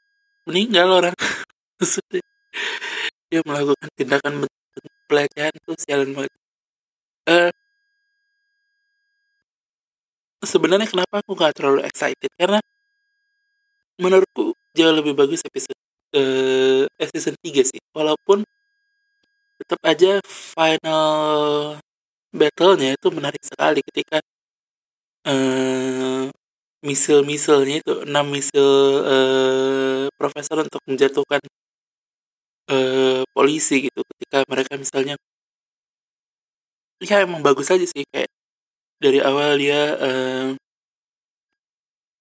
meninggal 0.46 0.88
orang. 0.90 1.16
Maksudnya 1.82 2.22
dia 3.30 3.40
melakukan 3.42 3.88
tindakan 3.98 4.46
pelecehan 5.10 5.54
tuh 5.66 5.74
sialan 5.80 6.14
banget 6.14 6.32
uh, 7.28 7.50
sebenarnya 10.42 10.88
kenapa 10.90 11.22
aku 11.22 11.32
gak 11.38 11.54
terlalu 11.54 11.86
excited? 11.86 12.30
Karena 12.34 12.58
menurutku 14.00 14.56
jauh 14.74 14.94
lebih 14.94 15.14
bagus 15.14 15.44
episode 15.46 15.78
uh, 16.16 16.84
season 17.12 17.34
3 17.40 17.64
sih. 17.66 17.80
Walaupun 17.96 18.44
tetap 19.60 19.80
aja 19.86 20.18
final 20.26 21.02
battle-nya 22.32 22.96
itu 22.96 23.08
menarik 23.12 23.42
sekali 23.44 23.80
ketika 23.84 24.18
uh, 25.28 26.26
misil-misilnya 26.82 27.76
itu 27.84 27.92
enam 28.08 28.26
misil 28.26 28.68
uh, 29.06 30.04
profesor 30.18 30.66
untuk 30.66 30.82
menjatuhkan 30.88 31.40
uh, 32.70 33.22
polisi 33.30 33.86
gitu. 33.86 34.00
Ketika 34.02 34.42
mereka 34.50 34.74
misalnya 34.80 35.14
ya 37.02 37.22
emang 37.26 37.42
bagus 37.42 37.68
aja 37.70 37.82
sih 37.82 38.06
kayak 38.14 38.30
dari 39.02 39.18
awal 39.18 39.58
dia 39.58 39.98
uh, 39.98 40.48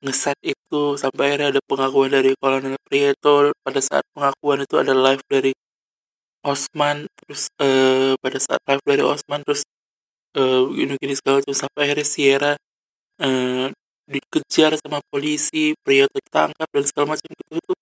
ngeset 0.01 0.37
itu 0.41 0.97
sampai 0.97 1.33
akhirnya 1.33 1.49
ada 1.57 1.61
pengakuan 1.65 2.09
dari 2.13 2.33
Kolonel 2.37 2.77
Prieto. 2.85 3.53
Pada 3.65 3.79
saat 3.81 4.05
pengakuan 4.13 4.65
itu 4.65 4.75
ada 4.81 4.93
live 4.97 5.23
dari 5.29 5.51
Osman 6.41 7.05
terus 7.21 7.53
uh, 7.61 8.17
pada 8.17 8.39
saat 8.41 8.61
live 8.65 8.81
dari 8.81 9.03
Osman 9.05 9.45
terus 9.45 9.61
uh, 10.37 10.65
gini-gini 10.73 11.13
segala 11.13 11.41
macam 11.41 11.53
sampai 11.53 11.81
akhirnya 11.85 12.07
Sierra 12.07 12.53
uh, 13.21 13.67
dikejar 14.09 14.73
sama 14.81 14.99
polisi 15.13 15.77
Prieto 15.85 16.17
ditangkap 16.17 16.67
dan 16.73 16.83
segala 16.89 17.05
macam 17.15 17.29
gitu 17.29 17.53
itu 17.61 17.73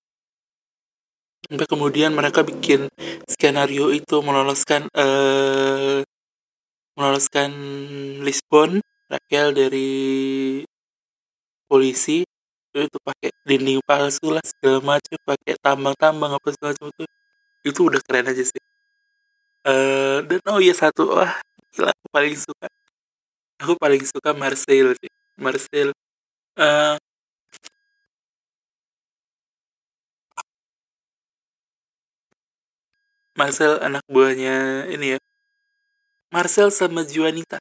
sampai 1.48 1.68
kemudian 1.72 2.12
mereka 2.12 2.44
bikin 2.44 2.92
skenario 3.32 3.96
itu 3.96 4.20
meloloskan 4.20 4.92
uh, 4.92 6.04
meloloskan 7.00 7.50
Lisbon 8.22 8.84
Raquel 9.08 9.56
dari 9.56 9.90
polisi 11.70 12.26
itu 12.74 12.98
pakai 13.02 13.30
dinding 13.46 13.82
palsu 13.86 14.30
lah 14.34 14.44
segala 14.46 14.80
macam 14.98 15.18
pakai 15.26 15.54
tambang-tambang 15.62 16.32
apa 16.38 16.48
segala 16.54 16.72
macam 16.78 16.90
itu 16.94 17.06
itu 17.70 17.80
udah 17.90 18.02
keren 18.06 18.26
aja 18.32 18.44
sih. 18.46 18.62
Uh, 19.68 20.24
dan 20.28 20.40
oh 20.50 20.60
iya 20.64 20.74
satu 20.74 21.04
wah 21.20 21.34
gila 21.76 21.92
aku 21.92 22.08
paling 22.16 22.36
suka 22.40 22.68
aku 23.62 23.74
paling 23.76 24.04
suka 24.08 24.32
Marcel 24.32 24.96
sih 24.96 25.12
Marcel 25.36 25.92
uh, 26.56 26.96
Marcel 33.36 33.84
anak 33.84 34.04
buahnya 34.08 34.88
ini 34.96 35.16
ya 35.16 35.20
Marcel 36.32 36.72
sama 36.72 37.04
Juanita 37.04 37.60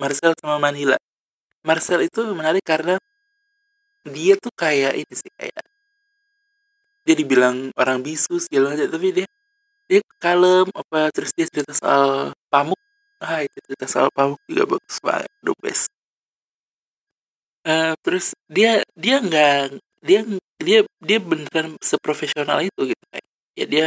Marcel 0.00 0.32
sama 0.40 0.56
Manila. 0.56 0.96
Marcel 1.60 2.00
itu 2.08 2.24
menarik 2.32 2.64
karena 2.64 2.96
dia 4.06 4.34
tuh 4.40 4.52
kayak 4.56 4.96
ini 4.96 5.14
sih 5.14 5.32
kayak 5.36 5.64
dia 7.04 7.14
dibilang 7.16 7.72
orang 7.76 8.00
bisu 8.04 8.40
segala 8.40 8.76
macam 8.76 8.88
tapi 8.88 9.08
dia 9.12 9.26
dia 9.90 10.00
kalem 10.22 10.70
apa 10.70 11.10
terus 11.10 11.34
dia 11.34 11.50
cerita 11.50 11.74
soal 11.74 12.30
pamuk. 12.46 12.78
Ah 13.20 13.42
itu 13.42 13.58
cerita 13.66 13.86
soal 13.90 14.08
pamuk 14.14 14.38
juga 14.46 14.78
bagus 14.78 14.96
banget 15.02 15.30
the 15.42 15.52
best. 15.58 15.90
Uh, 17.66 17.92
terus 18.00 18.32
dia 18.48 18.80
dia 18.96 19.20
nggak 19.20 19.76
dia 20.00 20.24
dia 20.56 20.80
dia 21.02 21.18
beneran 21.20 21.76
seprofesional 21.84 22.64
itu 22.64 22.88
gitu 22.88 23.04
kayak 23.12 23.26
ya 23.58 23.66
dia 23.68 23.86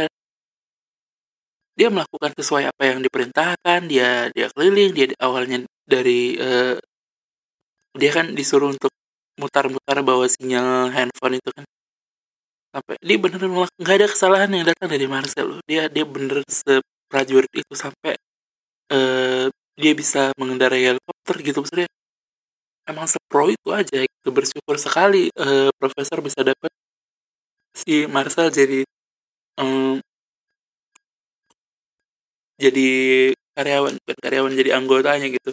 dia 1.74 1.88
melakukan 1.90 2.30
sesuai 2.38 2.70
apa 2.70 2.82
yang 2.86 3.02
diperintahkan 3.02 3.80
dia 3.90 4.30
dia 4.30 4.46
keliling 4.54 4.94
dia 4.94 5.06
awalnya 5.18 5.66
dari 5.82 6.38
uh, 6.38 6.78
dia 7.98 8.10
kan 8.14 8.30
disuruh 8.30 8.70
untuk 8.70 8.93
mutar-mutar 9.40 9.98
bawa 10.06 10.26
sinyal 10.30 10.90
handphone 10.94 11.38
itu 11.40 11.50
kan. 11.54 11.64
Sampai 12.74 12.94
dia 13.06 13.16
bener 13.22 13.38
bener 13.38 13.70
nggak 13.78 13.96
ada 14.02 14.08
kesalahan 14.10 14.50
yang 14.50 14.64
datang 14.66 14.88
dari 14.90 15.06
Marcel 15.06 15.62
dia 15.70 15.86
dia 15.86 16.02
bener 16.02 16.42
seprajurit 16.50 17.52
itu 17.54 17.74
sampai 17.78 18.18
uh, 18.90 19.46
dia 19.78 19.92
bisa 19.94 20.34
mengendarai 20.38 20.82
helikopter 20.94 21.36
gitu 21.42 21.58
maksudnya. 21.62 21.88
Emang 22.84 23.06
sepro 23.08 23.48
itu 23.48 23.68
aja 23.72 24.04
gitu. 24.04 24.28
Bersyukur 24.34 24.76
sekali 24.76 25.30
uh, 25.40 25.70
profesor 25.80 26.18
bisa 26.20 26.40
dapat 26.44 26.70
si 27.74 28.06
Marcel 28.06 28.48
jadi 28.54 28.86
um, 29.58 29.98
jadi 32.58 32.88
karyawan 33.58 33.94
bukan 33.98 34.18
karyawan 34.22 34.52
jadi 34.54 34.70
anggotanya 34.78 35.26
gitu 35.30 35.50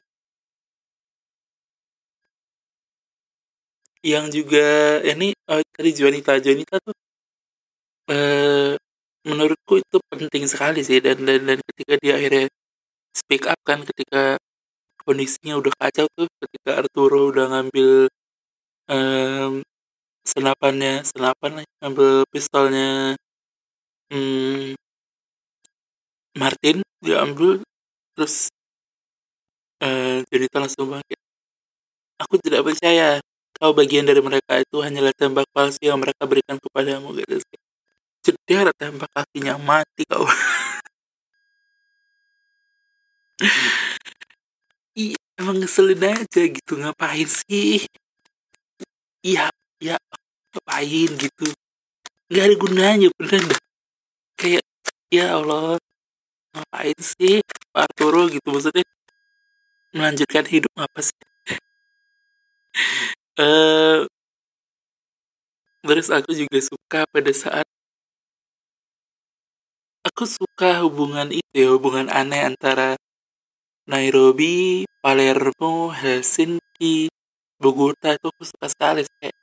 yang 4.01 4.25
juga 4.33 4.99
ini 5.05 5.33
oh, 5.49 5.61
tadi 5.75 5.91
Juanita 5.93 6.37
Juanita 6.41 6.75
tuh 6.81 6.95
eh, 8.09 8.73
menurutku 9.27 9.77
itu 9.81 9.97
penting 10.09 10.45
sekali 10.49 10.81
sih 10.81 10.97
dan 11.05 11.21
dan, 11.21 11.41
dan 11.45 11.59
ketika 11.61 11.93
dia 12.01 12.13
akhirnya 12.17 12.45
speak 13.13 13.45
up 13.45 13.59
kan 13.61 13.85
ketika 13.85 14.41
kondisinya 15.05 15.57
udah 15.61 15.73
kacau 15.77 16.07
tuh 16.17 16.27
ketika 16.41 16.81
Arturo 16.85 17.29
udah 17.33 17.45
ngambil 17.53 18.09
um, 18.89 19.61
senapannya 20.25 21.05
senapan 21.05 21.65
ngambil 21.81 22.25
pistolnya 22.33 23.17
hmm, 24.13 24.77
Martin 26.37 26.81
diambil 27.03 27.59
terus 28.15 28.49
uh, 29.83 30.21
jadi 30.29 30.45
langsung 30.53 30.87
bangkit. 30.87 31.19
Aku 32.21 32.37
tidak 32.37 32.61
percaya 32.63 33.17
kau 33.61 33.77
bagian 33.77 34.09
dari 34.09 34.25
mereka 34.25 34.57
itu 34.57 34.81
hanyalah 34.81 35.13
tembak 35.13 35.45
palsu 35.53 35.77
yang 35.85 36.01
mereka 36.01 36.25
berikan 36.25 36.57
kepadamu 36.57 37.13
gitu 37.21 37.37
jeder 38.25 38.69
tembak 38.77 39.09
kakinya 39.13 39.57
mati 39.61 40.05
kau. 40.05 40.25
Iya 44.91 45.15
emang 45.39 45.63
ngeselin 45.63 46.03
aja 46.03 46.41
gitu 46.51 46.75
ngapain 46.75 47.23
sih? 47.23 47.87
Iya 49.23 49.47
ya 49.79 49.95
ngapain 50.51 51.09
gitu? 51.15 51.47
Nggak 52.27 52.43
ada 52.43 52.55
gunanya 52.59 53.07
bener 53.15 53.41
dah. 53.55 53.61
Kayak 54.35 54.67
ya 55.07 55.39
Allah 55.39 55.79
ngapain 56.51 56.99
sih? 56.99 57.39
Pak 57.71 57.87
Arturo 57.87 58.27
gitu 58.27 58.47
maksudnya 58.51 58.83
melanjutkan 59.95 60.43
hidup 60.51 60.73
apa 60.75 60.99
sih 60.99 61.15
uh, 63.39 64.03
aku 66.11 66.31
juga 66.35 66.59
suka 66.59 66.99
pada 67.07 67.31
saat 67.31 67.67
aku 70.07 70.23
suka 70.27 70.81
hubungan 70.83 71.29
itu 71.31 71.55
ya 71.55 71.69
hubungan 71.71 72.09
aneh 72.09 72.41
antara 72.43 72.97
Nairobi, 73.89 74.85
Palermo, 75.01 75.89
Helsinki, 75.91 77.09
Bogota 77.61 78.13
itu 78.15 78.25
aku 78.29 78.43
suka 78.45 78.67
sekali 78.69 79.01
kayak 79.19 79.35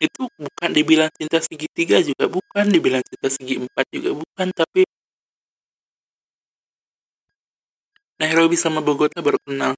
itu 0.00 0.22
bukan 0.40 0.70
dibilang 0.72 1.10
cinta 1.12 1.36
segitiga 1.44 2.00
juga 2.00 2.24
bukan 2.24 2.64
dibilang 2.72 3.04
cinta 3.04 3.28
segi 3.28 3.60
empat 3.60 3.84
juga 3.92 4.10
bukan 4.16 4.48
tapi 4.56 4.82
Nairobi 8.20 8.56
sama 8.56 8.80
Bogota 8.80 9.20
baru 9.20 9.36
kenal 9.44 9.76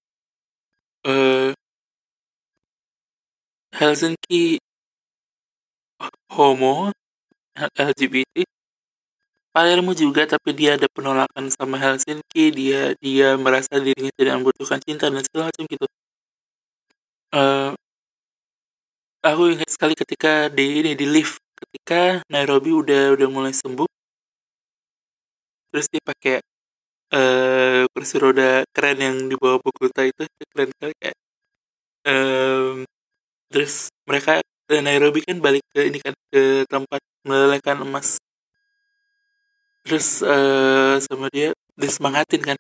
uh, 1.07 1.53
Helsinki 3.73 4.59
homo 6.31 6.93
LGBT 7.77 8.45
Palermo 9.53 9.93
juga 9.93 10.25
tapi 10.25 10.57
dia 10.57 10.81
ada 10.81 10.89
penolakan 10.89 11.53
sama 11.53 11.77
Helsinki. 11.77 12.45
Dia 12.57 12.97
dia 12.97 13.37
merasa 13.37 13.77
dirinya 13.77 14.09
tidak 14.17 14.35
membutuhkan 14.41 14.81
cinta 14.81 15.13
dan 15.13 15.21
segala 15.21 15.53
macam 15.53 15.65
gitu. 15.69 15.87
Uh, 17.33 17.77
aku 19.21 19.53
ingat 19.53 19.69
sekali 19.69 19.93
ketika 19.93 20.49
di 20.49 20.81
ini 20.81 20.93
di 20.97 21.05
lift. 21.05 21.37
Ketika 21.53 22.25
Nairobi 22.33 22.73
udah 22.73 23.13
udah 23.13 23.29
mulai 23.29 23.53
sembuh. 23.53 23.87
Terus 25.69 25.87
dia 25.93 26.01
pakai 26.01 26.41
uh, 27.13 27.85
kursi 27.93 28.17
roda 28.19 28.65
keren 28.75 28.99
yang 28.99 29.17
di 29.31 29.37
bawah 29.37 29.61
Bogota 29.63 30.03
itu 30.05 30.25
keren 30.53 30.69
sekali 30.75 30.95
kayak 30.99 31.17
um, 32.09 32.85
terus 33.53 33.93
mereka 34.09 34.41
Nairobi 34.73 35.21
kan 35.21 35.37
balik 35.37 35.61
ke 35.77 35.85
ini 35.85 36.01
kan 36.01 36.17
ke 36.33 36.65
tempat 36.65 37.01
melelehkan 37.29 37.85
emas. 37.85 38.17
Terus 39.85 40.25
uh, 40.25 40.97
sama 41.03 41.29
dia 41.29 41.53
disemangatin 41.77 42.41
kan. 42.41 42.59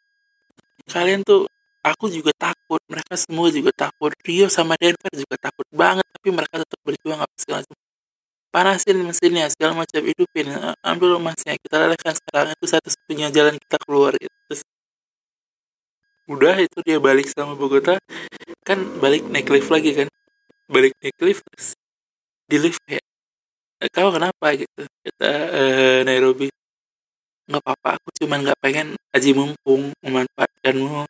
Kalian 0.90 1.24
tuh 1.24 1.48
aku 1.82 2.10
juga 2.10 2.30
takut 2.36 2.82
mereka 2.86 3.14
semua 3.18 3.50
juga 3.50 3.70
takut 3.74 4.14
Rio 4.22 4.46
sama 4.46 4.78
Denver 4.78 5.10
juga 5.14 5.36
takut 5.38 5.66
banget 5.74 6.06
tapi 6.14 6.28
mereka 6.30 6.62
tetap 6.62 6.80
berjuang 6.86 7.18
apa 7.18 7.34
segala 7.38 7.66
macam 7.66 7.81
panasin 8.52 9.00
mesinnya 9.00 9.48
segala 9.48 9.72
macam 9.82 10.04
hidupin 10.04 10.46
ambil 10.84 11.16
emasnya 11.16 11.56
kita 11.56 11.76
lelehkan 11.80 12.12
sekarang 12.12 12.52
itu 12.52 12.66
satu-satunya 12.68 13.32
jalan 13.32 13.56
kita 13.56 13.76
keluar 13.82 14.12
gitu. 14.20 14.36
Terus 14.46 14.62
udah 16.28 16.54
itu 16.60 16.78
dia 16.86 16.98
balik 17.02 17.26
sama 17.32 17.56
Bogota 17.56 17.96
kan 18.62 18.78
balik 19.02 19.24
naik 19.32 19.48
lift 19.48 19.72
lagi 19.72 19.90
kan? 19.96 20.08
Balik 20.68 20.92
naik 21.00 21.16
lift 21.24 21.42
terus 21.48 21.74
di 22.46 22.56
lift 22.60 22.78
kayak 22.84 23.04
eh, 23.82 23.90
kau 23.90 24.12
kenapa? 24.12 24.46
Gitu. 24.54 24.82
Kita 24.84 25.30
uh, 25.32 26.00
Nairobi 26.04 26.52
nggak 27.48 27.62
apa-apa 27.64 27.98
aku 27.98 28.08
cuma 28.22 28.38
nggak 28.38 28.58
pengen 28.62 28.94
aji 29.16 29.34
mumpung 29.34 29.90
memanfaatkanmu 30.04 31.04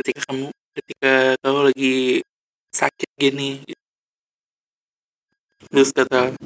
ketika 0.00 0.20
kamu 0.32 0.48
ketika 0.72 1.36
kau 1.44 1.68
lagi 1.68 2.24
sakit 2.72 3.10
gini 3.20 3.60
gitu. 3.66 3.81
Terus 5.72 5.90
kata 5.96 6.36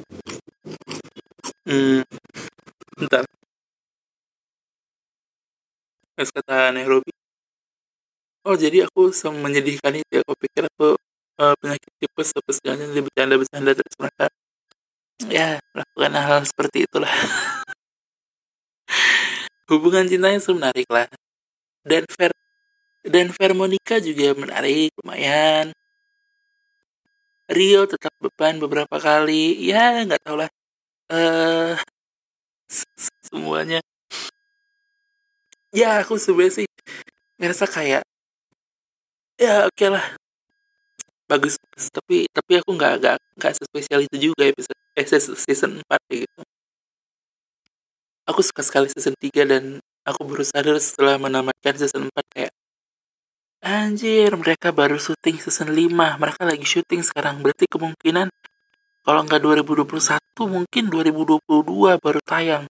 hmm, 1.66 2.06
bentar. 2.94 3.26
Terus 6.16 6.30
kata 6.30 6.70
Nairobi 6.70 7.10
oh 8.46 8.54
jadi 8.54 8.86
aku 8.86 9.10
menyedihkan 9.34 9.98
itu 9.98 10.10
ya 10.14 10.22
aku 10.22 10.38
pikir 10.38 10.70
aku 10.70 10.94
uh, 11.42 11.54
penyakit 11.58 11.90
tipes 11.98 12.30
apa 12.30 12.50
segalanya 12.54 12.86
dia 12.94 13.02
bercanda-bercanda 13.02 13.74
terus 13.74 13.94
mereka 13.98 14.26
ya 15.26 15.48
melakukan 15.74 16.12
hal, 16.14 16.22
-hal 16.22 16.40
seperti 16.46 16.86
itulah. 16.86 17.10
Hubungan 19.68 20.06
cintanya 20.06 20.38
menarik 20.38 20.86
lah 20.86 21.10
dan 21.82 22.06
Ver 22.14 22.30
dan 23.02 23.34
Vermonika 23.34 23.98
juga 23.98 24.38
menarik 24.38 24.94
lumayan 25.02 25.74
Rio 27.46 27.86
tetap 27.86 28.10
beban 28.18 28.58
beberapa 28.58 28.96
kali. 28.98 29.54
Ya 29.62 30.02
nggak 30.02 30.22
tau 30.26 30.36
lah. 30.38 30.50
Uh, 31.06 31.78
semuanya. 33.22 33.78
Ya 35.70 36.02
aku 36.02 36.18
sebenarnya 36.18 36.64
sih 36.64 36.66
ngerasa 37.38 37.66
kayak 37.68 38.02
ya 39.38 39.68
oke 39.68 39.76
okay 39.76 39.88
lah. 39.92 40.04
Bagus, 41.26 41.58
tapi 41.90 42.30
tapi 42.30 42.52
aku 42.62 42.70
nggak 42.78 42.92
nggak 43.02 43.16
nggak 43.38 43.52
sespesial 43.58 44.00
itu 44.06 44.30
juga 44.30 44.46
episode 44.46 44.78
eh 44.96 45.06
season 45.42 45.82
4 45.82 46.00
gitu. 46.14 46.40
Aku 48.26 48.40
suka 48.42 48.62
sekali 48.62 48.86
season 48.90 49.14
3 49.18 49.42
dan 49.46 49.64
aku 50.06 50.22
baru 50.22 50.42
sadar 50.46 50.78
setelah 50.78 51.18
menamatkan 51.18 51.74
season 51.78 52.08
4 52.10 52.26
kayak 52.34 52.52
anjir 53.66 54.30
mereka 54.38 54.70
baru 54.70 54.94
syuting 54.94 55.42
season 55.42 55.74
5 55.74 56.22
mereka 56.22 56.42
lagi 56.46 56.62
syuting 56.62 57.02
sekarang. 57.02 57.42
Berarti 57.42 57.66
kemungkinan 57.66 58.30
kalau 59.02 59.20
nggak 59.26 59.42
2021 59.42 60.22
mungkin 60.46 60.84
2022 60.86 61.98
baru 61.98 62.20
tayang. 62.22 62.64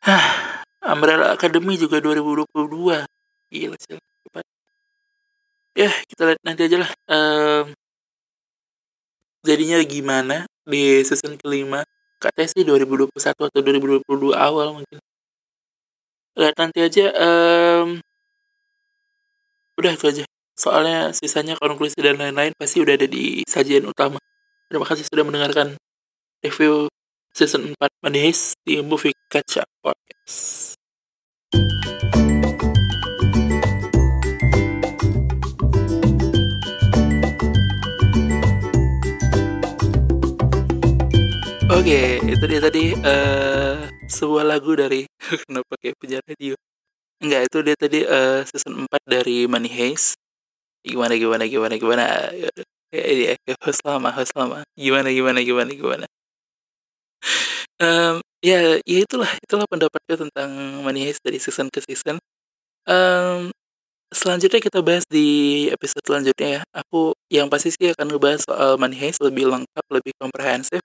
Hah, 0.00 0.24
Umbrella 0.88 1.36
Academy 1.36 1.76
juga 1.76 2.00
2022 2.00 3.04
gila 3.52 3.76
sih. 3.76 4.00
Ya 5.76 5.92
kita 6.08 6.32
lihat 6.32 6.40
nanti 6.40 6.64
aja 6.64 6.76
lah. 6.80 6.90
Um, 7.04 7.76
jadinya 9.44 9.76
gimana 9.84 10.48
di 10.64 11.04
season 11.04 11.36
kelima? 11.36 11.84
Katanya 12.16 12.48
sih 12.48 12.64
2021 12.64 13.12
atau 13.12 13.60
2022 13.60 14.32
awal 14.32 14.80
mungkin. 14.80 14.98
Lihat 16.36 16.56
nanti 16.56 16.80
aja 16.80 17.12
um, 17.12 18.00
udah 19.76 19.92
itu 19.92 20.04
aja. 20.08 20.24
Soalnya 20.56 21.12
sisanya 21.12 21.52
konklusi 21.60 22.00
dan 22.00 22.16
lain-lain 22.16 22.56
pasti 22.56 22.80
udah 22.80 22.96
ada 22.96 23.04
di 23.04 23.44
sajian 23.44 23.84
utama. 23.84 24.16
Terima 24.72 24.88
kasih 24.88 25.04
sudah 25.04 25.22
mendengarkan 25.22 25.76
review 26.40 26.88
season 27.36 27.76
4 27.76 28.04
Manis 28.04 28.56
di 28.64 28.80
Movie 28.80 29.12
Catch 29.28 29.60
Podcast. 29.84 30.80
Oke, 41.66 41.92
okay, 41.92 42.32
itu 42.32 42.44
dia 42.48 42.60
tadi 42.64 42.84
uh, 42.96 43.92
sebuah 44.08 44.42
lagu 44.48 44.72
dari 44.72 45.04
kenapa 45.44 45.76
kayak 45.76 46.00
penjara 46.00 46.24
radio. 46.24 46.56
Enggak, 47.22 47.42
itu 47.48 47.58
dia 47.64 47.76
tadi 47.78 47.98
uh, 48.04 48.44
season 48.44 48.84
4 48.84 48.88
dari 49.08 49.48
Money 49.48 49.72
Heist. 49.72 50.16
Gimana 50.84 51.14
gimana 51.16 51.44
gimana 51.48 51.74
gimana. 51.80 52.04
Ya, 52.92 53.02
ya, 53.46 53.54
host 53.64 53.82
lama, 53.84 54.10
host 54.14 54.32
lama. 54.38 54.62
Gimana 54.76 55.08
gimana 55.12 55.40
gimana 55.42 55.72
gimana. 55.74 56.06
um, 57.80 58.20
ya 58.44 58.78
ya 58.84 58.98
itulah 59.04 59.30
itulah 59.40 59.66
pendapatku 59.68 60.14
tentang 60.28 60.50
Money 60.84 61.08
Heist 61.08 61.22
dari 61.24 61.38
season 61.40 61.68
ke 61.72 61.80
season 61.84 62.20
um, 62.88 63.50
selanjutnya 64.12 64.60
kita 64.62 64.80
bahas 64.84 65.04
di 65.08 65.66
episode 65.72 66.04
selanjutnya 66.06 66.48
ya 66.48 66.62
aku 66.72 67.12
yang 67.32 67.50
pasti 67.50 67.74
sih 67.74 67.92
akan 67.92 68.06
ngebahas 68.16 68.42
soal 68.46 68.72
Money 68.80 68.96
Heist 69.00 69.20
lebih 69.24 69.50
lengkap 69.50 69.86
lebih 69.92 70.12
komprehensif 70.20 70.82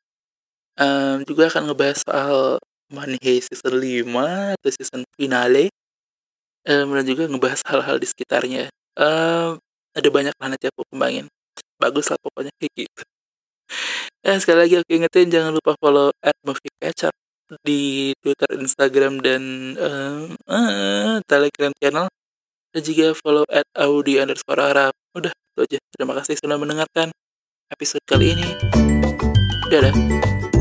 um, 0.80 1.24
juga 1.28 1.52
akan 1.52 1.72
ngebahas 1.72 1.98
soal 2.04 2.60
Money 2.92 3.20
Heist 3.24 3.54
season 3.54 3.78
5 3.80 4.58
atau 4.58 4.70
season 4.72 5.02
finale 5.16 5.72
um, 6.68 6.88
dan 6.94 7.06
juga 7.06 7.24
ngebahas 7.30 7.62
hal-hal 7.70 7.98
di 7.98 8.08
sekitarnya 8.10 8.70
um, 9.00 9.58
ada 9.92 10.10
banyak 10.12 10.34
planet 10.36 10.60
yang 10.62 10.74
aku 10.76 10.84
kembangin 10.92 11.26
bagus 11.82 12.10
lah 12.12 12.20
pokoknya 12.22 12.54
kayak 12.60 12.74
gitu 12.86 13.04
Nah, 14.22 14.38
sekali 14.38 14.58
lagi 14.68 14.76
aku 14.78 14.90
ingetin 14.94 15.34
jangan 15.34 15.52
lupa 15.56 15.74
follow 15.82 16.14
at 16.22 16.38
movie 16.46 16.70
catchup 16.78 17.16
di 17.66 18.14
Twitter, 18.22 18.48
Instagram, 18.54 19.20
dan 19.20 19.42
uh, 19.82 20.30
uh, 20.46 21.18
Telegram 21.26 21.74
channel. 21.82 22.08
Dan 22.72 22.82
juga 22.88 23.12
follow 23.18 23.44
at 23.52 23.68
Audi 23.76 24.22
underscore 24.22 24.62
Arab. 24.62 24.94
Udah, 25.18 25.34
itu 25.34 25.60
aja. 25.66 25.78
Terima 25.98 26.14
kasih 26.22 26.40
sudah 26.40 26.56
mendengarkan 26.56 27.12
episode 27.74 28.04
kali 28.08 28.38
ini. 28.38 28.48
Dadah. 29.68 30.61